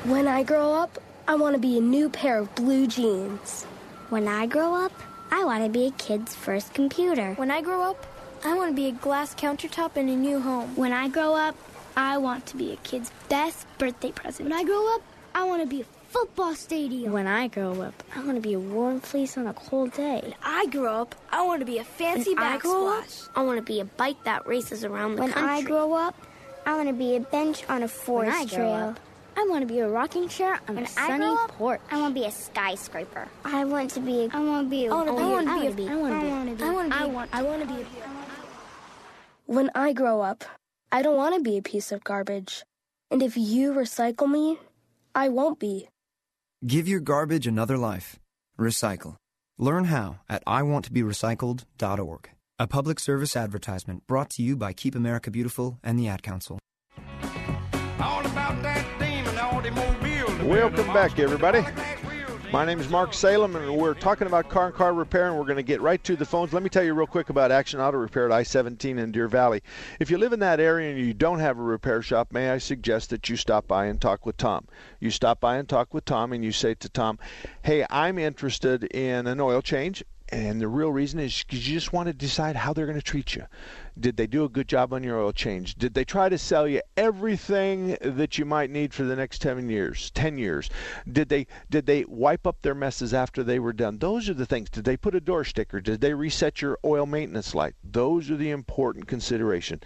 When 0.06 0.26
I 0.26 0.42
grow 0.42 0.72
up, 0.74 0.98
I 1.28 1.36
want 1.36 1.54
to 1.54 1.60
be 1.60 1.78
a 1.78 1.80
new 1.80 2.10
pair 2.10 2.38
of 2.38 2.52
blue 2.56 2.88
jeans. 2.88 3.62
When 4.08 4.26
I 4.26 4.46
grow 4.46 4.74
up, 4.74 4.92
I 5.30 5.44
want 5.44 5.62
to 5.62 5.70
be 5.70 5.86
a 5.86 5.92
kid's 5.92 6.34
first 6.34 6.74
computer. 6.74 7.34
When 7.34 7.52
I 7.52 7.62
grow 7.62 7.88
up, 7.88 8.04
I 8.44 8.54
want 8.54 8.70
to 8.70 8.74
be 8.74 8.88
a 8.88 8.92
glass 9.06 9.36
countertop 9.36 9.96
in 9.96 10.08
a 10.08 10.16
new 10.16 10.40
home. 10.40 10.74
When 10.74 10.92
I 10.92 11.06
grow 11.06 11.36
up, 11.36 11.54
I 11.96 12.18
want 12.18 12.44
to 12.46 12.56
be 12.56 12.72
a 12.72 12.76
kid's 12.78 13.12
best 13.28 13.68
birthday 13.78 14.10
present. 14.10 14.48
When 14.48 14.58
I 14.58 14.64
grow 14.64 14.96
up, 14.96 15.02
I 15.32 15.44
want 15.44 15.62
to 15.62 15.68
be 15.68 15.82
a 15.82 15.95
football 16.08 16.54
stadium. 16.54 17.12
When 17.12 17.26
I 17.26 17.48
grow 17.48 17.80
up, 17.82 18.02
I 18.14 18.20
want 18.24 18.36
to 18.36 18.40
be 18.40 18.54
a 18.54 18.58
warm 18.60 19.00
fleece 19.00 19.36
on 19.36 19.46
a 19.46 19.54
cold 19.54 19.92
day. 19.92 20.20
When 20.22 20.34
I 20.42 20.66
grow 20.66 21.02
up, 21.02 21.14
I 21.30 21.42
want 21.42 21.60
to 21.60 21.66
be 21.66 21.78
a 21.78 21.84
fancy 21.84 22.34
when 22.34 22.42
I 22.42 22.58
grow 22.58 22.88
up. 22.98 23.04
I 23.34 23.42
want 23.42 23.58
to 23.58 23.62
be 23.62 23.80
a 23.80 23.84
bike 23.84 24.22
that 24.24 24.46
races 24.46 24.84
around 24.84 25.16
the 25.16 25.22
When 25.22 25.32
country. 25.32 25.50
I 25.50 25.62
grow 25.62 25.92
up, 25.94 26.14
I 26.64 26.74
want 26.76 26.88
to 26.88 26.94
be 26.94 27.16
a 27.16 27.20
bench 27.20 27.64
on 27.68 27.82
a 27.82 27.88
forest 27.88 28.38
when 28.38 28.48
forest 28.48 28.54
I 28.54 28.56
grow 28.56 28.72
up, 28.72 29.00
I 29.38 29.46
want 29.50 29.60
to 29.60 29.66
be 29.66 29.80
a 29.80 29.88
rocking 29.88 30.28
chair 30.28 30.58
on 30.68 30.76
When 30.76 30.84
a 30.84 30.88
I 30.88 30.90
sunny 31.08 31.18
grow 31.26 31.34
up, 31.34 31.50
porch. 31.52 31.80
I 31.90 32.00
want 32.00 32.14
to 32.14 32.20
be 32.20 32.26
a 32.26 32.30
skyscraper. 32.30 33.28
I 33.44 33.64
want 33.64 33.90
to 33.92 34.00
be. 34.00 34.28
I 34.32 34.40
want 34.40 34.66
to 34.66 34.70
be. 34.70 34.88
I 34.88 34.92
wanna 34.92 35.12
be- 35.12 35.18
I 35.22 35.26
want 35.30 35.46
to 35.48 35.70
be. 35.70 35.84
be- 35.84 35.88
I 35.90 35.94
want 35.96 36.14
to 36.14 36.20
be. 36.20 36.30
I 36.30 36.32
wanna 36.32 36.54
be- 36.56 36.62
I 36.64 36.72
want 36.72 36.90
to 36.90 36.96
be. 36.96 37.02
I 37.02 37.06
want- 37.06 37.30
I 37.34 37.42
want 37.42 37.62
to 37.62 37.68
be. 37.68 37.86
When 39.46 39.70
I 39.74 39.92
grow 39.92 40.22
up, 40.22 40.44
I 40.90 41.02
don't 41.02 41.16
want 41.16 41.34
to 41.36 41.40
be 41.42 41.56
a 41.58 41.62
piece 41.62 41.92
of 41.92 42.02
garbage. 42.02 42.64
And 43.10 43.22
if 43.22 43.36
you 43.36 43.72
recycle 43.72 44.28
me, 44.30 44.58
I 45.14 45.28
won't 45.28 45.58
be. 45.58 45.88
Give 46.64 46.88
your 46.88 47.00
garbage 47.00 47.46
another 47.46 47.76
life. 47.76 48.18
Recycle. 48.58 49.16
Learn 49.58 49.84
how 49.84 50.20
at 50.28 50.42
iwanttoberecycled.org. 50.46 52.30
A 52.58 52.66
public 52.66 52.98
service 52.98 53.36
advertisement 53.36 54.06
brought 54.06 54.30
to 54.30 54.42
you 54.42 54.56
by 54.56 54.72
Keep 54.72 54.94
America 54.94 55.30
Beautiful 55.30 55.78
and 55.82 55.98
the 55.98 56.08
Ad 56.08 56.22
Council. 56.22 56.58
Welcome 60.42 60.86
back, 60.94 61.18
everybody. 61.18 61.62
My 62.52 62.64
name 62.64 62.78
is 62.78 62.88
Mark 62.88 63.12
Salem, 63.12 63.56
and 63.56 63.76
we're 63.76 63.92
talking 63.92 64.28
about 64.28 64.48
car 64.48 64.66
and 64.66 64.74
car 64.74 64.94
repair, 64.94 65.28
and 65.28 65.36
we're 65.36 65.44
going 65.44 65.56
to 65.56 65.64
get 65.64 65.80
right 65.80 66.02
to 66.04 66.14
the 66.14 66.24
phones. 66.24 66.52
Let 66.52 66.62
me 66.62 66.68
tell 66.68 66.84
you 66.84 66.94
real 66.94 67.06
quick 67.06 67.28
about 67.28 67.50
Action 67.50 67.80
Auto 67.80 67.98
Repair 67.98 68.26
at 68.26 68.32
I 68.32 68.44
17 68.44 69.00
in 69.00 69.10
Deer 69.10 69.26
Valley. 69.26 69.62
If 69.98 70.10
you 70.10 70.16
live 70.16 70.32
in 70.32 70.38
that 70.40 70.60
area 70.60 70.90
and 70.90 70.98
you 70.98 71.12
don't 71.12 71.40
have 71.40 71.58
a 71.58 71.62
repair 71.62 72.02
shop, 72.02 72.32
may 72.32 72.50
I 72.50 72.58
suggest 72.58 73.10
that 73.10 73.28
you 73.28 73.36
stop 73.36 73.66
by 73.66 73.86
and 73.86 74.00
talk 74.00 74.24
with 74.24 74.36
Tom? 74.36 74.68
You 75.00 75.10
stop 75.10 75.40
by 75.40 75.56
and 75.56 75.68
talk 75.68 75.92
with 75.92 76.04
Tom, 76.04 76.32
and 76.32 76.44
you 76.44 76.52
say 76.52 76.74
to 76.74 76.88
Tom, 76.88 77.18
Hey, 77.62 77.84
I'm 77.90 78.16
interested 78.16 78.84
in 78.84 79.26
an 79.26 79.40
oil 79.40 79.60
change. 79.60 80.04
And 80.28 80.60
the 80.60 80.66
real 80.66 80.90
reason 80.90 81.20
is 81.20 81.44
'cause 81.44 81.68
you 81.68 81.74
just 81.74 81.92
want 81.92 82.08
to 82.08 82.12
decide 82.12 82.56
how 82.56 82.72
they're 82.72 82.86
going 82.86 82.98
to 82.98 83.02
treat 83.02 83.36
you. 83.36 83.44
Did 83.98 84.16
they 84.16 84.26
do 84.26 84.42
a 84.44 84.48
good 84.48 84.66
job 84.66 84.92
on 84.92 85.04
your 85.04 85.20
oil 85.20 85.32
change? 85.32 85.76
Did 85.76 85.94
they 85.94 86.04
try 86.04 86.28
to 86.28 86.36
sell 86.36 86.66
you 86.66 86.82
everything 86.96 87.96
that 88.00 88.36
you 88.36 88.44
might 88.44 88.70
need 88.70 88.92
for 88.92 89.04
the 89.04 89.14
next 89.14 89.40
10 89.40 89.68
years? 89.68 90.10
10 90.10 90.36
years. 90.36 90.68
Did 91.10 91.28
they 91.28 91.46
did 91.70 91.86
they 91.86 92.04
wipe 92.08 92.44
up 92.44 92.62
their 92.62 92.74
messes 92.74 93.14
after 93.14 93.44
they 93.44 93.60
were 93.60 93.72
done? 93.72 93.98
Those 93.98 94.28
are 94.28 94.34
the 94.34 94.46
things. 94.46 94.68
Did 94.68 94.84
they 94.84 94.96
put 94.96 95.14
a 95.14 95.20
door 95.20 95.44
sticker? 95.44 95.80
Did 95.80 96.00
they 96.00 96.12
reset 96.12 96.60
your 96.60 96.76
oil 96.84 97.06
maintenance 97.06 97.54
light? 97.54 97.76
Those 97.84 98.28
are 98.28 98.36
the 98.36 98.50
important 98.50 99.06
consideration. 99.06 99.80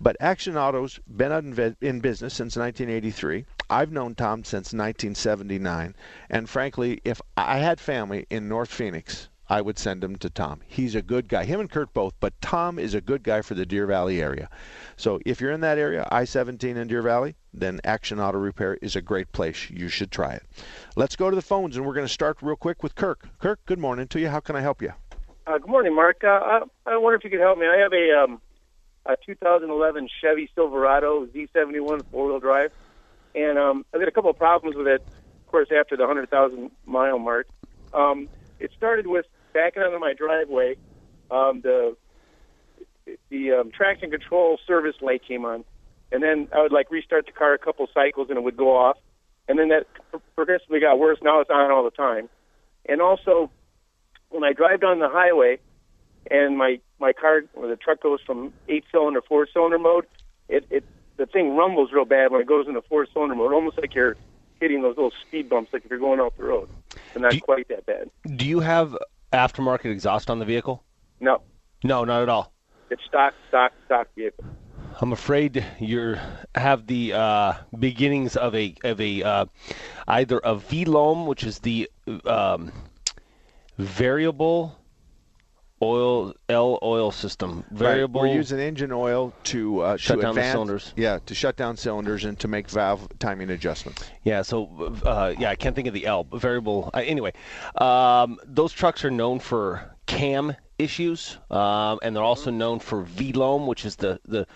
But 0.00 0.16
Action 0.20 0.56
Auto's 0.56 1.00
been 1.06 1.32
in 1.80 2.00
business 2.00 2.34
since 2.34 2.56
1983. 2.56 3.44
I've 3.68 3.92
known 3.92 4.14
Tom 4.14 4.42
since 4.44 4.72
1979, 4.72 5.94
and 6.30 6.48
frankly, 6.48 7.00
if 7.04 7.20
I 7.36 7.58
had 7.58 7.80
family 7.80 8.26
in 8.30 8.48
North 8.48 8.70
Phoenix, 8.70 9.28
I 9.48 9.60
would 9.60 9.78
send 9.78 10.02
him 10.02 10.16
to 10.16 10.30
Tom. 10.30 10.60
He's 10.66 10.94
a 10.94 11.02
good 11.02 11.28
guy. 11.28 11.44
Him 11.44 11.60
and 11.60 11.70
Kurt 11.70 11.94
both, 11.94 12.14
but 12.18 12.40
Tom 12.40 12.78
is 12.78 12.94
a 12.94 13.00
good 13.00 13.22
guy 13.22 13.42
for 13.42 13.54
the 13.54 13.64
Deer 13.64 13.86
Valley 13.86 14.20
area. 14.20 14.48
So 14.96 15.20
if 15.24 15.40
you're 15.40 15.52
in 15.52 15.60
that 15.60 15.78
area, 15.78 16.06
I-17 16.10 16.76
in 16.76 16.88
Deer 16.88 17.02
Valley, 17.02 17.36
then 17.54 17.80
Action 17.84 18.18
Auto 18.18 18.38
Repair 18.38 18.74
is 18.82 18.96
a 18.96 19.02
great 19.02 19.30
place. 19.32 19.70
You 19.70 19.88
should 19.88 20.10
try 20.10 20.32
it. 20.32 20.42
Let's 20.96 21.14
go 21.14 21.30
to 21.30 21.36
the 21.36 21.42
phones, 21.42 21.76
and 21.76 21.86
we're 21.86 21.94
going 21.94 22.06
to 22.06 22.12
start 22.12 22.38
real 22.42 22.56
quick 22.56 22.82
with 22.82 22.96
Kirk. 22.96 23.28
Kirk, 23.38 23.60
good 23.66 23.78
morning 23.78 24.08
to 24.08 24.20
you. 24.20 24.28
How 24.28 24.40
can 24.40 24.56
I 24.56 24.60
help 24.60 24.82
you? 24.82 24.92
Uh, 25.46 25.58
good 25.58 25.70
morning, 25.70 25.94
Mark. 25.94 26.24
Uh, 26.24 26.28
I, 26.28 26.60
I 26.86 26.96
wonder 26.96 27.16
if 27.16 27.22
you 27.22 27.30
could 27.30 27.40
help 27.40 27.56
me. 27.56 27.66
I 27.66 27.76
have 27.76 27.92
a, 27.92 28.24
um, 28.24 28.40
a 29.06 29.16
2011 29.24 30.08
Chevy 30.20 30.50
Silverado 30.56 31.26
Z71 31.26 32.04
four-wheel 32.10 32.40
drive, 32.40 32.72
and 33.36 33.56
um, 33.58 33.86
I've 33.94 34.00
got 34.00 34.08
a 34.08 34.12
couple 34.12 34.30
of 34.30 34.38
problems 34.38 34.76
with 34.76 34.88
it. 34.88 35.02
Of 35.02 35.46
course, 35.52 35.68
after 35.70 35.96
the 35.96 36.02
100,000 36.02 36.72
mile 36.84 37.20
mark, 37.20 37.46
um, 37.94 38.28
it 38.58 38.72
started 38.76 39.06
with 39.06 39.26
backing 39.56 39.82
onto 39.82 39.98
my 39.98 40.12
driveway. 40.12 40.76
Um, 41.30 41.62
the 41.62 41.96
the 43.30 43.52
um, 43.52 43.70
traction 43.70 44.10
control 44.10 44.58
service 44.66 44.96
light 45.00 45.22
came 45.26 45.44
on, 45.44 45.64
and 46.12 46.22
then 46.22 46.48
I 46.54 46.62
would 46.62 46.72
like 46.72 46.90
restart 46.90 47.26
the 47.26 47.32
car 47.32 47.54
a 47.54 47.58
couple 47.58 47.88
cycles, 47.94 48.28
and 48.28 48.36
it 48.38 48.44
would 48.44 48.56
go 48.56 48.76
off, 48.76 48.98
and 49.48 49.58
then 49.58 49.68
that 49.68 49.86
progressively 50.34 50.80
got 50.80 50.98
worse. 50.98 51.18
Now 51.22 51.40
it's 51.40 51.50
on 51.50 51.70
all 51.70 51.84
the 51.84 51.90
time, 51.90 52.28
and 52.86 53.00
also 53.00 53.50
when 54.28 54.44
I 54.44 54.52
drive 54.52 54.80
down 54.80 54.98
the 54.98 55.08
highway 55.08 55.58
and 56.30 56.58
my 56.58 56.80
my 57.00 57.12
car 57.12 57.42
or 57.54 57.68
the 57.68 57.76
truck 57.76 58.02
goes 58.02 58.20
from 58.26 58.52
eight 58.68 58.84
cylinder 58.92 59.22
four 59.26 59.48
cylinder 59.52 59.78
mode, 59.78 60.06
it 60.48 60.66
it 60.70 60.84
the 61.16 61.26
thing 61.26 61.56
rumbles 61.56 61.92
real 61.92 62.04
bad 62.04 62.30
when 62.30 62.42
it 62.42 62.46
goes 62.46 62.68
into 62.68 62.82
four 62.82 63.06
cylinder 63.12 63.34
mode, 63.34 63.52
almost 63.52 63.78
like 63.78 63.94
you're 63.94 64.16
hitting 64.60 64.82
those 64.82 64.96
little 64.96 65.12
speed 65.26 65.48
bumps, 65.48 65.72
like 65.72 65.84
if 65.84 65.90
you're 65.90 65.98
going 65.98 66.20
off 66.20 66.36
the 66.36 66.44
road. 66.44 66.68
But 67.12 67.22
not 67.22 67.40
quite 67.40 67.68
that 67.68 67.86
bad. 67.86 68.10
Do 68.36 68.46
you 68.46 68.60
have 68.60 68.96
aftermarket 69.32 69.86
exhaust 69.90 70.30
on 70.30 70.38
the 70.38 70.44
vehicle? 70.44 70.82
No, 71.20 71.40
No, 71.84 72.04
not 72.04 72.22
at 72.22 72.28
all. 72.28 72.52
it's 72.90 73.02
stock 73.08 73.34
stock 73.48 73.72
stock 73.86 74.08
vehicle. 74.14 74.44
I'm 75.00 75.12
afraid 75.12 75.62
you 75.78 76.16
have 76.54 76.86
the 76.86 77.12
uh, 77.12 77.52
beginnings 77.78 78.34
of 78.36 78.54
a 78.54 78.74
of 78.82 78.98
a 79.00 79.22
uh, 79.22 79.46
either 80.08 80.38
a 80.38 80.54
VLOM, 80.56 81.26
which 81.26 81.44
is 81.44 81.58
the 81.58 81.90
um, 82.24 82.72
variable 83.78 84.78
oil 85.82 86.34
L 86.48 86.78
oil 86.82 87.10
system. 87.10 87.64
Variable. 87.70 88.22
Right. 88.22 88.30
We're 88.30 88.34
using 88.36 88.58
engine 88.58 88.92
oil 88.92 89.32
to 89.44 89.80
uh, 89.80 89.96
Shut 89.96 90.16
to 90.16 90.22
down 90.22 90.34
the 90.34 90.42
cylinders. 90.50 90.92
Yeah, 90.96 91.18
to 91.26 91.34
shut 91.34 91.56
down 91.56 91.76
cylinders 91.76 92.24
and 92.24 92.38
to 92.40 92.48
make 92.48 92.68
valve 92.70 93.08
timing 93.18 93.50
adjustments. 93.50 94.04
Yeah, 94.24 94.42
so 94.42 94.96
uh, 95.04 95.34
yeah, 95.38 95.50
I 95.50 95.56
can't 95.56 95.74
think 95.74 95.88
of 95.88 95.94
the 95.94 96.06
L 96.06 96.24
but 96.24 96.40
variable. 96.40 96.90
Uh, 96.94 97.02
anyway, 97.04 97.32
um, 97.76 98.38
those 98.44 98.72
trucks 98.72 99.04
are 99.04 99.10
known 99.10 99.38
for 99.38 99.94
cam 100.06 100.54
issues, 100.78 101.38
um, 101.50 101.98
and 102.02 102.14
they're 102.14 102.22
also 102.22 102.50
known 102.50 102.78
for 102.78 103.04
VLOM, 103.04 103.66
which 103.66 103.84
is 103.84 103.96
the 103.96 104.20
the 104.26 104.46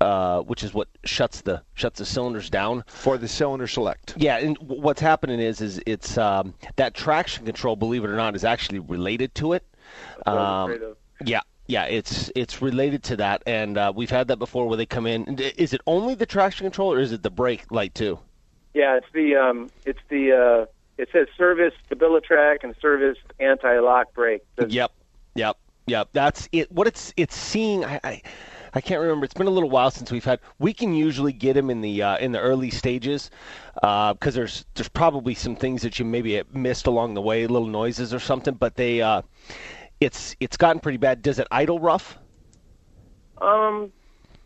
uh, 0.00 0.40
which 0.42 0.62
is 0.62 0.74
what 0.74 0.88
shuts 1.04 1.40
the 1.42 1.62
shuts 1.74 1.98
the 1.98 2.04
cylinders 2.04 2.50
down 2.50 2.84
for 2.86 3.16
the 3.16 3.28
cylinder 3.28 3.66
select. 3.66 4.14
Yeah, 4.16 4.38
and 4.38 4.56
w- 4.56 4.80
what's 4.80 5.00
happening 5.00 5.40
is 5.40 5.60
is 5.60 5.80
it's 5.86 6.18
um, 6.18 6.54
that 6.76 6.94
traction 6.94 7.44
control, 7.44 7.76
believe 7.76 8.04
it 8.04 8.10
or 8.10 8.16
not, 8.16 8.34
is 8.34 8.44
actually 8.44 8.78
related 8.80 9.34
to 9.36 9.52
it. 9.52 9.64
Um, 10.26 10.94
yeah, 11.24 11.40
yeah, 11.66 11.84
it's 11.84 12.30
it's 12.34 12.60
related 12.60 13.02
to 13.04 13.16
that, 13.16 13.42
and 13.46 13.78
uh, 13.78 13.92
we've 13.94 14.10
had 14.10 14.28
that 14.28 14.38
before 14.38 14.68
where 14.68 14.76
they 14.76 14.86
come 14.86 15.06
in. 15.06 15.38
Is 15.38 15.72
it 15.72 15.80
only 15.86 16.14
the 16.14 16.26
traction 16.26 16.64
control, 16.64 16.92
or 16.92 17.00
is 17.00 17.12
it 17.12 17.22
the 17.22 17.30
brake 17.30 17.64
light 17.70 17.94
too? 17.94 18.18
Yeah, 18.74 18.96
it's 18.96 19.06
the 19.12 19.36
um, 19.36 19.70
it's 19.86 20.00
the 20.08 20.32
uh, 20.32 20.66
it 20.98 21.08
says 21.12 21.28
service 21.36 21.74
StabiliTrak 21.90 22.64
and 22.64 22.74
service 22.80 23.18
anti-lock 23.40 24.12
brake. 24.14 24.42
Yep, 24.66 24.92
yep, 25.34 25.56
yep. 25.86 26.08
That's 26.12 26.48
it. 26.52 26.70
What 26.70 26.86
it's 26.86 27.12
it's 27.16 27.36
seeing. 27.36 27.84
I, 27.84 28.00
I 28.04 28.22
I 28.74 28.80
can't 28.80 29.00
remember. 29.00 29.24
It's 29.24 29.34
been 29.34 29.46
a 29.46 29.50
little 29.50 29.70
while 29.70 29.92
since 29.92 30.10
we've 30.10 30.24
had. 30.24 30.40
We 30.58 30.74
can 30.74 30.94
usually 30.94 31.32
get 31.32 31.54
them 31.54 31.70
in 31.70 31.80
the 31.80 32.02
uh, 32.02 32.18
in 32.18 32.32
the 32.32 32.40
early 32.40 32.70
stages 32.70 33.30
because 33.74 34.34
there's 34.34 34.64
there's 34.74 34.88
probably 34.88 35.34
some 35.34 35.54
things 35.54 35.82
that 35.82 35.98
you 35.98 36.04
maybe 36.04 36.42
missed 36.52 36.86
along 36.86 37.14
the 37.14 37.22
way, 37.22 37.46
little 37.46 37.68
noises 37.68 38.12
or 38.12 38.18
something. 38.18 38.54
But 38.54 38.74
they 38.74 39.00
uh, 39.00 39.22
it's 40.04 40.36
it's 40.40 40.56
gotten 40.56 40.80
pretty 40.80 40.98
bad. 40.98 41.22
Does 41.22 41.38
it 41.38 41.46
idle 41.50 41.80
rough? 41.80 42.18
Um, 43.40 43.92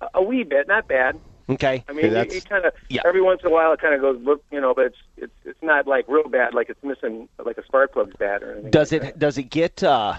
a- 0.01 0.09
a 0.15 0.23
wee 0.23 0.45
bit, 0.45 0.69
not 0.69 0.89
bad. 0.89 1.19
Okay. 1.51 1.83
I 1.89 1.93
mean, 1.93 2.07
it, 2.07 2.33
it 2.33 2.49
kind 2.49 2.65
of 2.67 2.73
every 3.07 3.23
once 3.23 3.41
in 3.43 3.49
a 3.51 3.53
while 3.53 3.73
it 3.73 3.81
kind 3.81 3.95
of 3.95 4.01
goes, 4.03 4.19
whoop, 4.23 4.45
you 4.51 4.61
know, 4.61 4.75
but 4.75 4.87
it's 4.87 4.97
it's 5.17 5.33
it's 5.45 5.63
not 5.63 5.87
like 5.87 6.07
real 6.09 6.29
bad, 6.29 6.53
like 6.55 6.69
it's 6.69 6.83
missing 6.85 7.29
like 7.43 7.57
a 7.57 7.65
spark 7.65 7.93
plug's 7.93 8.15
bad 8.17 8.43
or 8.43 8.53
anything. 8.53 8.71
Does 8.71 8.93
it 8.93 9.19
does 9.19 9.39
it 9.39 9.45
get 9.45 9.83
uh, 9.83 10.17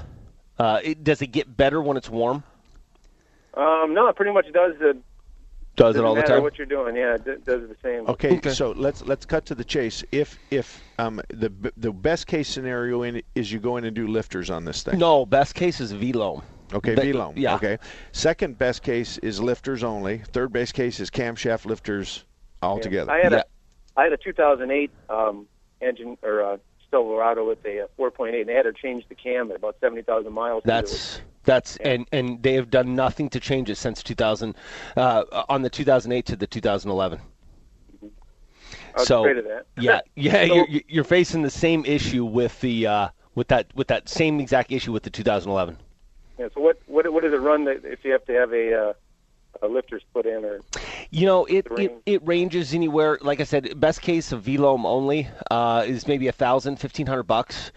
uh, 0.57 0.79
it, 0.83 1.03
does 1.03 1.21
it 1.21 1.27
get 1.27 1.55
better 1.55 1.81
when 1.81 1.97
it's 1.97 2.09
warm? 2.09 2.43
Um, 3.53 3.93
no, 3.93 4.07
it 4.07 4.15
pretty 4.15 4.31
much 4.33 4.45
does 4.53 4.73
the. 4.79 4.97
Does 5.79 5.95
it 5.95 5.99
doesn't 5.99 6.05
all 6.05 6.15
the 6.15 6.21
time? 6.23 6.43
what 6.43 6.57
you're 6.57 6.67
doing, 6.67 6.93
yeah, 6.97 7.15
it 7.15 7.23
d- 7.23 7.35
does 7.45 7.69
the 7.69 7.75
same. 7.81 8.05
Okay, 8.07 8.41
so 8.51 8.71
let's 8.71 9.01
let's 9.03 9.25
cut 9.25 9.45
to 9.45 9.55
the 9.55 9.63
chase. 9.63 10.03
If 10.11 10.37
if 10.51 10.83
um, 10.99 11.21
the 11.29 11.51
the 11.77 11.91
best 11.93 12.27
case 12.27 12.49
scenario 12.49 13.03
in 13.03 13.21
is 13.33 13.49
you 13.49 13.59
go 13.59 13.77
in 13.77 13.85
and 13.85 13.95
do 13.95 14.05
lifters 14.07 14.49
on 14.49 14.65
this 14.65 14.83
thing. 14.83 14.99
No, 14.99 15.25
best 15.25 15.55
case 15.55 15.79
is 15.79 15.93
VLOM. 15.93 16.43
Okay, 16.73 16.95
But- 16.95 17.05
VLOM. 17.05 17.33
yeah. 17.37 17.55
Okay. 17.55 17.77
Second 18.11 18.57
best 18.57 18.83
case 18.83 19.17
is 19.19 19.39
lifters 19.39 19.81
only. 19.81 20.17
Third 20.17 20.51
best 20.51 20.73
case 20.73 20.99
is 20.99 21.09
camshaft 21.09 21.65
lifters 21.65 22.25
altogether. 22.61 23.09
I 23.09 23.19
had 23.19 23.31
a 23.33 23.45
I 23.95 24.03
had 24.03 24.11
a 24.13 24.17
2008 24.17 24.91
um, 25.09 25.47
engine 25.81 26.17
or 26.21 26.43
uh, 26.43 26.57
Silverado 26.91 27.47
with 27.47 27.63
a 27.65 27.81
uh, 27.81 27.87
4.8, 27.97 28.39
and 28.41 28.49
they 28.49 28.53
had 28.53 28.63
to 28.63 28.73
change 28.73 29.05
the 29.09 29.15
cam 29.15 29.49
at 29.51 29.57
about 29.57 29.75
70,000 29.79 30.31
miles. 30.31 30.63
That's 30.65 31.21
that's 31.43 31.77
and 31.77 32.05
and 32.11 32.43
they 32.43 32.53
have 32.53 32.69
done 32.69 32.95
nothing 32.95 33.29
to 33.29 33.39
change 33.39 33.69
it 33.69 33.75
since 33.75 34.03
2000 34.03 34.55
uh, 34.97 35.23
on 35.47 35.61
the 35.61 35.69
2008 35.69 36.25
to 36.27 36.35
the 36.35 36.45
2011. 36.47 37.19
I 38.01 38.99
was 38.99 39.07
so 39.07 39.21
afraid 39.21 39.37
of 39.37 39.45
that. 39.45 39.65
yeah, 39.77 40.01
yeah, 40.15 40.47
So- 40.47 40.65
you're 40.67 40.81
you're 40.87 41.03
facing 41.03 41.41
the 41.41 41.49
same 41.49 41.85
issue 41.85 42.25
with 42.25 42.59
the 42.61 42.87
uh, 42.87 43.09
with 43.35 43.47
that 43.49 43.67
with 43.75 43.87
that 43.87 44.09
same 44.09 44.39
exact 44.39 44.71
issue 44.71 44.91
with 44.91 45.03
the 45.03 45.09
2011. 45.09 45.77
Yeah, 46.37 46.47
so 46.53 46.61
what 46.61 46.79
what 46.87 47.11
what 47.11 47.23
does 47.23 47.33
it 47.33 47.41
run 47.41 47.65
that 47.65 47.83
if 47.83 48.03
you 48.03 48.11
have 48.11 48.25
to 48.25 48.33
have 48.33 48.53
a 48.53 48.89
uh, 48.89 48.93
uh, 49.61 49.67
lifters 49.67 50.03
put 50.13 50.25
in, 50.25 50.45
or 50.45 50.59
You 51.11 51.25
know, 51.25 51.45
it, 51.45 51.67
it, 51.77 52.01
it 52.05 52.27
ranges 52.27 52.73
anywhere. 52.73 53.17
Like 53.21 53.39
I 53.39 53.43
said, 53.43 53.79
best 53.79 54.01
case 54.01 54.31
of 54.31 54.43
VLOM 54.43 54.85
only 54.85 55.27
uh, 55.49 55.83
is 55.87 56.07
maybe 56.07 56.27
a 56.27 56.31
thousand, 56.31 56.77
fifteen 56.77 57.07
hundred 57.07 57.23
bucks, 57.23 57.71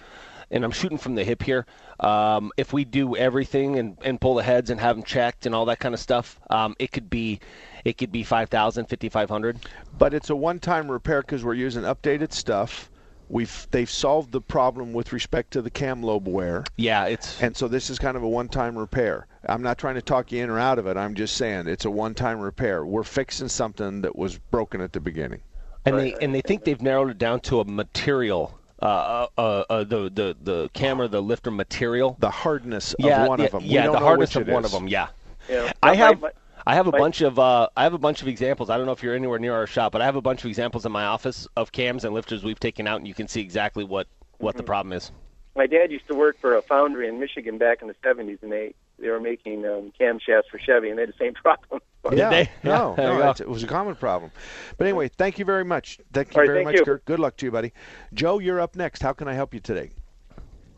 and 0.51 0.65
I'm 0.65 0.71
shooting 0.71 0.99
from 0.99 1.15
the 1.15 1.25
hip 1.25 1.43
here. 1.43 1.67
Um, 1.99 2.51
if 2.57 2.73
we 2.73 2.85
do 2.85 3.17
everything 3.17 3.79
and, 3.79 3.97
and 4.05 4.21
pull 4.21 4.35
the 4.35 4.43
heads 4.43 4.71
and 4.71 4.81
have 4.81 4.97
them 4.97 5.05
checked 5.05 5.47
and 5.47 5.55
all 5.55 5.67
that 5.67 5.79
kind 5.79 5.95
of 5.95 6.01
stuff, 6.01 6.39
um, 6.51 6.75
it 6.79 6.93
could 6.93 7.09
be 7.09 7.41
it 7.85 7.97
could 7.97 8.13
be 8.13 8.23
five 8.23 8.49
thousand, 8.49 8.87
fifty 8.87 9.09
five 9.09 9.31
hundred. 9.31 9.59
But 9.97 10.13
it's 10.13 10.31
a 10.31 10.37
one-time 10.37 10.91
repair 10.91 11.23
because 11.23 11.45
we're 11.45 11.55
using 11.55 11.83
updated 11.83 12.33
stuff. 12.33 12.91
We've 13.29 13.67
they've 13.71 13.89
solved 13.91 14.33
the 14.33 14.41
problem 14.41 14.93
with 14.93 15.13
respect 15.13 15.53
to 15.53 15.63
the 15.63 15.71
cam 15.71 16.03
lobe 16.03 16.29
wear. 16.29 16.65
Yeah, 16.77 17.07
it's 17.07 17.41
and 17.43 17.57
so 17.57 17.67
this 17.69 17.89
is 17.89 17.99
kind 17.99 18.17
of 18.17 18.23
a 18.23 18.29
one-time 18.29 18.77
repair. 18.77 19.27
I'm 19.49 19.63
not 19.63 19.79
trying 19.79 19.95
to 19.95 20.03
talk 20.03 20.31
you 20.33 20.43
in 20.43 20.51
or 20.51 20.59
out 20.59 20.79
of 20.79 20.87
it. 20.87 20.97
I'm 20.97 21.15
just 21.15 21.37
saying 21.37 21.67
it's 21.67 21.85
a 21.87 21.91
one-time 21.91 22.41
repair. 22.41 22.85
We're 22.85 23.03
fixing 23.05 23.49
something 23.49 24.03
that 24.03 24.15
was 24.17 24.37
broken 24.39 24.81
at 24.81 24.93
the 24.93 25.01
beginning. 25.01 25.41
and 25.87 25.99
they 25.99 26.15
and 26.21 26.35
they 26.35 26.43
think 26.43 26.65
they've 26.65 26.83
narrowed 26.83 27.11
it 27.11 27.19
down 27.19 27.41
to 27.41 27.61
a 27.61 27.65
material. 27.65 28.59
Uh, 28.81 29.27
uh, 29.39 29.65
uh, 29.71 29.85
the 29.85 30.11
the 30.13 30.37
the 30.43 30.69
camera, 30.75 31.07
the 31.09 31.23
lifter 31.23 31.51
material, 31.53 32.17
the 32.19 32.31
hardness 32.31 32.95
yeah, 32.99 33.23
of 33.23 33.29
one 33.29 33.39
yeah, 33.39 33.45
of 33.47 33.53
them. 33.53 33.63
We 33.63 33.69
Yeah, 33.71 33.85
don't 33.85 33.93
the 33.95 33.99
know 34.01 34.05
hardness 34.07 34.35
which 34.35 34.49
of 34.49 34.53
one 34.53 34.65
is. 34.65 34.75
of 34.75 34.81
them. 34.81 34.89
Yeah. 34.89 35.07
Yeah. 35.49 35.73
I 35.83 35.91
My- 35.91 35.97
have 35.97 36.21
my- 36.21 36.31
I 36.67 36.75
have 36.75 36.87
a 36.87 36.93
my- 36.93 36.99
bunch 36.99 37.21
of 37.23 37.39
uh, 37.39 37.69
I 37.77 37.83
have 37.85 37.95
a 37.95 37.99
bunch 37.99 38.23
of 38.23 38.29
examples. 38.29 38.71
I 38.71 38.77
don't 38.77 38.87
know 38.87 38.93
if 38.93 39.03
you're 39.03 39.15
anywhere 39.15 39.39
near 39.39 39.55
our 39.55 39.67
shop, 39.67 39.93
but 39.93 40.03
I 40.03 40.05
have 40.05 40.17
a 40.17 40.23
bunch 40.23 40.45
of 40.45 40.49
examples 40.49 40.87
in 40.87 40.93
my 40.93 41.05
office 41.05 41.47
of 41.57 41.73
cams 41.73 42.05
and 42.05 42.15
lifters 42.15 42.45
we've 42.45 42.61
taken 42.61 42.87
out, 42.87 42.99
and 42.99 43.09
you 43.09 43.15
can 43.15 43.29
see 43.29 43.41
exactly 43.41 43.85
what 43.85 44.07
what 44.39 44.53
Mm-hmm. 44.55 44.57
the 44.59 44.63
problem 44.65 44.93
is. 44.93 45.13
my 45.57 45.67
dad 45.67 45.91
used 45.93 46.07
to 46.09 46.15
work 46.15 46.39
for 46.41 46.57
a 46.57 46.63
foundry 46.63 47.07
in 47.09 47.21
Michigan 47.21 47.59
back 47.59 47.83
in 47.83 47.89
the 47.89 47.95
'70s, 48.05 48.43
and 48.43 48.51
they 48.53 48.75
they 48.99 49.09
were 49.09 49.21
making 49.21 49.65
um, 49.67 49.93
camshafts 50.01 50.47
for 50.51 50.59
Chevy, 50.59 50.89
and 50.89 50.99
they 50.99 51.03
had 51.03 51.09
the 51.11 51.19
same 51.19 51.35
problem. 51.43 51.81
Yeah, 52.13 52.47
no, 52.65 52.95
There 52.97 53.13
you 53.13 53.19
no, 53.19 53.33
go. 53.33 53.43
it 53.43 53.49
was 53.49 53.63
a 53.63 53.67
common 53.67 53.95
problem. 53.97 54.31
But 54.77 54.87
anyway, 54.87 55.09
thank 55.09 55.39
you 55.39 55.45
very 55.45 55.65
much. 55.65 55.99
Thank 56.13 56.29
you 56.35 56.35
All 56.35 56.41
right, 56.43 56.47
very 56.47 56.59
thank 56.59 56.67
much, 56.67 56.75
you. 56.77 56.85
Kurt. 56.85 57.05
Good 57.05 57.19
luck 57.21 57.37
to 57.39 57.47
you, 57.47 57.51
buddy. 57.53 57.73
Joe, 58.15 58.39
you're 58.39 58.61
up 58.61 58.77
next. 58.77 59.03
How 59.03 59.13
can 59.13 59.27
I 59.29 59.35
help 59.35 59.55
you 59.55 59.61
today? 59.61 59.91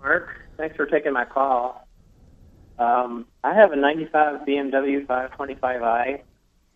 Mark, 0.03 0.29
thanks 0.59 0.77
for 0.77 0.85
taking 0.87 1.13
my 1.15 1.25
call. 1.25 1.87
Um, 2.79 3.27
I 3.43 3.55
have 3.55 3.73
a 3.73 3.77
95 3.77 4.47
BMW 4.47 5.07
525i. 5.07 6.21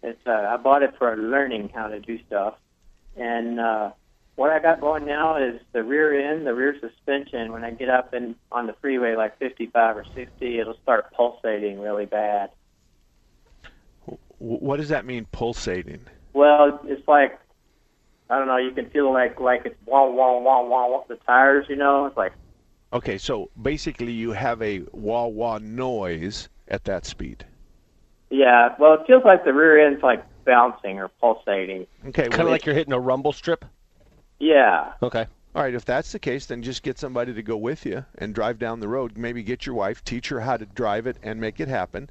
It's 0.02 0.26
uh, 0.26 0.30
I 0.30 0.56
bought 0.56 0.82
it 0.82 0.94
for 0.98 1.16
learning 1.16 1.70
how 1.74 1.88
to 1.88 1.98
do 1.98 2.18
stuff, 2.26 2.54
and 3.16 3.58
uh, 3.58 3.90
what 4.36 4.50
I 4.50 4.60
got 4.60 4.80
going 4.80 5.04
now 5.04 5.36
is 5.36 5.60
the 5.72 5.82
rear 5.82 6.30
end, 6.30 6.46
the 6.46 6.54
rear 6.54 6.76
suspension. 6.80 7.50
When 7.50 7.64
I 7.64 7.72
get 7.72 7.88
up 7.88 8.12
and 8.12 8.36
on 8.52 8.68
the 8.68 8.74
freeway, 8.80 9.16
like 9.16 9.36
55 9.40 9.96
or 9.96 10.04
60, 10.14 10.58
it'll 10.60 10.76
start 10.84 11.12
pulsating 11.14 11.80
really 11.80 12.06
bad. 12.06 12.50
What 14.38 14.76
does 14.76 14.90
that 14.90 15.04
mean, 15.04 15.26
pulsating? 15.32 16.06
Well, 16.32 16.80
it's 16.84 17.06
like 17.08 17.40
I 18.30 18.38
don't 18.38 18.46
know. 18.46 18.58
You 18.58 18.70
can 18.70 18.90
feel 18.90 19.12
like 19.12 19.40
like 19.40 19.62
it's 19.64 19.74
wah 19.86 20.08
wah 20.08 20.38
wah 20.38 20.62
wah 20.62 20.88
wah. 20.88 21.02
The 21.08 21.16
tires, 21.16 21.66
you 21.68 21.76
know, 21.76 22.06
it's 22.06 22.16
like 22.16 22.32
Okay, 22.92 23.18
so 23.18 23.50
basically 23.60 24.12
you 24.12 24.32
have 24.32 24.62
a 24.62 24.80
wah 24.92 25.26
wah 25.26 25.58
noise 25.58 26.48
at 26.68 26.84
that 26.84 27.04
speed. 27.06 27.44
yeah. 28.30 28.74
Well, 28.78 28.94
it 28.94 29.00
feels 29.06 29.24
like 29.24 29.44
the 29.44 29.52
rear 29.52 29.86
end's 29.86 30.02
like 30.02 30.24
bouncing 30.44 30.98
or 30.98 31.08
pulsating. 31.20 31.86
Okay, 32.06 32.28
Kind 32.28 32.42
of 32.42 32.48
like 32.48 32.64
you're 32.64 32.74
hitting 32.74 32.94
a 32.94 33.00
rumble 33.00 33.32
strip. 33.32 33.64
Yeah. 34.38 34.92
Okay. 35.02 35.26
All 35.54 35.62
right, 35.62 35.74
if 35.74 35.84
that's 35.84 36.12
the 36.12 36.18
case, 36.18 36.46
then 36.46 36.62
just 36.62 36.82
get 36.82 36.98
somebody 36.98 37.34
to 37.34 37.42
go 37.42 37.56
with 37.56 37.84
you 37.84 38.04
and 38.16 38.34
drive 38.34 38.58
down 38.58 38.80
the 38.80 38.88
road. 38.88 39.16
Maybe 39.16 39.42
get 39.42 39.66
your 39.66 39.74
wife, 39.74 40.04
teach 40.04 40.28
her 40.28 40.40
how 40.40 40.56
to 40.56 40.66
drive 40.66 41.06
it 41.06 41.16
and 41.22 41.40
make 41.40 41.58
it 41.58 41.68
happen. 41.68 42.08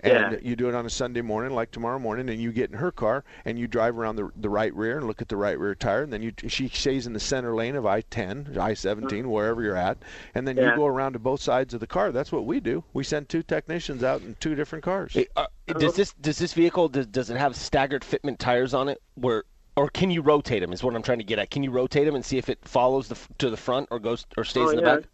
And 0.00 0.32
Yeah. 0.32 0.38
you 0.42 0.56
do 0.56 0.68
it 0.68 0.74
on 0.74 0.84
a 0.84 0.90
Sunday 0.90 1.22
morning, 1.22 1.54
like 1.54 1.70
tomorrow 1.70 1.98
morning, 1.98 2.28
and 2.28 2.40
you 2.40 2.52
get 2.52 2.70
in 2.70 2.76
her 2.78 2.92
car 2.92 3.24
and 3.44 3.58
you 3.58 3.66
drive 3.66 3.98
around 3.98 4.16
the 4.16 4.30
the 4.36 4.50
right 4.50 4.74
rear 4.74 4.98
and 4.98 5.06
look 5.06 5.22
at 5.22 5.28
the 5.28 5.36
right 5.36 5.58
rear 5.58 5.74
tire, 5.74 6.02
and 6.02 6.12
then 6.12 6.22
you 6.22 6.32
she 6.48 6.68
stays 6.68 7.06
in 7.06 7.12
the 7.12 7.20
center 7.20 7.54
lane 7.54 7.76
of 7.76 7.86
I-10, 7.86 8.56
I-17, 8.58 9.26
wherever 9.26 9.62
you're 9.62 9.76
at, 9.76 9.98
and 10.34 10.46
then 10.46 10.56
Yeah. 10.56 10.70
you 10.70 10.76
go 10.76 10.86
around 10.86 11.14
to 11.14 11.18
both 11.18 11.40
sides 11.40 11.72
of 11.72 11.80
the 11.80 11.86
car. 11.86 12.12
That's 12.12 12.30
what 12.30 12.44
we 12.44 12.60
do. 12.60 12.84
We 12.92 13.04
send 13.04 13.28
two 13.28 13.42
technicians 13.42 14.04
out 14.04 14.20
in 14.20 14.36
two 14.38 14.54
different 14.54 14.84
cars. 14.84 15.14
Hey, 15.14 15.28
uh, 15.34 15.46
does 15.78 15.94
this 15.96 16.12
does 16.14 16.38
this 16.38 16.52
vehicle 16.52 16.88
does, 16.88 17.06
does 17.06 17.30
it 17.30 17.36
have 17.36 17.56
staggered 17.56 18.02
fitment 18.02 18.38
tires 18.38 18.74
on 18.74 18.88
it 18.88 19.00
where 19.14 19.44
or 19.76 19.88
can 19.90 20.10
you 20.10 20.22
rotate 20.22 20.62
them 20.62 20.72
is 20.72 20.82
what 20.82 20.94
I'm 20.94 21.02
trying 21.02 21.18
to 21.18 21.24
get 21.24 21.38
at. 21.38 21.50
Can 21.50 21.62
you 21.62 21.70
rotate 21.70 22.06
them 22.06 22.14
and 22.14 22.24
see 22.24 22.38
if 22.38 22.48
it 22.48 22.58
follows 22.64 23.08
the 23.08 23.18
to 23.38 23.50
the 23.50 23.56
front 23.56 23.88
or 23.90 23.98
goes 23.98 24.26
or 24.36 24.44
stays 24.44 24.68
oh, 24.68 24.70
in 24.70 24.76
the 24.76 24.82
yeah. 24.82 24.96
back? 24.96 25.04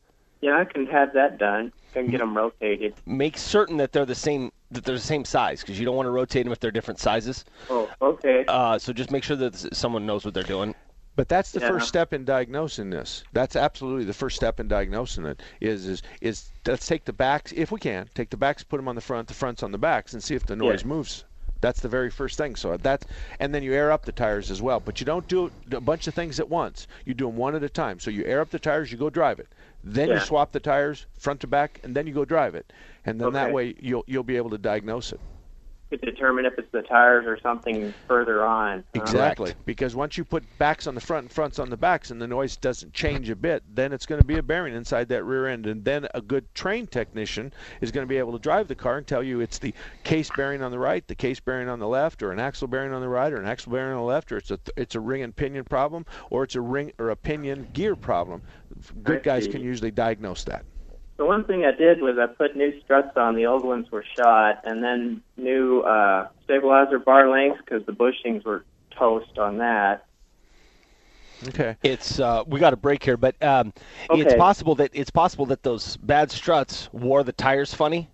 Yeah, 0.43 0.59
I 0.59 0.65
can 0.65 0.87
have 0.87 1.15
that 1.15 1.39
done. 1.39 1.73
Can 1.95 2.11
get 2.11 2.19
them 2.19 2.37
rotated. 2.37 2.95
Make 3.07 3.39
certain 3.39 3.77
that 3.77 3.93
they're 3.93 4.05
the 4.07 4.15
same 4.15 4.51
that 4.73 4.85
they're 4.85 4.97
the 4.97 5.01
same 5.01 5.25
size 5.25 5.61
because 5.61 5.79
you 5.79 5.85
don't 5.85 5.95
want 5.95 6.07
to 6.07 6.11
rotate 6.11 6.45
them 6.45 6.53
if 6.53 6.59
they're 6.59 6.71
different 6.71 6.99
sizes. 6.99 7.45
Oh, 7.71 7.89
okay. 8.01 8.45
Uh, 8.49 8.79
so 8.79 8.93
just 8.93 9.11
make 9.11 9.23
sure 9.23 9.37
that 9.37 9.55
someone 9.75 10.05
knows 10.07 10.25
what 10.25 10.33
they're 10.35 10.43
doing. 10.43 10.75
But 11.15 11.29
that's 11.29 11.53
the 11.53 11.61
Yeah. 11.61 11.69
first 11.69 11.89
step 11.89 12.15
in 12.15 12.25
diagnosing 12.25 12.89
this. 12.89 13.23
That's 13.35 13.55
absolutely 13.55 14.05
the 14.05 14.15
first 14.15 14.35
step 14.35 14.59
in 14.59 14.67
diagnosing 14.69 15.27
it. 15.27 15.43
Is 15.61 15.87
is 15.87 16.03
is 16.23 16.51
let's 16.67 16.87
take 16.87 17.05
the 17.05 17.13
backs 17.13 17.53
if 17.55 17.71
we 17.71 17.79
can 17.79 18.09
take 18.15 18.31
the 18.31 18.37
backs, 18.39 18.65
put 18.65 18.79
them 18.79 18.89
on 18.89 18.95
the 18.95 19.01
front, 19.03 19.29
the 19.29 19.35
fronts 19.35 19.63
on 19.63 19.71
the 19.71 19.79
backs, 19.79 20.13
and 20.15 20.23
see 20.23 20.35
if 20.35 20.47
the 20.47 20.57
noise 20.57 20.83
Yeah. 20.83 20.89
moves. 20.89 21.25
That's 21.61 21.81
the 21.81 21.89
very 21.89 22.11
first 22.11 22.39
thing. 22.39 22.57
So 22.57 22.77
that's 22.79 23.07
and 23.39 23.55
then 23.55 23.63
you 23.63 23.75
air 23.75 23.93
up 23.93 24.07
the 24.07 24.13
tires 24.13 24.51
as 24.51 24.63
well. 24.63 24.81
But 24.81 24.99
you 24.99 25.05
don't 25.07 25.29
do 25.29 25.53
a 25.71 25.81
bunch 25.81 26.07
of 26.09 26.15
things 26.15 26.41
at 26.41 26.49
once. 26.49 26.89
You 27.05 27.13
do 27.15 27.27
them 27.27 27.37
one 27.37 27.55
at 27.55 27.63
a 27.63 27.69
time. 27.69 28.01
So 28.01 28.11
you 28.11 28.25
air 28.25 28.41
up 28.41 28.51
the 28.51 28.59
tires, 28.59 28.91
you 28.91 28.97
go 28.97 29.11
drive 29.11 29.39
it. 29.39 29.49
Then 29.85 30.09
you 30.11 30.21
swap 30.21 30.53
the 30.53 30.61
tires 30.61 31.07
front 31.19 31.41
to 31.41 31.47
back, 31.47 31.81
and 31.83 31.95
then 31.95 32.07
you 32.07 32.15
go 32.15 32.25
drive 32.25 32.55
it. 32.55 32.73
And 33.05 33.21
then 33.21 33.33
that 33.33 33.53
way 33.53 33.75
you'll 33.81 34.05
you'll 34.07 34.23
be 34.23 34.37
able 34.37 34.51
to 34.51 34.59
diagnose 34.59 35.13
it. 35.13 35.21
To 35.93 35.99
determine 35.99 36.47
if 36.47 36.59
it's 36.59 36.73
the 36.73 36.81
tires 36.81 37.27
or 37.27 37.39
something 37.41 37.93
further 38.09 38.43
on. 38.43 38.83
huh? 38.95 39.03
Exactly. 39.03 39.53
Because 39.67 39.95
once 39.95 40.17
you 40.17 40.25
put 40.25 40.43
backs 40.59 40.87
on 40.87 40.95
the 40.95 41.03
front 41.03 41.25
and 41.25 41.31
fronts 41.31 41.59
on 41.59 41.69
the 41.69 41.77
backs 41.77 42.11
and 42.11 42.21
the 42.21 42.27
noise 42.27 42.57
doesn't 42.57 42.95
change 42.95 43.29
a 43.29 43.37
bit, 43.37 43.63
then 43.75 43.93
it's 43.93 44.07
going 44.07 44.19
to 44.21 44.27
be 44.27 44.39
a 44.39 44.43
bearing 44.43 44.75
inside 44.75 45.09
that 45.11 45.23
rear 45.25 45.49
end. 45.49 45.67
And 45.67 45.85
then 45.85 46.09
a 46.15 46.23
good 46.23 46.47
trained 46.55 46.91
technician 46.91 47.53
is 47.83 47.91
going 47.93 48.07
to 48.07 48.09
be 48.09 48.17
able 48.17 48.33
to 48.33 48.39
drive 48.39 48.69
the 48.69 48.75
car 48.75 48.97
and 48.97 49.07
tell 49.07 49.23
you 49.23 49.41
it's 49.41 49.59
the 49.59 49.75
case 50.03 50.31
bearing 50.35 50.63
on 50.63 50.71
the 50.71 50.79
right, 50.79 51.07
the 51.07 51.15
case 51.15 51.41
bearing 51.41 51.69
on 51.69 51.79
the 51.79 51.89
left, 51.89 52.23
or 52.23 52.33
an 52.33 52.41
axle 52.41 52.69
bearing 52.69 52.95
on 52.95 53.03
the 53.03 53.09
right, 53.09 53.31
or 53.31 53.37
an 53.37 53.47
axle 53.47 53.73
bearing 53.73 53.93
on 53.93 53.99
the 53.99 54.05
left, 54.07 54.33
or 54.33 54.39
it's 54.39 54.51
a 54.51 54.59
it's 54.79 54.95
a 54.95 55.01
ring 55.01 55.23
and 55.23 55.37
pinion 55.37 55.65
problem, 55.65 56.07
or 56.31 56.43
it's 56.45 56.55
a 56.55 56.61
ring 56.63 56.91
or 56.99 57.11
a 57.11 57.17
pinion 57.17 57.69
gear 57.75 57.95
problem. 57.97 58.41
Good 59.03 59.23
guys 59.23 59.47
can 59.47 59.61
usually 59.61 59.91
diagnose 59.91 60.45
that. 60.45 60.65
The 61.17 61.27
one 61.27 61.45
thing 61.45 61.65
I 61.65 61.73
did 61.73 62.01
was 62.01 62.19
I 62.19 62.27
put 62.27 62.57
new 62.57 62.81
struts 62.81 63.17
on. 63.17 63.37
The 63.37 63.47
old 63.47 63.65
ones 63.65 63.91
were 63.91 64.05
shot, 64.17 64.63
and 64.65 64.83
then 64.83 65.23
new 65.37 65.81
uh, 65.81 66.29
stabilizer 66.45 66.99
bar 66.99 67.29
lengths 67.29 67.61
because 67.65 67.85
the 67.87 67.93
bushings 67.93 68.45
were 68.45 68.65
toast 68.91 69.39
on 69.39 69.59
that. 69.59 70.07
Okay. 71.49 71.77
It's 71.83 72.21
uh, 72.21 72.45
we 72.47 72.61
got 72.61 72.73
a 72.73 72.77
break 72.77 73.03
here, 73.03 73.17
but 73.17 73.41
um, 73.43 73.73
it's 74.11 74.35
possible 74.35 74.75
that 74.77 74.91
it's 74.95 75.11
possible 75.11 75.47
that 75.47 75.63
those 75.63 75.97
bad 75.97 76.31
struts 76.31 76.89
wore 76.93 77.25
the 77.25 77.33
tires 77.33 77.75
funny. 77.75 78.09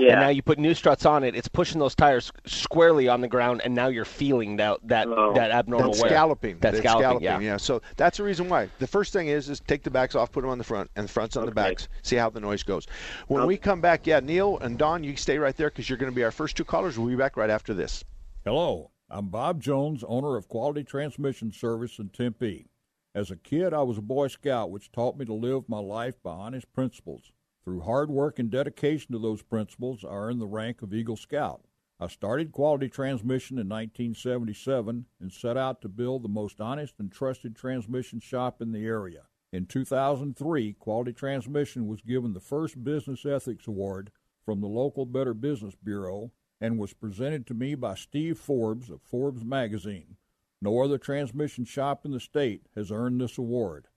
Yeah. 0.00 0.12
And 0.12 0.20
now 0.20 0.28
you 0.28 0.42
put 0.42 0.58
new 0.58 0.74
struts 0.74 1.04
on 1.04 1.24
it. 1.24 1.34
It's 1.34 1.48
pushing 1.48 1.78
those 1.78 1.94
tires 1.94 2.32
squarely 2.46 3.06
on 3.08 3.20
the 3.20 3.28
ground, 3.28 3.60
and 3.64 3.74
now 3.74 3.88
you're 3.88 4.06
feeling 4.06 4.56
that 4.56 4.78
that 4.84 5.06
oh. 5.08 5.34
that 5.34 5.50
abnormal 5.50 5.90
That's 5.90 6.00
wear. 6.00 6.10
scalloping. 6.10 6.58
That's 6.58 6.78
scalloping. 6.78 7.22
yeah. 7.22 7.38
yeah. 7.38 7.56
So 7.58 7.82
that's 7.96 8.16
the 8.16 8.24
reason 8.24 8.48
why. 8.48 8.70
The 8.78 8.86
first 8.86 9.12
thing 9.12 9.28
is 9.28 9.50
is 9.50 9.60
take 9.60 9.82
the 9.82 9.90
backs 9.90 10.14
off, 10.14 10.32
put 10.32 10.40
them 10.40 10.50
on 10.50 10.58
the 10.58 10.64
front, 10.64 10.90
and 10.96 11.04
the 11.06 11.12
fronts 11.12 11.36
on 11.36 11.44
the 11.44 11.52
backs. 11.52 11.88
See 12.02 12.16
how 12.16 12.30
the 12.30 12.40
noise 12.40 12.62
goes. 12.62 12.86
When 13.28 13.42
oh. 13.42 13.46
we 13.46 13.58
come 13.58 13.80
back, 13.82 14.06
yeah, 14.06 14.20
Neil 14.20 14.58
and 14.58 14.78
Don, 14.78 15.04
you 15.04 15.16
stay 15.16 15.38
right 15.38 15.56
there 15.56 15.68
because 15.68 15.88
you're 15.88 15.98
going 15.98 16.12
to 16.12 16.16
be 16.16 16.24
our 16.24 16.30
first 16.30 16.56
two 16.56 16.64
callers. 16.64 16.98
We'll 16.98 17.08
be 17.08 17.16
back 17.16 17.36
right 17.36 17.50
after 17.50 17.74
this. 17.74 18.02
Hello, 18.44 18.90
I'm 19.10 19.28
Bob 19.28 19.60
Jones, 19.60 20.02
owner 20.08 20.36
of 20.36 20.48
Quality 20.48 20.82
Transmission 20.82 21.52
Service 21.52 21.98
in 21.98 22.08
Tempe. 22.08 22.66
As 23.14 23.30
a 23.30 23.36
kid, 23.36 23.74
I 23.74 23.82
was 23.82 23.98
a 23.98 24.02
Boy 24.02 24.28
Scout, 24.28 24.70
which 24.70 24.92
taught 24.92 25.18
me 25.18 25.26
to 25.26 25.34
live 25.34 25.68
my 25.68 25.80
life 25.80 26.22
by 26.22 26.30
honest 26.30 26.72
principles. 26.72 27.32
Through 27.64 27.80
hard 27.80 28.10
work 28.10 28.38
and 28.38 28.50
dedication 28.50 29.12
to 29.12 29.18
those 29.18 29.42
principles, 29.42 30.04
I 30.04 30.14
earned 30.14 30.40
the 30.40 30.46
rank 30.46 30.82
of 30.82 30.94
Eagle 30.94 31.16
Scout. 31.16 31.62
I 31.98 32.06
started 32.06 32.52
Quality 32.52 32.88
Transmission 32.88 33.58
in 33.58 33.68
1977 33.68 35.04
and 35.20 35.32
set 35.32 35.58
out 35.58 35.82
to 35.82 35.88
build 35.88 36.22
the 36.22 36.28
most 36.28 36.58
honest 36.60 36.94
and 36.98 37.12
trusted 37.12 37.54
transmission 37.54 38.20
shop 38.20 38.62
in 38.62 38.72
the 38.72 38.86
area. 38.86 39.24
In 39.52 39.66
2003, 39.66 40.72
Quality 40.74 41.12
Transmission 41.12 41.86
was 41.86 42.00
given 42.00 42.32
the 42.32 42.40
first 42.40 42.82
Business 42.82 43.26
Ethics 43.26 43.66
Award 43.66 44.10
from 44.42 44.62
the 44.62 44.66
local 44.66 45.04
Better 45.04 45.34
Business 45.34 45.74
Bureau 45.74 46.32
and 46.60 46.78
was 46.78 46.94
presented 46.94 47.46
to 47.46 47.54
me 47.54 47.74
by 47.74 47.94
Steve 47.94 48.38
Forbes 48.38 48.88
of 48.88 49.02
Forbes 49.02 49.44
Magazine. 49.44 50.16
No 50.62 50.80
other 50.80 50.96
transmission 50.96 51.66
shop 51.66 52.06
in 52.06 52.12
the 52.12 52.20
state 52.20 52.66
has 52.74 52.90
earned 52.90 53.20
this 53.20 53.36
award. 53.36 53.88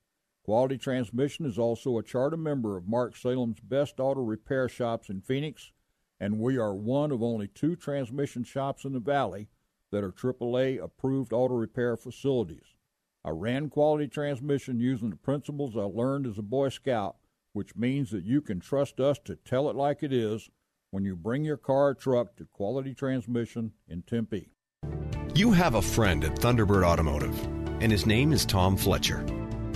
Quality 0.44 0.78
Transmission 0.78 1.46
is 1.46 1.58
also 1.58 1.98
a 1.98 2.04
charter 2.04 2.36
member 2.36 2.76
of 2.76 2.88
Mark 2.88 3.16
Salem's 3.16 3.62
Best 3.62 4.00
Auto 4.00 4.22
Repair 4.22 4.68
Shops 4.68 5.10
in 5.10 5.22
Phoenix, 5.22 5.72
and 6.20 6.40
we 6.40 6.58
are 6.58 6.74
one 6.74 7.12
of 7.12 7.24
only 7.24 7.48
two 7.48 7.78
transmission 7.78 8.44
shops 8.44 8.84
in 8.84 8.92
the 8.92 9.00
Valley 9.00 9.48
that 9.92 10.04
are 10.04 10.12
AAA 10.12 10.84
approved 10.84 11.32
auto 11.32 11.54
repair 11.54 11.96
facilities. 11.96 12.76
I 13.24 13.30
ran 13.30 13.70
Quality 13.70 14.10
Transmission 14.10 14.82
using 14.82 15.12
the 15.12 15.16
principles 15.16 15.78
I 15.78 15.82
learned 15.84 16.28
as 16.28 16.38
a 16.38 16.42
Boy 16.42 16.70
Scout, 16.70 17.16
which 17.54 17.76
means 17.78 18.12
that 18.12 18.26
you 18.26 18.42
can 18.42 18.60
trust 18.60 19.00
us 19.00 19.20
to 19.20 19.38
tell 19.38 19.70
it 19.70 19.78
like 19.78 20.04
it 20.04 20.12
is 20.12 20.50
when 20.92 21.06
you 21.06 21.16
bring 21.16 21.46
your 21.46 21.58
car 21.58 21.90
or 21.90 21.94
truck 21.94 22.36
to 22.36 22.46
Quality 22.52 22.94
Transmission 22.94 23.72
in 23.88 24.02
Tempe. 24.02 24.50
You 25.36 25.52
have 25.52 25.76
a 25.76 25.82
friend 25.82 26.26
at 26.26 26.36
Thunderbird 26.36 26.84
Automotive, 26.84 27.40
and 27.82 27.92
his 27.92 28.06
name 28.06 28.34
is 28.34 28.46
Tom 28.46 28.76
Fletcher. 28.76 29.26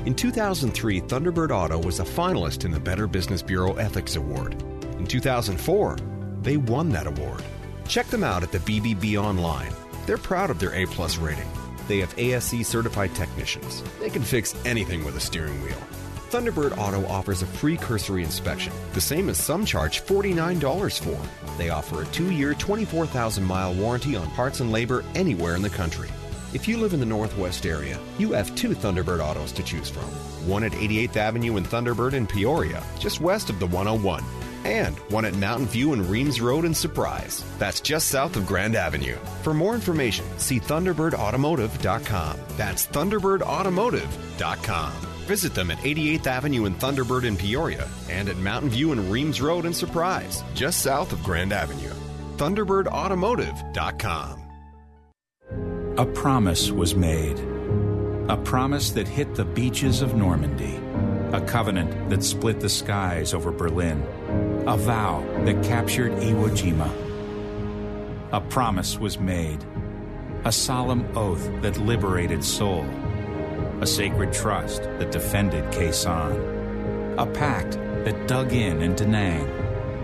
In 0.07 0.15
2003, 0.15 1.01
Thunderbird 1.01 1.51
Auto 1.51 1.77
was 1.77 1.99
a 1.99 2.05
finalist 2.05 2.63
in 2.63 2.71
the 2.71 2.79
Better 2.79 3.07
Business 3.07 3.41
Bureau 3.41 3.73
Ethics 3.73 4.15
Award. 4.15 4.53
In 4.97 5.05
2004, 5.05 5.97
they 6.43 6.55
won 6.55 6.87
that 6.91 7.07
award. 7.07 7.43
Check 7.89 8.07
them 8.07 8.23
out 8.23 8.41
at 8.41 8.53
the 8.53 8.59
BBB 8.59 9.21
online. 9.21 9.73
They're 10.05 10.17
proud 10.17 10.49
of 10.49 10.59
their 10.59 10.73
A 10.73 10.85
plus 10.85 11.17
rating. 11.17 11.49
They 11.89 11.99
have 11.99 12.17
ASE 12.17 12.65
certified 12.65 13.15
technicians. 13.15 13.83
They 13.99 14.09
can 14.09 14.21
fix 14.21 14.55
anything 14.63 15.03
with 15.03 15.17
a 15.17 15.19
steering 15.19 15.61
wheel. 15.61 15.83
Thunderbird 16.29 16.77
Auto 16.77 17.05
offers 17.07 17.41
a 17.41 17.45
free 17.45 17.75
cursory 17.75 18.23
inspection, 18.23 18.71
the 18.93 19.01
same 19.01 19.27
as 19.27 19.37
some 19.37 19.65
charge 19.65 20.05
$49 20.05 21.01
for. 21.01 21.57
They 21.57 21.67
offer 21.67 22.03
a 22.03 22.05
two 22.13 22.31
year, 22.31 22.53
24,000 22.53 23.43
mile 23.43 23.73
warranty 23.73 24.15
on 24.15 24.31
parts 24.31 24.61
and 24.61 24.71
labor 24.71 25.03
anywhere 25.15 25.57
in 25.57 25.61
the 25.61 25.69
country. 25.69 26.07
If 26.57 26.67
you 26.67 26.77
live 26.77 26.93
in 26.95 26.99
the 26.99 27.05
Northwest 27.05 27.67
area, 27.67 27.99
you 28.17 28.31
have 28.31 28.55
two 28.55 28.69
Thunderbird 28.69 29.19
autos 29.19 29.51
to 29.51 29.61
choose 29.61 29.91
from 29.91 30.05
one 30.49 30.63
at 30.63 30.71
88th 30.71 31.15
Avenue 31.15 31.57
in 31.57 31.63
Thunderbird 31.63 32.13
in 32.13 32.25
Peoria, 32.25 32.83
just 32.97 33.21
west 33.21 33.51
of 33.51 33.59
the 33.59 33.67
101, 33.67 34.23
and 34.65 34.97
one 35.11 35.25
at 35.25 35.35
Mountain 35.35 35.67
View 35.67 35.93
and 35.93 36.09
Reems 36.09 36.41
Road 36.41 36.65
in 36.65 36.73
Surprise. 36.73 37.43
That's 37.59 37.79
just 37.79 38.07
south 38.07 38.35
of 38.37 38.47
Grand 38.47 38.75
Avenue. 38.75 39.17
For 39.43 39.53
more 39.53 39.75
information, 39.75 40.25
see 40.39 40.59
ThunderbirdAutomotive.com. 40.59 42.39
That's 42.57 42.87
ThunderbirdAutomotive.com. 42.87 44.91
Visit 45.27 45.53
them 45.53 45.69
at 45.69 45.77
88th 45.77 46.25
Avenue 46.25 46.65
in 46.65 46.73
Thunderbird 46.73 47.25
in 47.25 47.37
Peoria 47.37 47.87
and 48.09 48.29
at 48.29 48.37
Mountain 48.37 48.71
View 48.71 48.93
and 48.93 49.11
Reems 49.11 49.41
Road 49.41 49.67
in 49.67 49.75
Surprise, 49.75 50.43
just 50.55 50.81
south 50.81 51.13
of 51.13 51.23
Grand 51.23 51.53
Avenue. 51.53 51.93
ThunderbirdAutomotive.com. 52.37 54.46
A 55.99 56.05
promise 56.05 56.69
was 56.69 56.93
made. 56.93 57.39
A 58.29 58.37
promise 58.37 58.91
that 58.91 59.07
hit 59.07 59.33
the 59.33 59.43
beaches 59.43 60.03
of 60.03 60.13
Normandy. 60.13 60.79
A 61.35 61.41
covenant 61.41 62.11
that 62.11 62.21
split 62.21 62.59
the 62.59 62.69
skies 62.69 63.33
over 63.33 63.51
Berlin. 63.51 64.03
A 64.67 64.77
vow 64.77 65.25
that 65.45 65.63
captured 65.63 66.11
Iwo 66.11 66.49
Jima. 66.51 66.91
A 68.31 68.39
promise 68.41 68.99
was 68.99 69.17
made. 69.17 69.65
A 70.45 70.51
solemn 70.51 71.03
oath 71.17 71.49
that 71.63 71.79
liberated 71.79 72.43
Seoul. 72.43 72.85
A 73.81 73.87
sacred 73.87 74.31
trust 74.31 74.83
that 74.83 75.11
defended 75.11 75.63
Khe 75.71 75.89
A 77.17 77.25
pact 77.33 77.71
that 78.05 78.27
dug 78.27 78.53
in 78.53 78.83
in 78.83 78.93
Da 78.93 79.07
Nang. 79.07 79.49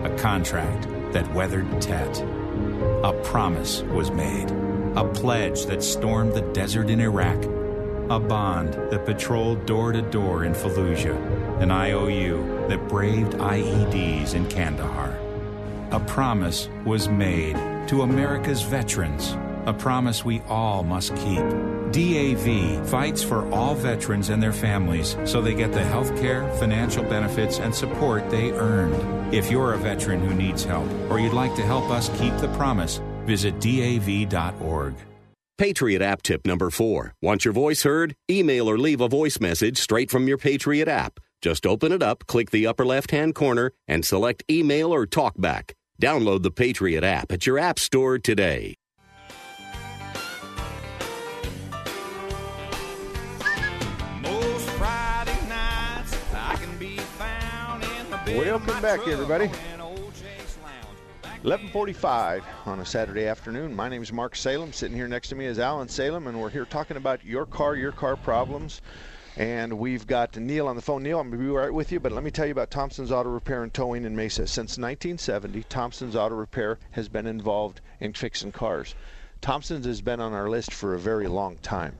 A 0.04 0.18
contract 0.18 0.88
that 1.12 1.32
weathered 1.32 1.70
Tet. 1.80 2.20
A 3.04 3.12
promise 3.22 3.82
was 3.82 4.10
made. 4.10 4.73
A 4.96 5.04
pledge 5.04 5.66
that 5.66 5.82
stormed 5.82 6.34
the 6.34 6.42
desert 6.52 6.88
in 6.88 7.00
Iraq. 7.00 7.42
A 8.10 8.20
bond 8.20 8.74
that 8.74 9.04
patrolled 9.04 9.66
door 9.66 9.90
to 9.90 10.02
door 10.02 10.44
in 10.44 10.52
Fallujah. 10.52 11.60
An 11.60 11.72
IOU 11.72 12.68
that 12.68 12.88
braved 12.88 13.32
IEDs 13.32 14.34
in 14.34 14.48
Kandahar. 14.48 15.18
A 15.90 15.98
promise 15.98 16.68
was 16.84 17.08
made 17.08 17.56
to 17.88 18.02
America's 18.02 18.62
veterans. 18.62 19.36
A 19.66 19.72
promise 19.72 20.24
we 20.24 20.42
all 20.42 20.84
must 20.84 21.16
keep. 21.16 21.42
DAV 21.90 22.88
fights 22.88 23.20
for 23.20 23.50
all 23.52 23.74
veterans 23.74 24.28
and 24.28 24.40
their 24.40 24.52
families 24.52 25.16
so 25.24 25.42
they 25.42 25.54
get 25.54 25.72
the 25.72 25.82
health 25.82 26.16
care, 26.20 26.48
financial 26.58 27.02
benefits, 27.02 27.58
and 27.58 27.74
support 27.74 28.30
they 28.30 28.52
earned. 28.52 29.34
If 29.34 29.50
you're 29.50 29.72
a 29.72 29.78
veteran 29.78 30.20
who 30.20 30.34
needs 30.34 30.62
help 30.62 30.88
or 31.10 31.18
you'd 31.18 31.32
like 31.32 31.56
to 31.56 31.62
help 31.62 31.90
us 31.90 32.10
keep 32.20 32.36
the 32.36 32.54
promise, 32.56 33.00
Visit 33.24 33.60
DAV.org. 33.60 34.94
Patriot 35.56 36.02
app 36.02 36.20
tip 36.22 36.46
number 36.46 36.68
four. 36.68 37.14
Want 37.22 37.44
your 37.44 37.54
voice 37.54 37.84
heard? 37.84 38.16
Email 38.28 38.68
or 38.68 38.76
leave 38.76 39.00
a 39.00 39.08
voice 39.08 39.38
message 39.40 39.78
straight 39.78 40.10
from 40.10 40.26
your 40.26 40.36
Patriot 40.38 40.88
app. 40.88 41.20
Just 41.40 41.64
open 41.64 41.92
it 41.92 42.02
up, 42.02 42.26
click 42.26 42.50
the 42.50 42.66
upper 42.66 42.84
left 42.84 43.12
hand 43.12 43.34
corner, 43.34 43.70
and 43.86 44.04
select 44.04 44.42
email 44.50 44.92
or 44.92 45.06
talkback. 45.06 45.72
Download 46.02 46.42
the 46.42 46.50
Patriot 46.50 47.04
app 47.04 47.30
at 47.30 47.46
your 47.46 47.58
app 47.58 47.78
store 47.78 48.18
today. 48.18 48.74
Welcome 58.26 58.82
back, 58.82 59.06
everybody. 59.06 59.50
11:45 61.44 62.42
on 62.64 62.80
a 62.80 62.86
Saturday 62.86 63.26
afternoon. 63.26 63.76
My 63.76 63.90
name 63.90 64.02
is 64.02 64.10
Mark 64.10 64.34
Salem. 64.34 64.72
Sitting 64.72 64.96
here 64.96 65.06
next 65.06 65.28
to 65.28 65.34
me 65.34 65.44
is 65.44 65.58
Alan 65.58 65.88
Salem, 65.88 66.26
and 66.26 66.40
we're 66.40 66.48
here 66.48 66.64
talking 66.64 66.96
about 66.96 67.22
your 67.22 67.44
car, 67.44 67.76
your 67.76 67.92
car 67.92 68.16
problems. 68.16 68.80
And 69.36 69.78
we've 69.78 70.06
got 70.06 70.38
Neil 70.38 70.66
on 70.66 70.74
the 70.74 70.80
phone. 70.80 71.02
Neil, 71.02 71.20
I'm 71.20 71.28
going 71.28 71.42
to 71.42 71.46
be 71.46 71.54
right 71.54 71.70
with 71.70 71.92
you, 71.92 72.00
but 72.00 72.12
let 72.12 72.24
me 72.24 72.30
tell 72.30 72.46
you 72.46 72.52
about 72.52 72.70
Thompson's 72.70 73.12
Auto 73.12 73.28
Repair 73.28 73.62
and 73.62 73.74
Towing 73.74 74.06
in 74.06 74.16
Mesa. 74.16 74.46
Since 74.46 74.78
1970, 74.78 75.64
Thompson's 75.64 76.16
Auto 76.16 76.34
Repair 76.34 76.78
has 76.92 77.10
been 77.10 77.26
involved 77.26 77.82
in 78.00 78.14
fixing 78.14 78.50
cars. 78.50 78.94
Thompson's 79.42 79.84
has 79.84 80.00
been 80.00 80.20
on 80.20 80.32
our 80.32 80.48
list 80.48 80.72
for 80.72 80.94
a 80.94 80.98
very 80.98 81.28
long 81.28 81.58
time. 81.58 81.98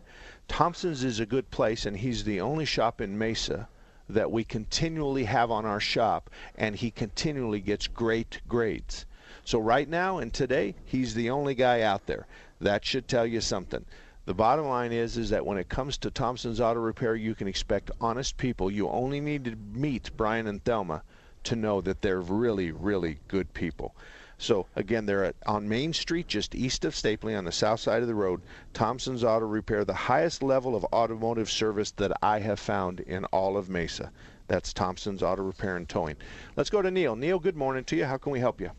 Thompson's 0.48 1.04
is 1.04 1.20
a 1.20 1.26
good 1.26 1.50
place, 1.50 1.84
and 1.84 1.98
he's 1.98 2.24
the 2.24 2.40
only 2.40 2.64
shop 2.64 2.98
in 2.98 3.18
Mesa 3.18 3.68
that 4.08 4.32
we 4.32 4.42
continually 4.42 5.24
have 5.24 5.50
on 5.50 5.66
our 5.66 5.80
shop, 5.80 6.30
and 6.56 6.76
he 6.76 6.90
continually 6.90 7.60
gets 7.60 7.86
great 7.86 8.40
grades. 8.48 9.04
So 9.44 9.58
right 9.58 9.88
now 9.88 10.18
and 10.18 10.32
today, 10.32 10.74
he's 10.86 11.14
the 11.14 11.30
only 11.30 11.54
guy 11.54 11.82
out 11.82 12.06
there. 12.06 12.26
That 12.60 12.84
should 12.84 13.06
tell 13.08 13.26
you 13.26 13.40
something. 13.40 13.84
The 14.24 14.32
bottom 14.32 14.66
line 14.66 14.90
is 14.90 15.18
is 15.18 15.28
that 15.30 15.44
when 15.44 15.58
it 15.58 15.68
comes 15.68 15.98
to 15.98 16.10
Thompson's 16.10 16.62
Auto 16.62 16.80
Repair, 16.80 17.14
you 17.14 17.34
can 17.34 17.46
expect 17.46 17.90
honest 18.00 18.38
people. 18.38 18.70
You 18.70 18.88
only 18.88 19.20
need 19.20 19.44
to 19.44 19.56
meet 19.74 20.16
Brian 20.16 20.46
and 20.46 20.64
Thelma 20.64 21.02
to 21.42 21.56
know 21.56 21.82
that 21.82 22.00
they're 22.00 22.22
really, 22.22 22.72
really 22.72 23.18
good 23.28 23.52
people. 23.52 23.94
So 24.38 24.66
again, 24.76 25.04
they're 25.04 25.24
at, 25.24 25.36
on 25.44 25.68
Main 25.68 25.92
Street, 25.92 26.26
just 26.26 26.54
east 26.54 26.86
of 26.86 26.94
Stapley, 26.94 27.36
on 27.36 27.44
the 27.44 27.52
south 27.52 27.80
side 27.80 28.00
of 28.00 28.08
the 28.08 28.14
road. 28.14 28.40
Thompson's 28.72 29.24
Auto 29.24 29.44
Repair, 29.44 29.84
the 29.84 29.92
highest 29.92 30.42
level 30.42 30.74
of 30.74 30.84
automotive 30.86 31.50
service 31.50 31.90
that 31.92 32.12
I 32.22 32.40
have 32.40 32.58
found 32.58 33.00
in 33.00 33.26
all 33.26 33.58
of 33.58 33.68
Mesa. 33.68 34.10
That's 34.48 34.72
Thompson's 34.72 35.22
Auto 35.22 35.42
Repair 35.42 35.76
and 35.76 35.86
Towing. 35.86 36.16
Let's 36.56 36.70
go 36.70 36.80
to 36.80 36.90
Neil. 36.90 37.14
Neil, 37.14 37.38
good 37.38 37.56
morning 37.56 37.84
to 37.84 37.96
you. 37.96 38.06
How 38.06 38.16
can 38.16 38.32
we 38.32 38.40
help 38.40 38.58
you? 38.58 38.70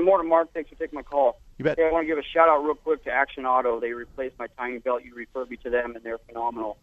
Good 0.00 0.06
morning, 0.06 0.30
Mark. 0.30 0.50
Thanks 0.54 0.70
for 0.70 0.76
taking 0.76 0.96
my 0.96 1.02
call. 1.02 1.38
You 1.58 1.64
bet. 1.66 1.76
Hey, 1.78 1.86
I 1.86 1.92
want 1.92 2.04
to 2.04 2.06
give 2.06 2.16
a 2.16 2.22
shout 2.22 2.48
out 2.48 2.64
real 2.64 2.74
quick 2.74 3.04
to 3.04 3.10
Action 3.10 3.44
Auto. 3.44 3.78
They 3.80 3.92
replaced 3.92 4.38
my 4.38 4.46
timing 4.56 4.80
belt. 4.80 5.02
You 5.04 5.14
referred 5.14 5.50
me 5.50 5.58
to 5.58 5.68
them, 5.68 5.94
and 5.94 6.02
they're 6.02 6.16
phenomenal. 6.26 6.78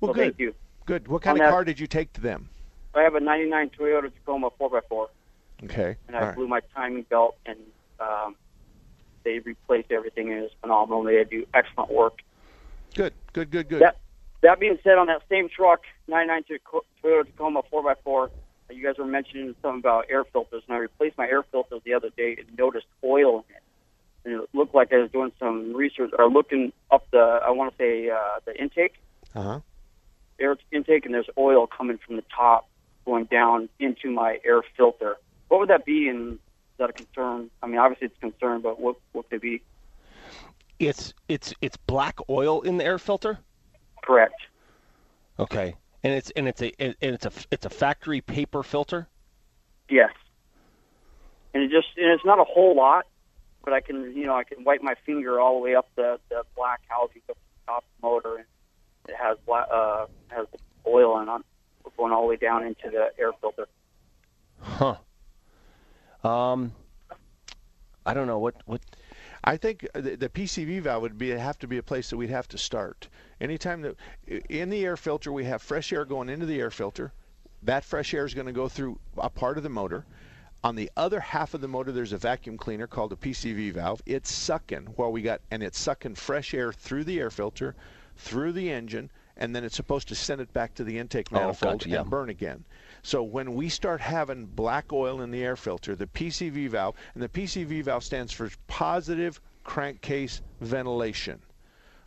Well, 0.00 0.08
so 0.08 0.14
good. 0.14 0.22
Thank 0.22 0.38
you. 0.38 0.54
Good. 0.86 1.08
What 1.08 1.20
kind 1.20 1.36
On 1.38 1.42
of 1.42 1.46
that- 1.48 1.50
car 1.52 1.62
did 1.64 1.78
you 1.78 1.86
take 1.86 2.10
to 2.14 2.22
them? 2.22 2.48
I 2.94 3.02
have 3.02 3.14
a 3.16 3.20
'99 3.20 3.68
Toyota 3.78 4.04
Tacoma 4.14 4.48
4x4, 4.58 5.08
Okay. 5.64 5.96
and 6.08 6.16
I 6.16 6.20
All 6.20 6.26
right. 6.28 6.34
blew 6.34 6.48
my 6.48 6.60
timing 6.74 7.02
belt, 7.02 7.36
and 7.44 7.58
um, 8.00 8.34
they 9.24 9.40
replaced 9.40 9.92
everything, 9.92 10.32
and 10.32 10.44
it's 10.44 10.54
phenomenal. 10.62 11.02
They 11.02 11.22
do 11.24 11.44
excellent 11.52 11.90
work. 11.92 12.20
Good. 12.94 13.12
Good. 13.34 13.50
Good. 13.50 13.68
Good. 13.68 13.82
That, 13.82 13.98
that 14.40 14.58
being 14.58 14.78
said, 14.82 14.96
on 14.96 15.08
that 15.08 15.20
same 15.28 15.50
truck, 15.50 15.82
99 16.08 16.44
Taco- 16.44 16.84
Toyota 17.04 17.26
Tacoma 17.26 17.60
4x4, 17.70 18.24
uh, 18.24 18.28
you 18.74 18.82
guys 18.84 18.96
were 18.98 19.06
mentioning 19.06 19.54
something 19.62 19.80
about 19.80 20.06
air 20.10 20.24
filters, 20.24 20.62
and 20.66 20.74
I 20.76 20.78
replaced 20.80 21.18
my 21.18 21.26
air 21.26 21.42
filters 21.42 21.80
the 21.84 21.94
other 21.94 22.10
day 22.16 22.36
and 22.38 22.46
noticed 22.58 22.86
oil 23.04 23.44
in 23.48 23.54
it. 23.56 23.62
And 24.24 24.42
it 24.42 24.48
looked 24.54 24.74
like 24.74 24.92
I 24.92 24.98
was 24.98 25.10
doing 25.10 25.32
some 25.38 25.74
research 25.74 26.10
or 26.18 26.28
looking 26.30 26.72
up 26.90 27.04
the, 27.10 27.40
I 27.44 27.50
want 27.50 27.76
to 27.76 27.82
say, 27.82 28.08
uh, 28.10 28.40
the 28.44 28.54
intake, 28.60 28.94
Uh 29.34 29.42
huh. 29.42 29.60
air 30.38 30.56
intake, 30.70 31.04
and 31.06 31.14
there's 31.14 31.28
oil 31.36 31.66
coming 31.66 31.98
from 32.06 32.16
the 32.16 32.24
top 32.34 32.68
going 33.04 33.24
down 33.24 33.68
into 33.80 34.10
my 34.10 34.38
air 34.44 34.62
filter. 34.76 35.16
What 35.48 35.60
would 35.60 35.70
that 35.70 35.84
be, 35.84 36.08
and 36.08 36.34
is 36.34 36.38
that 36.78 36.90
a 36.90 36.92
concern? 36.92 37.50
I 37.62 37.66
mean, 37.66 37.78
obviously 37.78 38.06
it's 38.06 38.16
a 38.16 38.20
concern, 38.30 38.60
but 38.60 38.80
what, 38.80 38.96
what 39.12 39.28
could 39.28 39.36
it 39.36 39.42
be? 39.42 39.62
It's 40.78 41.14
it's 41.28 41.54
it's 41.60 41.76
black 41.76 42.18
oil 42.28 42.60
in 42.62 42.76
the 42.78 42.84
air 42.84 42.98
filter. 42.98 43.38
Correct. 44.02 44.34
Okay, 45.38 45.74
and 46.04 46.12
it's 46.12 46.30
and 46.30 46.48
it's 46.48 46.62
a 46.62 46.72
and 46.80 46.96
it's 47.00 47.26
a 47.26 47.32
it's 47.50 47.66
a 47.66 47.70
factory 47.70 48.20
paper 48.20 48.62
filter. 48.62 49.08
Yes. 49.88 50.10
And 51.54 51.62
it 51.62 51.70
just 51.70 51.88
and 51.96 52.10
it's 52.12 52.24
not 52.24 52.38
a 52.38 52.44
whole 52.44 52.74
lot, 52.76 53.06
but 53.64 53.72
I 53.72 53.80
can 53.80 54.16
you 54.16 54.26
know 54.26 54.36
I 54.36 54.44
can 54.44 54.64
wipe 54.64 54.82
my 54.82 54.94
finger 55.06 55.40
all 55.40 55.58
the 55.58 55.60
way 55.62 55.74
up 55.74 55.88
the 55.96 56.18
the 56.28 56.44
black 56.56 56.80
housing 56.88 57.22
up 57.28 57.36
the 57.36 57.72
top 57.72 57.84
of 57.84 58.00
the 58.00 58.06
motor, 58.06 58.36
and 58.36 58.46
it 59.08 59.16
has 59.16 59.38
black 59.46 59.66
uh 59.72 60.06
has 60.28 60.46
oil 60.86 61.20
in 61.20 61.28
it 61.28 61.42
going 61.96 62.12
all 62.12 62.22
the 62.22 62.28
way 62.28 62.36
down 62.36 62.64
into 62.64 62.90
the 62.90 63.10
air 63.18 63.32
filter. 63.40 63.68
Huh. 64.60 64.96
Um, 66.24 66.72
I 68.06 68.14
don't 68.14 68.26
know 68.26 68.38
what 68.38 68.54
what. 68.64 68.80
I 69.44 69.56
think 69.56 69.86
uh, 69.94 70.00
the, 70.00 70.16
the 70.16 70.28
PCV 70.28 70.80
valve 70.82 71.02
would 71.02 71.18
be 71.18 71.30
have 71.30 71.58
to 71.58 71.66
be 71.66 71.78
a 71.78 71.82
place 71.82 72.10
that 72.10 72.16
we'd 72.16 72.30
have 72.30 72.48
to 72.48 72.58
start. 72.58 73.08
Anytime 73.40 73.82
that 73.82 73.96
in 74.48 74.70
the 74.70 74.84
air 74.84 74.96
filter 74.96 75.32
we 75.32 75.44
have 75.44 75.62
fresh 75.62 75.92
air 75.92 76.04
going 76.04 76.28
into 76.28 76.46
the 76.46 76.60
air 76.60 76.70
filter, 76.70 77.12
that 77.62 77.84
fresh 77.84 78.14
air 78.14 78.24
is 78.24 78.34
going 78.34 78.46
to 78.46 78.52
go 78.52 78.68
through 78.68 78.98
a 79.18 79.30
part 79.30 79.56
of 79.56 79.62
the 79.62 79.68
motor. 79.68 80.04
On 80.64 80.76
the 80.76 80.90
other 80.96 81.18
half 81.18 81.54
of 81.54 81.60
the 81.60 81.66
motor, 81.66 81.90
there's 81.90 82.12
a 82.12 82.18
vacuum 82.18 82.56
cleaner 82.56 82.86
called 82.86 83.12
a 83.12 83.16
PCV 83.16 83.72
valve. 83.72 84.00
It's 84.06 84.32
sucking 84.32 84.86
while 84.94 85.10
we 85.10 85.22
got, 85.22 85.40
and 85.50 85.60
it's 85.60 85.78
sucking 85.78 86.14
fresh 86.14 86.54
air 86.54 86.72
through 86.72 87.02
the 87.02 87.18
air 87.18 87.30
filter, 87.30 87.74
through 88.16 88.52
the 88.52 88.70
engine, 88.70 89.10
and 89.42 89.56
then 89.56 89.64
it's 89.64 89.74
supposed 89.74 90.06
to 90.06 90.14
send 90.14 90.40
it 90.40 90.52
back 90.52 90.72
to 90.72 90.84
the 90.84 90.96
intake 90.96 91.26
Oh, 91.32 91.34
manifold 91.36 91.80
gotcha, 91.80 91.88
yeah. 91.88 92.02
and 92.02 92.08
burn 92.10 92.30
again. 92.30 92.64
So 93.02 93.24
when 93.24 93.54
we 93.54 93.68
start 93.68 94.00
having 94.00 94.46
black 94.46 94.92
oil 94.92 95.20
in 95.20 95.32
the 95.32 95.42
air 95.42 95.56
filter, 95.56 95.96
the 95.96 96.06
PCV 96.06 96.68
valve, 96.68 96.94
and 97.14 97.22
the 97.22 97.28
PCV 97.28 97.82
valve 97.82 98.04
stands 98.04 98.32
for 98.32 98.48
positive 98.68 99.40
crankcase 99.64 100.42
ventilation. 100.60 101.40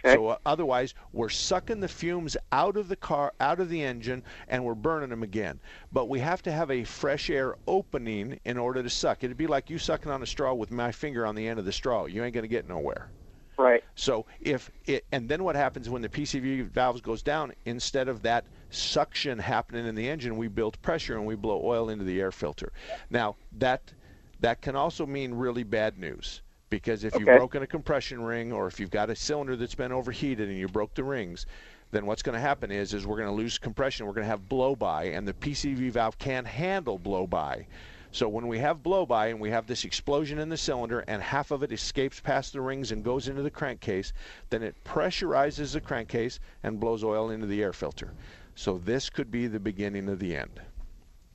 So 0.06 0.28
uh, 0.28 0.38
otherwise, 0.46 0.94
we're 1.12 1.28
sucking 1.28 1.82
the 1.82 1.90
fumes 1.90 2.38
out 2.54 2.78
of 2.78 2.88
the 2.88 2.96
car, 2.96 3.34
out 3.42 3.60
of 3.60 3.68
the 3.70 3.84
engine, 3.84 4.24
and 4.48 4.64
we're 4.64 4.74
burning 4.76 5.10
them 5.10 5.24
again. 5.24 5.60
But 5.92 6.08
we 6.08 6.20
have 6.20 6.42
to 6.44 6.54
have 6.54 6.72
a 6.72 6.86
fresh 6.86 7.30
air 7.30 7.56
opening 7.68 8.40
in 8.46 8.58
order 8.58 8.82
to 8.82 8.90
suck. 8.90 9.26
It'd 9.26 9.36
be 9.36 9.48
like 9.48 9.70
you 9.70 9.78
sucking 9.78 10.10
on 10.12 10.24
a 10.24 10.28
straw 10.28 10.54
with 10.54 10.72
my 10.72 10.94
finger 10.94 11.26
on 11.26 11.36
the 11.36 11.46
end 11.46 11.60
of 11.60 11.66
the 11.66 11.74
straw. 11.74 12.06
You 12.06 12.24
ain't 12.24 12.34
going 12.34 12.44
to 12.44 12.48
get 12.48 12.70
nowhere. 12.70 13.10
Right. 13.58 13.84
So 13.96 14.26
if 14.42 14.70
it, 14.86 15.06
and 15.12 15.30
then 15.30 15.44
what 15.44 15.56
happens 15.56 15.90
when 15.90 16.02
the 16.02 16.10
PCV 16.10 16.70
valves 16.70 17.02
goes 17.02 17.22
down? 17.24 17.54
Instead 17.66 18.08
of 18.08 18.22
that 18.24 18.46
suction 18.70 19.40
happening 19.40 19.86
in 19.86 19.96
the 19.96 20.10
engine, 20.10 20.38
we 20.38 20.48
build 20.48 20.82
pressure 20.82 21.16
and 21.16 21.26
we 21.26 21.36
blow 21.36 21.62
oil 21.64 21.90
into 21.90 22.04
the 22.04 22.20
air 22.20 22.32
filter. 22.32 22.72
Now 23.10 23.36
that 23.54 23.94
that 24.40 24.62
can 24.62 24.76
also 24.76 25.06
mean 25.06 25.34
really 25.34 25.64
bad 25.64 25.98
news 25.98 26.42
because 26.70 27.04
if 27.04 27.14
you've 27.16 27.26
broken 27.26 27.64
a 27.64 27.68
compression 27.68 28.22
ring 28.22 28.52
or 28.52 28.68
if 28.68 28.80
you've 28.80 28.92
got 28.92 29.10
a 29.10 29.16
cylinder 29.16 29.56
that's 29.56 29.76
been 29.76 29.92
overheated 29.92 30.50
and 30.50 30.58
you 30.58 30.68
broke 30.68 30.94
the 30.94 31.04
rings, 31.04 31.46
then 31.92 32.06
what's 32.06 32.22
going 32.22 32.34
to 32.34 32.40
happen 32.40 32.72
is 32.72 32.94
is 32.94 33.08
we're 33.08 33.18
going 33.18 33.30
to 33.30 33.34
lose 33.34 33.58
compression. 33.58 34.06
We're 34.06 34.14
going 34.14 34.26
to 34.26 34.30
have 34.30 34.50
blow 34.50 34.76
by, 34.76 35.06
and 35.06 35.28
the 35.28 35.34
PCV 35.34 35.92
valve 35.92 36.18
can't 36.18 36.48
handle 36.48 36.98
blow 36.98 37.26
by. 37.28 37.68
So 38.16 38.30
when 38.30 38.48
we 38.48 38.60
have 38.60 38.82
blow 38.82 39.06
by 39.06 39.28
and 39.28 39.42
we 39.42 39.50
have 39.50 39.68
this 39.68 39.84
explosion 39.84 40.40
in 40.40 40.48
the 40.48 40.56
cylinder 40.56 41.02
and 41.02 41.22
half 41.22 41.52
of 41.52 41.64
it 41.64 41.74
escapes 41.74 42.22
past 42.22 42.54
the 42.54 42.62
rings 42.62 42.94
and 42.94 43.04
goes 43.04 43.28
into 43.28 43.42
the 43.42 43.52
crankcase, 43.52 44.14
then 44.50 44.64
it 44.64 44.82
pressurizes 44.86 45.74
the 45.74 45.82
crankcase 45.82 46.40
and 46.64 46.80
blows 46.80 47.04
oil 47.04 47.30
into 47.30 47.46
the 47.46 47.62
air 47.62 47.74
filter. 47.74 48.14
So 48.56 48.78
this 48.78 49.10
could 49.10 49.30
be 49.30 49.48
the 49.48 49.60
beginning 49.60 50.08
of 50.08 50.20
the 50.20 50.34
end. 50.34 50.62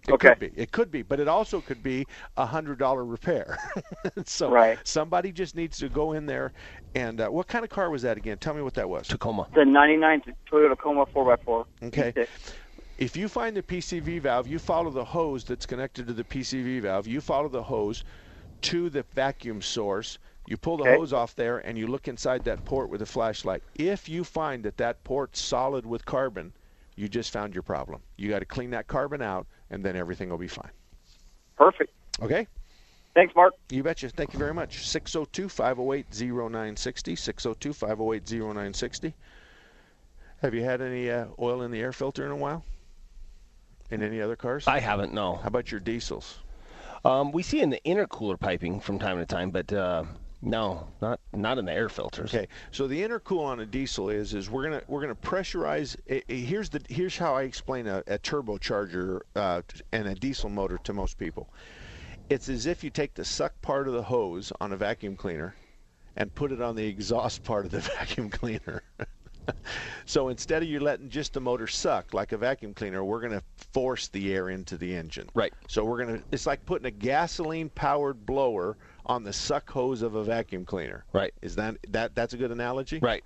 It 0.08 0.12
Okay. 0.12 0.30
could 0.30 0.38
be. 0.38 0.52
It 0.56 0.72
could 0.72 0.90
be, 0.90 1.02
but 1.02 1.20
it 1.20 1.28
also 1.28 1.60
could 1.60 1.82
be 1.82 2.06
a 2.38 2.46
hundred 2.46 2.78
dollar 2.78 3.04
repair. 3.04 3.58
so 4.24 4.50
Right. 4.50 4.78
somebody 4.82 5.32
just 5.32 5.54
needs 5.54 5.76
to 5.80 5.90
go 5.90 6.12
in 6.14 6.24
there 6.24 6.50
and 6.94 7.20
uh, 7.20 7.28
what 7.28 7.46
kind 7.46 7.62
of 7.62 7.70
car 7.70 7.90
was 7.90 8.00
that 8.02 8.16
again? 8.16 8.38
Tell 8.38 8.54
me 8.54 8.62
what 8.62 8.72
that 8.74 8.88
was. 8.88 9.06
Tacoma. 9.06 9.46
The 9.54 9.66
99 9.66 10.22
Toyota 10.50 10.70
Tacoma 10.70 11.04
4x4. 11.14 11.64
Okay. 11.82 12.14
If 13.00 13.16
you 13.16 13.28
find 13.28 13.56
the 13.56 13.62
PCV 13.62 14.20
valve, 14.20 14.46
you 14.46 14.58
follow 14.58 14.90
the 14.90 15.06
hose 15.06 15.42
that's 15.44 15.64
connected 15.64 16.06
to 16.06 16.12
the 16.12 16.22
PCV 16.22 16.82
valve. 16.82 17.06
You 17.06 17.22
follow 17.22 17.48
the 17.48 17.62
hose 17.62 18.04
to 18.60 18.90
the 18.90 19.04
vacuum 19.14 19.62
source. 19.62 20.18
You 20.46 20.58
pull 20.58 20.76
the 20.76 20.84
Okay. 20.84 20.96
hose 20.96 21.14
off 21.14 21.34
there 21.34 21.58
and 21.58 21.78
you 21.78 21.86
look 21.86 22.08
inside 22.08 22.44
that 22.44 22.62
port 22.66 22.90
with 22.90 23.00
a 23.00 23.06
flashlight. 23.06 23.62
If 23.74 24.06
you 24.06 24.22
find 24.22 24.62
that 24.64 24.76
that 24.76 25.02
port's 25.02 25.40
solid 25.40 25.86
with 25.86 26.04
carbon, 26.04 26.52
you 26.94 27.08
just 27.08 27.32
found 27.32 27.54
your 27.54 27.62
problem. 27.62 28.02
You 28.18 28.28
got 28.28 28.40
to 28.40 28.44
clean 28.44 28.68
that 28.70 28.86
carbon 28.86 29.22
out 29.22 29.46
and 29.70 29.82
then 29.82 29.96
everything 29.96 30.28
will 30.28 30.36
be 30.36 30.46
fine. 30.46 30.70
Perfect. 31.56 31.90
Okay? 32.20 32.46
Thanks, 33.14 33.34
Mark. 33.34 33.54
You 33.70 33.82
betcha. 33.82 34.10
Thank 34.10 34.34
you 34.34 34.38
very 34.38 34.52
much. 34.52 34.86
602 34.86 35.48
508 35.48 36.06
0960. 36.10 37.16
602 37.16 37.72
508 37.72 38.30
0960. 38.30 39.14
Have 40.42 40.52
you 40.54 40.62
had 40.64 40.82
any 40.82 41.10
uh, 41.10 41.28
oil 41.38 41.62
in 41.62 41.70
the 41.70 41.80
air 41.80 41.92
filter 41.92 42.26
in 42.26 42.30
a 42.30 42.36
while? 42.36 42.62
In 43.90 44.02
any 44.02 44.20
other 44.20 44.36
cars? 44.36 44.66
I 44.66 44.80
haven't, 44.80 45.12
no. 45.12 45.36
How 45.36 45.48
about 45.48 45.70
your 45.70 45.80
diesels? 45.80 46.38
Um, 47.04 47.32
we 47.32 47.42
see 47.42 47.60
in 47.60 47.70
the 47.70 47.80
intercooler 47.84 48.38
piping 48.38 48.78
from 48.80 48.98
time 48.98 49.18
to 49.18 49.26
time, 49.26 49.50
but 49.50 49.72
uh, 49.72 50.04
no, 50.42 50.86
not 51.00 51.18
not 51.32 51.58
in 51.58 51.64
the 51.64 51.72
air 51.72 51.88
filters. 51.88 52.34
Okay, 52.34 52.46
so 52.70 52.86
the 52.86 53.00
intercool 53.00 53.40
on 53.44 53.60
a 53.60 53.66
diesel 53.66 54.10
is 54.10 54.34
is 54.34 54.50
we're 54.50 54.64
gonna 54.64 54.82
we're 54.86 55.00
gonna 55.00 55.14
pressurize. 55.14 55.96
eh, 56.08 56.20
eh, 56.28 56.34
here's 56.36 56.68
the 56.68 56.80
here's 56.88 57.16
how 57.16 57.34
I 57.34 57.42
explain 57.42 57.86
a, 57.86 57.98
a 58.06 58.18
turbocharger 58.18 59.20
uh, 59.34 59.62
and 59.92 60.08
a 60.08 60.14
diesel 60.14 60.50
motor 60.50 60.78
to 60.84 60.92
most 60.92 61.18
people. 61.18 61.48
It's 62.28 62.48
as 62.48 62.66
if 62.66 62.84
you 62.84 62.90
take 62.90 63.14
the 63.14 63.24
suck 63.24 63.60
part 63.60 63.88
of 63.88 63.94
the 63.94 64.02
hose 64.04 64.52
on 64.60 64.72
a 64.72 64.76
vacuum 64.76 65.16
cleaner 65.16 65.54
and 66.16 66.34
put 66.34 66.52
it 66.52 66.60
on 66.60 66.76
the 66.76 66.86
exhaust 66.86 67.42
part 67.42 67.64
of 67.64 67.70
the 67.72 67.80
vacuum 67.98 68.30
cleaner. 68.30 68.82
so 70.04 70.28
instead 70.28 70.62
of 70.62 70.68
you 70.68 70.80
letting 70.80 71.08
just 71.08 71.32
the 71.32 71.40
motor 71.40 71.66
suck 71.66 72.14
like 72.14 72.32
a 72.32 72.38
vacuum 72.38 72.74
cleaner, 72.74 73.04
we're 73.04 73.20
going 73.20 73.32
to 73.32 73.42
force 73.72 74.08
the 74.08 74.34
air 74.34 74.50
into 74.50 74.76
the 74.76 74.94
engine. 74.94 75.28
Right. 75.34 75.52
So 75.68 75.84
we're 75.84 76.04
going 76.04 76.18
to 76.18 76.24
it's 76.32 76.46
like 76.46 76.64
putting 76.64 76.86
a 76.86 76.90
gasoline 76.90 77.68
powered 77.70 78.24
blower 78.26 78.76
on 79.06 79.24
the 79.24 79.32
suck 79.32 79.70
hose 79.70 80.02
of 80.02 80.14
a 80.14 80.24
vacuum 80.24 80.64
cleaner. 80.64 81.04
Right. 81.12 81.32
Is 81.42 81.56
that 81.56 81.76
that 81.88 82.14
that's 82.14 82.34
a 82.34 82.36
good 82.36 82.50
analogy? 82.50 82.98
Right. 83.00 83.24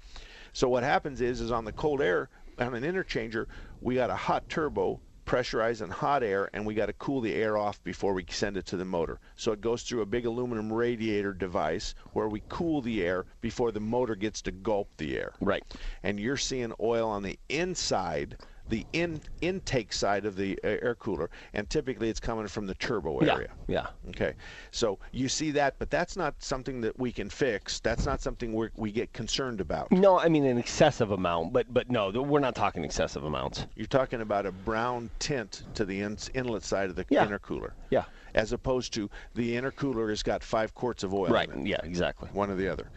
So 0.52 0.68
what 0.68 0.82
happens 0.82 1.20
is 1.20 1.40
is 1.40 1.50
on 1.50 1.64
the 1.64 1.72
cold 1.72 2.00
air 2.00 2.28
on 2.58 2.74
an 2.74 2.84
interchanger, 2.84 3.46
we 3.80 3.96
got 3.96 4.10
a 4.10 4.16
hot 4.16 4.48
turbo 4.48 5.00
pressurizing 5.34 5.90
hot 5.90 6.22
air 6.22 6.48
and 6.52 6.64
we 6.64 6.74
got 6.74 6.86
to 6.86 6.92
cool 6.92 7.20
the 7.20 7.34
air 7.34 7.56
off 7.56 7.82
before 7.82 8.14
we 8.14 8.24
send 8.28 8.56
it 8.56 8.66
to 8.66 8.76
the 8.76 8.84
motor. 8.84 9.18
So 9.34 9.50
it 9.50 9.60
goes 9.60 9.82
through 9.82 10.02
a 10.02 10.06
big 10.06 10.26
aluminum 10.26 10.72
radiator 10.72 11.32
device 11.32 11.96
where 12.12 12.28
we 12.28 12.44
cool 12.48 12.80
the 12.82 13.02
air 13.02 13.26
before 13.40 13.72
the 13.72 13.80
motor 13.80 14.14
gets 14.14 14.40
to 14.42 14.52
gulp 14.52 14.90
the 14.96 15.18
air. 15.18 15.32
Right. 15.40 15.64
And 16.04 16.20
you're 16.20 16.36
seeing 16.36 16.72
oil 16.80 17.08
on 17.08 17.24
the 17.24 17.36
inside 17.48 18.36
the 18.68 18.86
in, 18.92 19.20
intake 19.40 19.92
side 19.92 20.24
of 20.24 20.36
the 20.36 20.58
air 20.64 20.96
cooler, 20.98 21.30
and 21.52 21.68
typically 21.68 22.08
it's 22.08 22.20
coming 22.20 22.46
from 22.46 22.66
the 22.66 22.74
turbo 22.74 23.18
area. 23.18 23.48
yeah. 23.68 23.86
yeah. 24.04 24.10
Okay. 24.10 24.34
So 24.70 24.98
you 25.12 25.28
see 25.28 25.50
that, 25.52 25.74
but 25.78 25.90
that's 25.90 26.16
not 26.16 26.34
something 26.38 26.80
that 26.80 26.98
we 26.98 27.12
can 27.12 27.28
fix. 27.28 27.80
That's 27.80 28.06
not 28.06 28.20
something 28.22 28.52
we 28.54 28.68
we 28.76 28.90
get 28.92 29.12
concerned 29.12 29.60
about. 29.60 29.92
No, 29.92 30.18
I 30.18 30.28
mean 30.28 30.44
an 30.44 30.58
excessive 30.58 31.10
amount, 31.10 31.52
but 31.52 31.72
but 31.72 31.90
no, 31.90 32.10
we're 32.10 32.40
not 32.40 32.54
talking 32.54 32.84
excessive 32.84 33.24
amounts. 33.24 33.66
You're 33.76 33.86
talking 33.86 34.20
about 34.20 34.46
a 34.46 34.52
brown 34.52 35.10
tint 35.18 35.64
to 35.74 35.84
the 35.84 36.00
in, 36.00 36.16
inlet 36.34 36.62
side 36.64 36.90
of 36.90 36.96
the 36.96 37.04
Yeah. 37.10 37.26
intercooler. 37.26 37.72
Yeah. 37.90 38.04
As 38.34 38.52
opposed 38.52 38.92
to 38.94 39.08
the 39.34 39.54
intercooler 39.54 40.08
has 40.08 40.22
got 40.22 40.42
five 40.42 40.74
quarts 40.74 41.04
of 41.04 41.14
oil. 41.14 41.28
Right. 41.28 41.48
In 41.48 41.66
it. 41.66 41.70
Yeah. 41.70 41.80
Exactly. 41.84 42.28
One 42.32 42.50
or 42.50 42.56
the 42.56 42.68
other. 42.68 42.90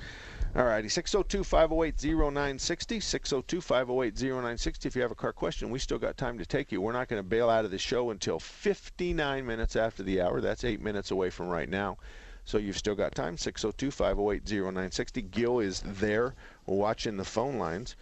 All 0.55 0.65
righty. 0.65 0.89
602 0.89 1.43
508 1.43 2.03
0960. 2.03 2.99
602 2.99 3.61
508 3.61 4.21
0960. 4.21 4.87
If 4.87 4.95
you 4.95 5.01
have 5.01 5.11
a 5.11 5.15
car 5.15 5.33
question, 5.33 5.69
we 5.69 5.77
still 5.77 5.99
got 5.99 6.17
time 6.17 6.37
to 6.37 6.45
take 6.45 6.71
you. 6.71 6.81
We're 6.81 6.93
not 6.93 7.09
going 7.09 7.21
to 7.21 7.27
bail 7.27 7.49
out 7.49 7.65
of 7.65 7.71
the 7.71 7.77
show 7.77 8.09
until 8.09 8.39
59 8.39 9.45
minutes 9.45 9.75
after 9.75 10.03
the 10.03 10.21
hour. 10.21 10.41
That's 10.41 10.63
eight 10.63 10.81
minutes 10.81 11.11
away 11.11 11.29
from 11.29 11.47
right 11.47 11.69
now. 11.69 11.97
So 12.45 12.57
you've 12.57 12.77
still 12.77 12.95
got 12.95 13.13
time. 13.13 13.37
602 13.37 13.91
508 13.91 14.49
0960. 14.49 15.21
Gil 15.23 15.59
is 15.59 15.81
there 15.85 16.33
watching 16.65 17.17
the 17.17 17.25
phone 17.25 17.59
lines 17.59 17.95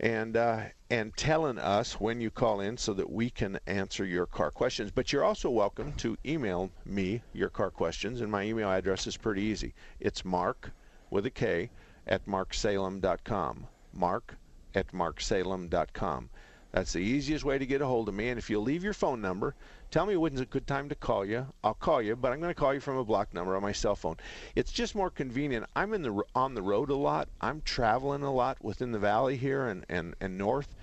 and 0.00 0.36
uh, 0.36 0.60
and 0.90 1.16
telling 1.16 1.58
us 1.58 2.00
when 2.00 2.20
you 2.20 2.30
call 2.30 2.60
in 2.60 2.76
so 2.76 2.94
that 2.94 3.10
we 3.10 3.28
can 3.28 3.58
answer 3.66 4.04
your 4.04 4.26
car 4.26 4.50
questions. 4.50 4.92
But 4.92 5.12
you're 5.12 5.24
also 5.24 5.50
welcome 5.50 5.92
to 5.94 6.16
email 6.24 6.70
me 6.86 7.22
your 7.32 7.48
car 7.48 7.70
questions, 7.70 8.20
and 8.20 8.30
my 8.30 8.44
email 8.44 8.70
address 8.70 9.06
is 9.06 9.16
pretty 9.16 9.42
easy. 9.42 9.74
It's 9.98 10.24
Mark 10.24 10.70
with 11.10 11.26
a 11.26 11.30
K 11.30 11.70
at 12.08 12.26
marksalem.com. 12.26 13.66
Mark 13.92 14.36
at 14.74 14.92
marksalem.com. 14.92 16.30
That's 16.72 16.92
the 16.92 17.00
easiest 17.00 17.44
way 17.44 17.58
to 17.58 17.66
get 17.66 17.80
a 17.80 17.86
hold 17.86 18.08
of 18.08 18.14
me. 18.14 18.28
And 18.28 18.38
if 18.38 18.50
you'll 18.50 18.62
leave 18.62 18.84
your 18.84 18.92
phone 18.92 19.22
number, 19.22 19.54
tell 19.90 20.04
me 20.04 20.16
when's 20.16 20.40
a 20.40 20.44
good 20.44 20.66
time 20.66 20.88
to 20.90 20.94
call 20.94 21.24
you. 21.24 21.46
I'll 21.64 21.74
call 21.74 22.02
you, 22.02 22.14
but 22.14 22.30
I'm 22.30 22.40
going 22.40 22.54
to 22.54 22.60
call 22.60 22.74
you 22.74 22.80
from 22.80 22.98
a 22.98 23.04
block 23.04 23.32
number 23.32 23.56
on 23.56 23.62
my 23.62 23.72
cell 23.72 23.96
phone. 23.96 24.16
It's 24.54 24.70
just 24.70 24.94
more 24.94 25.08
convenient. 25.08 25.66
I'm 25.74 25.94
in 25.94 26.02
the 26.02 26.22
on 26.34 26.54
the 26.54 26.62
road 26.62 26.90
a 26.90 26.94
lot. 26.94 27.28
I'm 27.40 27.62
traveling 27.62 28.22
a 28.22 28.32
lot 28.32 28.62
within 28.62 28.92
the 28.92 28.98
valley 28.98 29.36
here 29.36 29.68
and, 29.68 29.86
and, 29.88 30.14
and 30.20 30.36
north. 30.36 30.74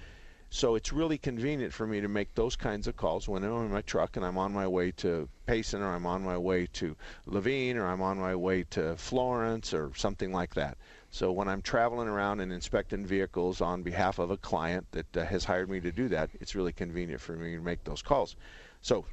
So 0.49 0.75
it's 0.75 0.93
really 0.93 1.17
convenient 1.17 1.73
for 1.73 1.85
me 1.85 2.01
to 2.01 2.07
make 2.07 2.33
those 2.33 2.55
kinds 2.55 2.87
of 2.87 2.95
calls 2.95 3.27
when 3.27 3.43
I'm 3.43 3.65
in 3.65 3.71
my 3.71 3.81
truck 3.81 4.15
and 4.15 4.25
I'm 4.25 4.37
on 4.37 4.53
my 4.53 4.67
way 4.67 4.91
to 4.91 5.27
Payson 5.45 5.81
or 5.81 5.93
I'm 5.93 6.05
on 6.05 6.23
my 6.23 6.37
way 6.37 6.67
to 6.73 6.95
Levine 7.25 7.77
or 7.77 7.87
I'm 7.87 8.01
on 8.01 8.17
my 8.17 8.35
way 8.35 8.63
to 8.71 8.95
Florence 8.95 9.73
or 9.73 9.91
something 9.95 10.31
like 10.31 10.55
that. 10.55 10.77
So 11.15 11.31
when 11.31 11.47
I'm 11.47 11.61
traveling 11.61 12.09
around 12.09 12.41
and 12.41 12.51
inspecting 12.51 13.05
vehicles 13.05 13.61
on 13.61 13.83
behalf 13.83 14.19
of 14.19 14.31
a 14.31 14.37
client 14.37 14.85
that 14.91 15.15
uh, 15.15 15.23
has 15.23 15.45
hired 15.45 15.69
me 15.69 15.79
to 15.79 15.89
do 15.89 16.09
that, 16.09 16.29
it's 16.41 16.55
really 16.55 16.73
convenient 16.73 17.21
for 17.21 17.37
me 17.37 17.55
to 17.55 17.61
make 17.61 17.81
those 17.85 18.01
calls. 18.01 18.35
So 18.81 19.05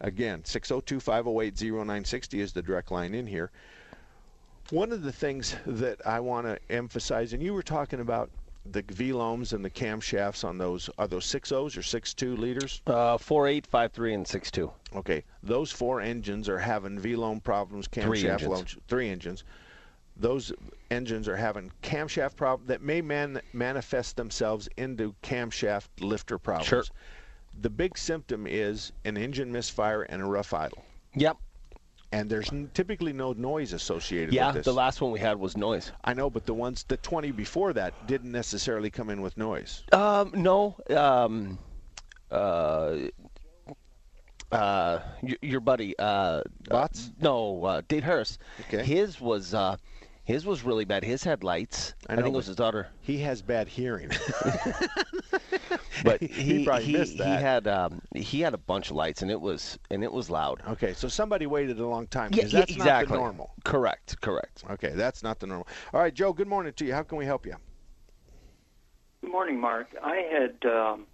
again, 0.00 0.42
602-508-0960 0.42 2.38
is 2.38 2.52
the 2.52 2.62
direct 2.62 2.92
line 2.92 3.12
in 3.12 3.26
here. 3.26 3.50
One 4.70 4.92
of 4.92 5.02
the 5.02 5.10
things 5.10 5.56
that 5.66 6.06
I 6.06 6.20
want 6.20 6.46
to 6.46 6.60
emphasize, 6.70 7.32
and 7.32 7.42
you 7.42 7.52
were 7.52 7.64
talking 7.64 7.98
about 7.98 8.30
the 8.64 8.84
VLOMs 8.84 9.52
and 9.52 9.64
the 9.64 9.70
camshafts 9.70 10.44
on 10.44 10.58
those, 10.58 10.88
are 10.96 11.08
those 11.08 11.26
6.0s 11.26 11.76
or 11.76 11.80
6.2 11.80 12.38
liters? 12.38 12.82
Uh, 12.86 13.18
four 13.18 13.48
eight, 13.48 13.66
five 13.66 13.90
three, 13.90 14.14
and 14.14 14.28
six 14.28 14.52
two. 14.52 14.70
Okay, 14.94 15.24
those 15.42 15.72
four 15.72 16.00
engines 16.00 16.48
are 16.48 16.58
having 16.58 17.00
VLOM 17.00 17.42
problems, 17.42 17.88
camshaft 17.88 18.04
Three 18.04 18.28
engines. 18.28 18.48
loans, 18.48 18.76
three 18.86 19.08
engines. 19.08 19.42
Those 20.18 20.52
engines 20.90 21.28
are 21.28 21.36
having 21.36 21.70
camshaft 21.82 22.36
problems 22.36 22.68
that 22.68 22.82
may 22.82 23.00
man- 23.00 23.40
manifest 23.52 24.16
themselves 24.16 24.68
into 24.76 25.14
camshaft 25.22 25.88
lifter 26.00 26.38
problems. 26.38 26.66
Sure. 26.68 26.84
The 27.60 27.70
big 27.70 27.96
symptom 27.96 28.46
is 28.46 28.92
an 29.04 29.16
engine 29.16 29.50
misfire 29.52 30.02
and 30.02 30.20
a 30.22 30.24
rough 30.24 30.52
idle. 30.54 30.84
Yep. 31.14 31.36
and 32.10 32.30
there's 32.30 32.50
n- 32.52 32.70
typically 32.72 33.12
no 33.12 33.32
noise 33.34 33.72
associated 33.74 34.32
Yeah, 34.32 34.46
with 34.46 34.56
this. 34.56 34.64
the 34.64 34.72
last 34.72 35.00
one 35.02 35.10
we 35.12 35.20
had 35.20 35.38
was 35.38 35.56
noise. 35.58 35.92
I 36.04 36.14
know, 36.14 36.30
but 36.30 36.46
the 36.46 36.54
ones 36.54 36.84
the 36.88 36.96
20 36.96 37.32
before 37.32 37.72
that 37.74 38.06
didn't 38.06 38.32
necessarily 38.32 38.88
come 38.90 39.10
in 39.10 39.20
with 39.20 39.36
noise. 39.36 39.84
Um, 39.92 40.32
no. 40.34 40.76
Um, 40.88 41.58
uh, 42.30 42.96
uh, 44.50 45.00
your, 45.22 45.36
your 45.42 45.60
buddy, 45.60 45.94
uh, 45.98 46.42
Bots? 46.68 47.10
no, 47.20 47.62
uh, 47.64 47.82
Dave 47.88 48.04
Harris. 48.04 48.38
Okay. 48.68 48.82
His 48.84 49.20
was, 49.20 49.52
uh, 49.52 49.76
his 50.28 50.44
was 50.44 50.62
really 50.62 50.84
bad. 50.84 51.04
His 51.04 51.24
had 51.24 51.42
lights. 51.42 51.94
I 52.06 52.12
I, 52.12 52.16
know, 52.16 52.22
think 52.22 52.34
it 52.34 52.36
was 52.36 52.46
his 52.46 52.56
daughter. 52.56 52.88
He 53.00 53.16
has 53.20 53.40
bad 53.40 53.66
hearing. 53.66 54.10
But 56.04 56.20
He 56.44 56.58
he 56.58 56.64
probably 56.66 56.84
he, 56.84 56.92
missed 56.92 57.14
he 57.14 57.22
had 57.22 57.66
um, 57.66 58.02
he 58.14 58.40
had 58.40 58.52
a 58.52 58.58
bunch 58.58 58.90
of 58.90 58.96
lights 58.96 59.22
and 59.22 59.30
it 59.30 59.40
was 59.40 59.78
and 59.90 60.04
it 60.04 60.12
was 60.12 60.28
loud. 60.28 60.62
Okay, 60.68 60.92
so 60.92 61.08
somebody 61.08 61.46
waited 61.46 61.80
a 61.80 61.86
long 61.86 62.06
time 62.08 62.30
Yeah, 62.32 62.36
because 62.36 62.52
yeah, 62.52 62.58
that's 62.60 62.72
exactly. 62.72 63.16
not 63.16 63.16
the 63.16 63.22
normal. 63.22 63.54
Correct, 63.64 64.20
correct. 64.20 64.64
Okay, 64.70 64.90
that's 64.94 65.22
not 65.22 65.40
the 65.40 65.46
normal. 65.46 65.66
All 65.94 66.00
right, 66.00 66.12
Joe. 66.12 66.34
Good 66.34 66.46
morning 66.46 66.74
to 66.74 66.84
you. 66.84 66.92
How 66.92 67.02
can 67.02 67.16
we 67.16 67.24
help 67.24 67.46
you? 67.46 67.56
Good 69.22 69.32
morning, 69.32 69.58
Mark. 69.58 69.88
I 70.04 70.16
had 70.30 70.70
um, 70.70 71.06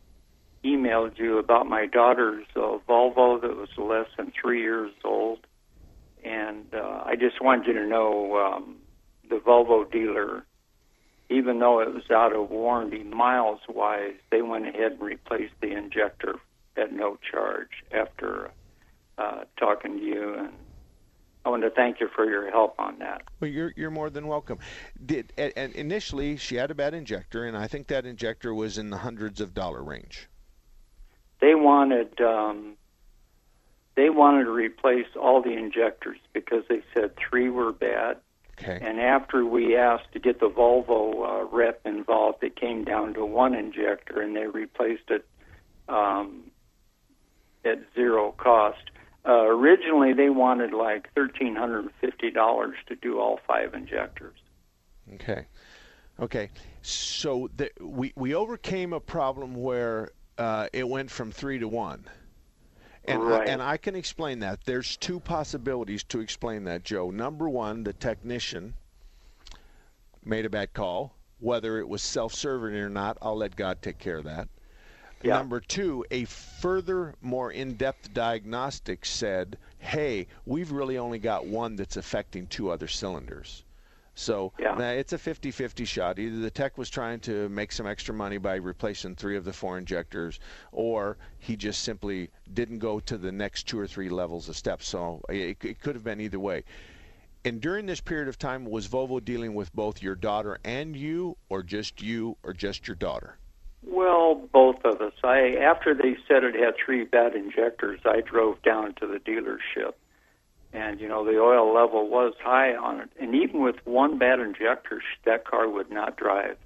emailed 0.64 1.18
you 1.18 1.38
about 1.38 1.66
my 1.68 1.86
daughter's 1.86 2.46
uh, 2.56 2.78
Volvo 2.88 3.40
that 3.40 3.56
was 3.56 3.68
less 3.78 4.08
than 4.18 4.32
three 4.38 4.60
years 4.60 4.90
old, 5.04 5.46
and 6.24 6.66
uh, 6.74 7.04
I 7.06 7.14
just 7.16 7.40
wanted 7.40 7.68
you 7.68 7.72
to 7.74 7.86
know 7.86 8.36
um, 8.38 8.76
the 9.28 9.36
Volvo 9.36 9.90
dealer, 9.90 10.44
even 11.30 11.58
though 11.58 11.80
it 11.80 11.92
was 11.92 12.10
out 12.10 12.34
of 12.34 12.50
warranty 12.50 13.02
miles 13.02 13.60
wise, 13.68 14.14
they 14.30 14.42
went 14.42 14.66
ahead 14.68 14.92
and 14.92 15.00
replaced 15.00 15.54
the 15.60 15.72
injector 15.72 16.36
at 16.76 16.92
no 16.92 17.18
charge 17.30 17.70
after 17.92 18.50
uh, 19.18 19.44
talking 19.58 19.98
to 19.98 20.02
you, 20.04 20.34
and 20.34 20.52
I 21.44 21.48
want 21.50 21.62
to 21.62 21.70
thank 21.70 22.00
you 22.00 22.08
for 22.14 22.24
your 22.24 22.50
help 22.50 22.78
on 22.80 22.98
that. 22.98 23.22
Well, 23.40 23.50
you're 23.50 23.72
you're 23.76 23.90
more 23.90 24.10
than 24.10 24.26
welcome. 24.26 24.58
Did 25.04 25.32
and, 25.38 25.52
and 25.56 25.72
initially 25.74 26.36
she 26.36 26.56
had 26.56 26.70
a 26.70 26.74
bad 26.74 26.94
injector, 26.94 27.44
and 27.44 27.56
I 27.56 27.66
think 27.68 27.86
that 27.88 28.06
injector 28.06 28.52
was 28.54 28.76
in 28.78 28.90
the 28.90 28.98
hundreds 28.98 29.40
of 29.40 29.54
dollar 29.54 29.82
range. 29.82 30.28
they 31.40 31.54
wanted 31.54 32.20
um, 32.20 32.76
they 33.94 34.10
wanted 34.10 34.44
to 34.44 34.50
replace 34.50 35.06
all 35.20 35.42
the 35.42 35.52
injectors 35.52 36.18
because 36.32 36.64
they 36.68 36.82
said 36.92 37.12
three 37.16 37.48
were 37.50 37.72
bad. 37.72 38.16
Okay. 38.66 38.84
And 38.84 38.98
after 39.00 39.44
we 39.44 39.76
asked 39.76 40.12
to 40.12 40.18
get 40.18 40.40
the 40.40 40.48
Volvo 40.48 41.42
uh, 41.42 41.44
rep 41.44 41.80
involved, 41.84 42.42
it 42.42 42.56
came 42.56 42.84
down 42.84 43.14
to 43.14 43.24
one 43.24 43.54
injector, 43.54 44.20
and 44.22 44.34
they 44.34 44.46
replaced 44.46 45.10
it 45.10 45.26
um, 45.88 46.50
at 47.64 47.80
zero 47.94 48.32
cost. 48.32 48.90
Uh, 49.26 49.44
originally, 49.44 50.12
they 50.12 50.30
wanted 50.30 50.72
like 50.72 51.12
thirteen 51.14 51.54
hundred 51.54 51.80
and 51.80 51.90
fifty 52.00 52.30
dollars 52.30 52.76
to 52.86 52.94
do 52.96 53.18
all 53.18 53.40
five 53.46 53.74
injectors. 53.74 54.38
Okay. 55.14 55.46
Okay. 56.20 56.50
So 56.82 57.50
the, 57.56 57.70
we 57.80 58.12
we 58.16 58.34
overcame 58.34 58.92
a 58.92 59.00
problem 59.00 59.54
where 59.54 60.10
uh, 60.38 60.68
it 60.72 60.88
went 60.88 61.10
from 61.10 61.30
three 61.32 61.58
to 61.58 61.68
one. 61.68 62.04
And, 63.06 63.22
Right. 63.22 63.48
I, 63.48 63.52
and 63.52 63.62
I 63.62 63.76
can 63.76 63.94
explain 63.94 64.38
that. 64.40 64.64
There's 64.64 64.96
two 64.96 65.20
possibilities 65.20 66.02
to 66.04 66.20
explain 66.20 66.64
that, 66.64 66.84
Joe. 66.84 67.10
Number 67.10 67.48
one, 67.48 67.84
the 67.84 67.92
technician 67.92 68.74
made 70.24 70.46
a 70.46 70.50
bad 70.50 70.72
call. 70.72 71.14
Whether 71.38 71.78
it 71.78 71.88
was 71.88 72.02
self-serving 72.02 72.74
or 72.74 72.88
not, 72.88 73.18
I'll 73.20 73.36
let 73.36 73.56
God 73.56 73.82
take 73.82 73.98
care 73.98 74.16
of 74.16 74.24
that. 74.24 74.48
Number 75.22 75.60
two, 75.60 76.04
a 76.10 76.24
further, 76.26 77.14
more 77.22 77.50
in-depth 77.50 78.12
diagnostic 78.12 79.06
said, 79.06 79.58
"Hey, 79.78 80.26
we've 80.44 80.70
really 80.70 80.98
only 80.98 81.18
got 81.18 81.46
one 81.46 81.76
that's 81.76 81.96
affecting 81.96 82.46
two 82.46 82.70
other 82.70 82.88
cylinders." 82.88 83.64
So 84.14 84.52
Yeah. 84.58 84.78
it's 84.90 85.12
a 85.12 85.18
50-50 85.18 85.84
shot. 85.84 86.18
Either 86.18 86.38
the 86.38 86.50
tech 86.50 86.78
was 86.78 86.88
trying 86.88 87.20
to 87.20 87.48
make 87.48 87.72
some 87.72 87.86
extra 87.86 88.14
money 88.14 88.38
by 88.38 88.56
replacing 88.56 89.16
three 89.16 89.36
of 89.36 89.44
the 89.44 89.52
four 89.52 89.76
injectors, 89.76 90.38
or 90.72 91.18
he 91.38 91.56
just 91.56 91.82
simply 91.82 92.30
didn't 92.52 92.78
go 92.78 93.00
to 93.00 93.18
the 93.18 93.32
next 93.32 93.64
two 93.64 93.78
or 93.78 93.86
three 93.86 94.08
levels 94.08 94.48
of 94.48 94.56
steps. 94.56 94.88
So 94.88 95.20
it, 95.28 95.62
it 95.64 95.80
could 95.80 95.94
have 95.94 96.04
been 96.04 96.20
either 96.20 96.38
way. 96.38 96.64
And 97.44 97.60
during 97.60 97.84
this 97.86 98.00
period 98.00 98.28
of 98.28 98.38
time, 98.38 98.64
was 98.64 98.88
Volvo 98.88 99.22
dealing 99.22 99.54
with 99.54 99.74
both 99.74 100.02
your 100.02 100.14
daughter 100.14 100.58
and 100.64 100.96
you, 100.96 101.36
or 101.50 101.62
just 101.62 102.00
you, 102.00 102.38
or 102.42 102.54
just 102.54 102.88
your 102.88 102.94
daughter? 102.94 103.36
Well, 103.86 104.34
both 104.50 104.82
of 104.84 105.02
us. 105.02 105.12
I 105.22 105.56
after 105.60 105.94
they 105.94 106.16
said 106.26 106.42
it 106.42 106.54
had 106.54 106.74
three 106.82 107.04
bad 107.04 107.34
injectors, 107.34 108.00
I 108.06 108.22
drove 108.22 108.62
down 108.62 108.94
to 108.94 109.06
the 109.06 109.18
dealership, 109.18 109.92
and 110.74 111.00
you 111.00 111.08
know 111.08 111.24
the 111.24 111.38
oil 111.38 111.72
level 111.72 112.08
was 112.08 112.34
high 112.42 112.74
on 112.74 113.00
it, 113.00 113.10
and 113.20 113.34
even 113.34 113.62
with 113.62 113.76
one 113.84 114.18
bad 114.18 114.40
injector, 114.40 115.00
that 115.24 115.46
car 115.46 115.68
would 115.68 115.90
not 115.90 116.16
drive. 116.16 116.56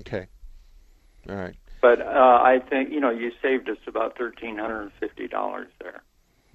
Okay. 0.00 0.26
All 1.28 1.36
right. 1.36 1.56
But 1.80 2.00
uh, 2.00 2.04
I 2.42 2.58
think 2.68 2.90
you 2.90 3.00
know 3.00 3.10
you 3.10 3.30
saved 3.40 3.68
us 3.68 3.78
about 3.86 4.16
thirteen 4.18 4.58
hundred 4.58 4.82
and 4.82 4.92
fifty 4.98 5.28
dollars 5.28 5.68
there. 5.80 6.02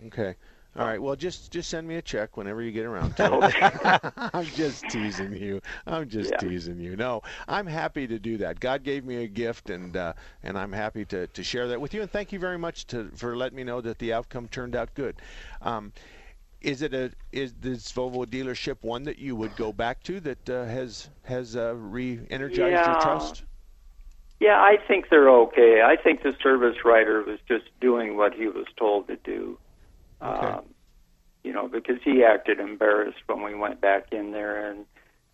Okay. 0.07 0.36
All 0.76 0.88
right. 0.88 0.99
Well, 0.99 1.15
just 1.15 1.51
just 1.51 1.69
send 1.69 1.88
me 1.88 1.95
a 1.97 2.01
check 2.01 2.36
whenever 2.36 2.59
you 2.61 2.71
get 2.71 2.86
around 2.86 3.15
to 3.17 3.39
it. 3.43 3.55
I'm 4.34 4.45
just 4.45 4.89
teasing 4.89 5.34
you. 5.34 5.61
I'm 5.86 6.09
just 6.09 6.32
Yeah. 6.32 6.38
teasing 6.38 6.80
you. 6.80 6.95
No, 6.95 7.21
I'm 7.47 7.67
happy 7.67 8.07
to 8.07 8.17
do 8.17 8.38
that. 8.38 8.59
God 8.59 8.84
gave 8.84 9.05
me 9.05 9.17
a 9.24 9.28
gift, 9.28 9.69
and 9.69 9.95
uh, 9.95 10.13
and 10.41 10.57
I'm 10.57 10.71
happy 10.71 11.05
to, 11.05 11.28
to 11.28 11.43
share 11.43 11.67
that 11.67 11.80
with 11.80 11.93
you. 11.93 12.01
And 12.01 12.09
thank 12.11 12.32
you 12.32 12.39
very 12.39 12.57
much 12.57 12.88
to 12.88 13.11
for 13.15 13.38
letting 13.38 13.55
me 13.55 13.63
know 13.63 13.82
that 13.82 13.99
the 13.99 14.13
outcome 14.13 14.47
turned 14.47 14.76
out 14.76 14.95
good. 14.95 15.15
Um, 15.61 15.93
is 16.64 16.82
it 16.82 16.93
a 16.93 17.11
is 17.32 17.53
this 17.59 17.91
Volvo 17.91 18.26
dealership 18.26 18.78
one 18.82 19.03
that 19.03 19.20
you 19.20 19.36
would 19.36 19.55
go 19.55 19.72
back 19.72 20.01
to 20.03 20.20
that 20.22 20.49
uh, 20.49 20.66
has 20.66 21.09
has 21.24 21.55
uh, 21.55 21.76
re-energized 21.76 22.88
your 22.88 23.01
trust? 23.01 23.43
Yeah, 24.39 24.59
I 24.59 24.78
think 24.88 25.09
they're 25.09 25.30
okay. 25.30 25.82
I 25.86 25.95
think 26.01 26.24
the 26.24 26.36
service 26.41 26.78
writer 26.84 27.22
was 27.22 27.39
just 27.47 27.66
doing 27.80 28.18
what 28.18 28.34
he 28.34 28.47
was 28.47 28.66
told 28.78 29.07
to 29.07 29.18
do. 29.18 29.57
Um, 30.22 30.64
you 31.43 31.51
know, 31.51 31.68
because 31.68 31.97
he 32.03 32.24
acted 32.24 32.59
embarrassed 32.59 33.20
when 33.28 33.43
we 33.43 33.53
went 33.55 33.82
back 33.82 34.07
in 34.11 34.32
there, 34.32 34.70
and 34.70 34.86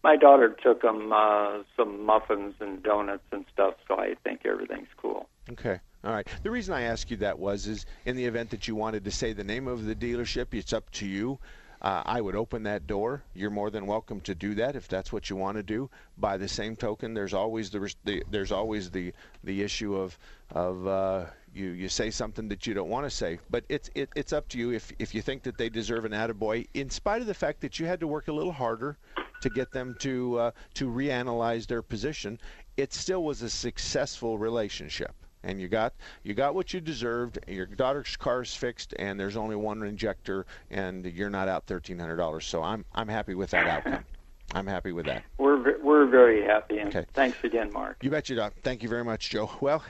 my 0.03 0.15
daughter 0.15 0.55
took 0.61 0.83
him 0.83 1.13
uh, 1.13 1.59
some 1.77 2.05
muffins 2.05 2.55
and 2.59 2.81
donuts 2.81 3.23
and 3.31 3.45
stuff. 3.53 3.75
So 3.87 3.99
I 3.99 4.15
think 4.23 4.41
everything's 4.45 4.87
cool. 4.97 5.27
Okay. 5.51 5.79
All 6.01 6.13
right. 6.13 6.27
The 6.43 6.51
reason 6.51 6.73
I 6.73 6.83
asked 6.83 7.11
you 7.11 7.17
that 7.17 7.39
was 7.39 7.67
is 7.67 7.85
in 8.05 8.15
the 8.15 8.23
event 8.23 8.51
that 8.51 8.69
you 8.69 8.75
wanted 8.75 9.03
to 9.03 9.11
say 9.11 9.33
the 9.33 9.43
name 9.43 9.67
of 9.67 9.83
the 9.83 9.95
dealership, 9.95 10.53
it's 10.53 10.71
up 10.71 10.89
to 10.91 11.05
you. 11.05 11.39
Uh, 11.81 12.03
I 12.05 12.21
would 12.21 12.37
open 12.37 12.63
that 12.63 12.87
door. 12.87 13.23
You're 13.33 13.49
more 13.49 13.69
than 13.69 13.85
welcome 13.85 14.21
to 14.21 14.33
do 14.33 14.55
that 14.55 14.77
if 14.77 14.87
that's 14.87 15.11
what 15.11 15.29
you 15.29 15.35
want 15.35 15.57
to 15.57 15.63
do. 15.63 15.89
By 16.17 16.37
the 16.37 16.47
same 16.47 16.77
token, 16.77 17.13
there's 17.13 17.33
always 17.33 17.69
the, 17.69 17.93
the 18.05 18.23
there's 18.31 18.53
always 18.53 18.91
the 18.91 19.13
the 19.43 19.61
issue 19.61 19.95
of 19.95 20.17
of 20.51 20.87
uh, 20.87 21.25
you 21.53 21.71
you 21.71 21.89
say 21.89 22.11
something 22.11 22.47
that 22.47 22.65
you 22.65 22.73
don't 22.73 22.89
want 22.89 23.05
to 23.05 23.09
say. 23.09 23.39
But 23.49 23.65
it's 23.67 23.89
it, 23.93 24.09
it's 24.15 24.31
up 24.31 24.47
to 24.49 24.57
you 24.57 24.71
if 24.71 24.93
if 24.99 25.13
you 25.13 25.21
think 25.21 25.43
that 25.43 25.57
they 25.57 25.67
deserve 25.67 26.05
an 26.05 26.13
attaboy, 26.13 26.67
in 26.73 26.89
spite 26.89 27.19
of 27.19 27.27
the 27.27 27.33
fact 27.33 27.59
that 27.61 27.77
you 27.77 27.85
had 27.85 27.99
to 27.99 28.07
work 28.07 28.29
a 28.29 28.33
little 28.33 28.53
harder 28.53 28.97
to 29.41 29.49
get 29.49 29.71
them 29.71 29.95
to 29.99 30.39
uh, 30.39 30.51
to 30.75 30.89
reanalyze 30.89 31.67
their 31.67 31.81
position. 31.81 32.39
It 32.77 32.93
still 32.93 33.23
was 33.23 33.41
a 33.41 33.49
successful 33.49 34.37
relationship 34.37 35.13
and 35.43 35.59
you 35.59 35.67
got 35.67 35.93
you 36.23 36.33
got 36.33 36.55
what 36.55 36.73
you 36.73 36.81
deserved. 36.81 37.39
Your 37.47 37.65
daughter's 37.65 38.15
car's 38.17 38.53
fixed, 38.53 38.93
and 38.99 39.19
there's 39.19 39.37
only 39.37 39.55
one 39.55 39.83
injector, 39.83 40.45
and 40.69 41.05
you're 41.05 41.29
not 41.29 41.47
out 41.47 41.65
thirteen 41.65 41.99
hundred 41.99 42.17
dollars. 42.17 42.45
So 42.45 42.63
I'm 42.63 42.85
I'm 42.93 43.07
happy 43.07 43.35
with 43.35 43.51
that 43.51 43.67
outcome. 43.67 44.05
I'm 44.53 44.67
happy 44.67 44.91
with 44.91 45.05
that. 45.05 45.23
We're 45.37 45.79
we're 45.81 46.05
very 46.07 46.43
happy, 46.43 46.79
and 46.79 46.89
Okay. 46.95 47.05
thanks 47.13 47.37
again, 47.43 47.71
Mark. 47.71 47.97
You 48.01 48.09
bet 48.09 48.29
you, 48.29 48.35
Doc. 48.35 48.53
Thank 48.63 48.83
you 48.83 48.89
very 48.89 49.03
much, 49.03 49.29
Joe. 49.29 49.49
Well. 49.61 49.83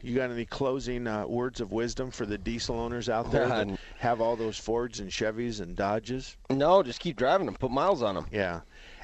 You 0.00 0.14
got 0.14 0.30
any 0.30 0.44
closing 0.44 1.08
uh, 1.08 1.26
words 1.26 1.60
of 1.60 1.72
wisdom 1.72 2.12
for 2.12 2.24
the 2.24 2.38
diesel 2.38 2.78
owners 2.78 3.08
out 3.08 3.32
there 3.32 3.48
that 3.48 3.80
have 3.98 4.20
all 4.20 4.36
those 4.36 4.56
Fords 4.56 5.00
and 5.00 5.10
Chevys 5.10 5.60
and 5.60 5.74
Dodges? 5.74 6.36
No, 6.50 6.84
just 6.84 7.00
keep 7.00 7.16
driving 7.16 7.46
them. 7.46 7.56
Put 7.56 7.72
miles 7.72 8.00
on 8.00 8.14
them. 8.14 8.26
Yeah, 8.30 8.60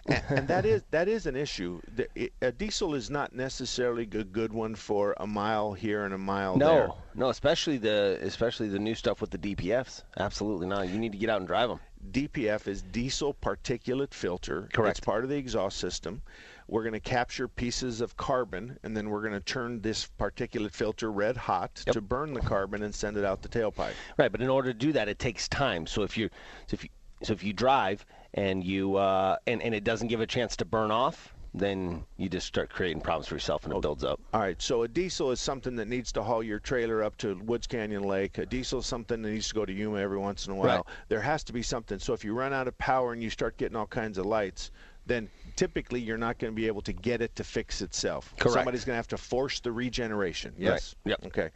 and, 0.07 0.23
and 0.29 0.49
that 0.49 0.67
is 0.67 0.83
that 0.91 1.09
is 1.09 1.27
an 1.27 1.37
issue. 1.37 1.81
The, 1.95 2.09
it, 2.15 2.33
a 2.43 2.53
diesel 2.53 2.95
is 2.95 3.11
not 3.11 3.35
necessarily 3.35 4.03
a 4.03 4.25
good 4.25 4.53
one 4.53 4.75
for 4.75 5.15
a 5.19 5.27
mile 5.27 5.73
here 5.73 6.05
and 6.05 6.15
a 6.15 6.19
mile 6.19 6.57
there. 6.57 6.89
No, 6.89 6.97
no, 7.15 7.29
especially 7.31 7.79
the 7.79 8.19
especially 8.23 8.69
the 8.69 8.79
new 8.79 8.95
stuff 8.95 9.21
with 9.21 9.31
the 9.31 9.39
DPFs. 9.39 10.03
Absolutely 10.19 10.67
not. 10.67 10.89
You 10.89 10.99
need 10.99 11.13
to 11.13 11.19
get 11.19 11.31
out 11.31 11.39
and 11.39 11.47
drive 11.47 11.69
them. 11.69 11.81
DPF 12.11 12.69
is 12.69 12.83
diesel 12.83 13.35
particulate 13.35 14.13
filter. 14.13 14.69
Correct. 14.73 14.99
It's 14.99 15.05
part 15.05 15.25
of 15.25 15.31
the 15.31 15.37
exhaust 15.37 15.79
system. 15.79 16.21
We're 16.67 16.83
going 16.83 16.95
to 16.95 17.01
capture 17.01 17.47
pieces 17.47 18.01
of 18.01 18.17
carbon, 18.17 18.79
and 18.83 18.97
then 18.97 19.11
we're 19.11 19.21
going 19.21 19.35
to 19.35 19.41
turn 19.41 19.81
this 19.81 20.09
particulate 20.19 20.73
filter 20.73 21.13
red 21.13 21.37
hot 21.37 21.75
to 21.77 22.01
burn 22.01 22.33
the 22.33 22.41
carbon 22.41 22.83
and 22.83 22.95
send 22.95 23.17
it 23.17 23.25
out 23.25 23.43
the 23.43 23.49
tailpipe. 23.49 23.93
Right, 24.17 24.33
but 24.33 24.41
in 24.41 24.49
order 24.49 24.73
to 24.73 24.79
do 24.79 24.93
that, 24.93 25.09
it 25.09 25.19
takes 25.19 25.47
time. 25.49 25.87
So 25.87 26.03
if 26.03 26.17
you 26.17 26.31
so 26.67 26.75
if 26.75 26.85
you 26.85 26.91
so 27.23 27.33
if 27.33 27.45
you 27.45 27.53
drive 27.53 28.05
and 28.35 28.63
you 28.63 28.97
uh, 28.97 29.37
and 29.47 29.63
and 29.63 29.75
it 29.75 29.85
doesn't 29.85 30.09
give 30.09 30.21
a 30.21 30.27
chance 30.27 30.57
to 30.57 30.65
burn 30.65 30.91
off, 30.91 31.35
then 31.55 32.05
you 32.17 32.29
just 32.29 32.47
start 32.47 32.69
creating 32.69 33.01
problems 33.01 33.29
for 33.29 33.37
yourself 33.37 33.65
and 33.65 33.73
it 33.73 33.81
builds 33.81 34.05
up. 34.05 34.21
All 34.35 34.41
right, 34.41 34.61
so 34.61 34.83
a 34.83 34.89
diesel 34.89 35.31
is 35.31 35.41
something 35.41 35.77
that 35.77 35.89
needs 35.89 36.11
to 36.13 36.23
haul 36.23 36.43
your 36.43 36.59
trailer 36.59 37.03
up 37.03 37.17
to 37.19 37.37
Woods 37.45 37.67
Canyon 37.67 38.03
Lake. 38.03 38.39
A 38.39 38.47
diesel 38.47 38.81
is 38.81 38.87
something 38.87 39.23
that 39.23 39.31
needs 39.31 39.49
to 39.49 39.55
go 39.55 39.65
to 39.65 39.73
Yuma 39.73 39.99
every 39.99 40.19
once 40.19 40.47
in 40.47 40.53
a 40.53 40.57
while. 40.57 40.67
Right. 40.79 40.85
There 41.09 41.21
has 41.21 41.45
to 41.45 41.53
be 41.53 41.63
something. 41.63 41.99
So 41.99 42.13
if 42.13 42.25
you 42.25 42.35
run 42.35 42.53
out 42.53 42.67
of 42.67 42.77
power 42.79 43.13
and 43.13 43.23
you 43.23 43.31
start 43.31 43.57
getting 43.57 43.77
all 43.77 43.87
kinds 43.87 44.19
of 44.19 44.27
lights, 44.27 44.73
then 45.07 45.29
typically 45.55 46.01
you're 46.01 46.19
not 46.19 46.39
going 46.39 46.53
to 46.53 46.57
be 46.57 46.67
able 46.67 46.83
to 46.83 46.93
get 46.93 47.21
it 47.21 47.37
to 47.37 47.45
fix 47.45 47.83
itself. 47.83 48.35
Correct. 48.39 48.55
Somebody's 48.55 48.85
going 48.85 48.95
to 48.95 48.99
have 48.99 49.09
to 49.09 49.19
force 49.19 49.61
the 49.61 49.71
regeneration. 49.71 50.55
Yes. 50.59 50.97
Right. 51.05 51.11
Yep. 51.23 51.27
Okay. 51.27 51.51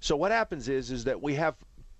So 0.00 0.16
what 0.16 0.32
happens 0.32 0.68
is 0.68 0.90
is 0.90 1.04
that 1.04 1.20
we 1.20 1.34
have 1.34 1.54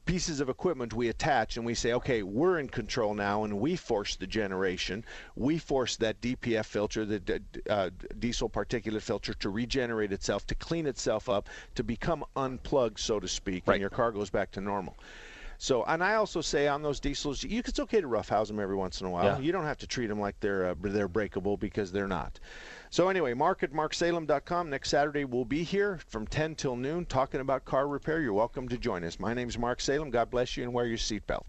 pieces 0.05 0.41
of 0.41 0.49
equipment 0.49 0.93
we 0.93 1.09
attach 1.09 1.57
and 1.57 1.65
we 1.65 1.75
say, 1.75 1.93
okay, 1.93 2.23
we're 2.23 2.59
in 2.59 2.69
control 2.69 3.15
now, 3.15 3.45
and 3.45 3.59
we 3.59 3.77
force 3.77 4.17
the 4.17 4.27
generation. 4.27 5.05
We 5.37 5.59
force 5.59 5.97
that 5.97 6.21
DPF 6.21 6.65
filter, 6.67 7.05
the 7.05 7.21
d- 7.21 7.39
uh, 7.69 7.91
diesel 8.19 8.49
particulate 8.51 9.03
filter, 9.03 9.35
to 9.35 9.49
regenerate 9.49 10.13
itself, 10.13 10.47
to 10.49 10.55
clean 10.55 10.87
itself 10.87 11.29
up, 11.29 11.49
to 11.75 11.83
become 11.83 12.25
unplugged, 12.37 12.99
so 12.99 13.21
to 13.21 13.29
speak, 13.29 13.65
and 13.67 13.81
your 13.81 13.91
car 13.91 14.13
goes 14.13 14.31
back 14.31 14.51
to 14.53 14.61
normal. 14.61 14.97
So, 15.59 15.85
and 15.85 16.03
I 16.03 16.15
also 16.17 16.41
say 16.41 16.67
on 16.69 16.83
those 16.83 17.01
diesels, 17.01 17.43
you, 17.43 17.63
it's 17.65 17.79
okay 17.79 18.01
to 18.01 18.07
roughhouse 18.07 18.49
them 18.49 18.61
every 18.61 18.75
once 18.77 19.01
in 19.01 19.07
a 19.07 19.11
while. 19.11 19.25
Yeah. 19.25 19.39
You 19.39 19.53
don't 19.53 19.65
have 19.65 19.79
to 19.79 19.87
treat 19.87 20.09
them 20.09 20.21
like 20.21 20.39
they're 20.41 20.71
uh, 20.71 20.75
they're 20.81 21.09
breakable 21.09 21.57
because 21.57 21.93
they're 21.93 22.09
not. 22.09 22.41
So 22.95 23.09
anyway, 23.09 23.35
mark 23.35 23.65
at 23.65 23.73
marksalem.com. 23.73 24.71
Next 24.71 24.91
Saturday 24.91 25.25
we'll 25.25 25.45
be 25.45 25.65
here 25.65 25.99
from 26.07 26.29
10 26.29 26.55
till 26.55 26.77
noon 26.77 27.07
talking 27.07 27.41
about 27.41 27.65
car 27.65 27.89
repair. 27.89 28.21
You're 28.21 28.33
welcome 28.33 28.69
to 28.69 28.79
join 28.79 29.03
us. 29.03 29.19
My 29.19 29.35
name's 29.35 29.59
Mark 29.59 29.81
Salem. 29.81 30.11
God 30.11 30.31
bless 30.31 30.57
you 30.57 30.63
and 30.63 30.73
wear 30.73 30.87
your 30.87 30.97
seatbelt. 30.97 31.49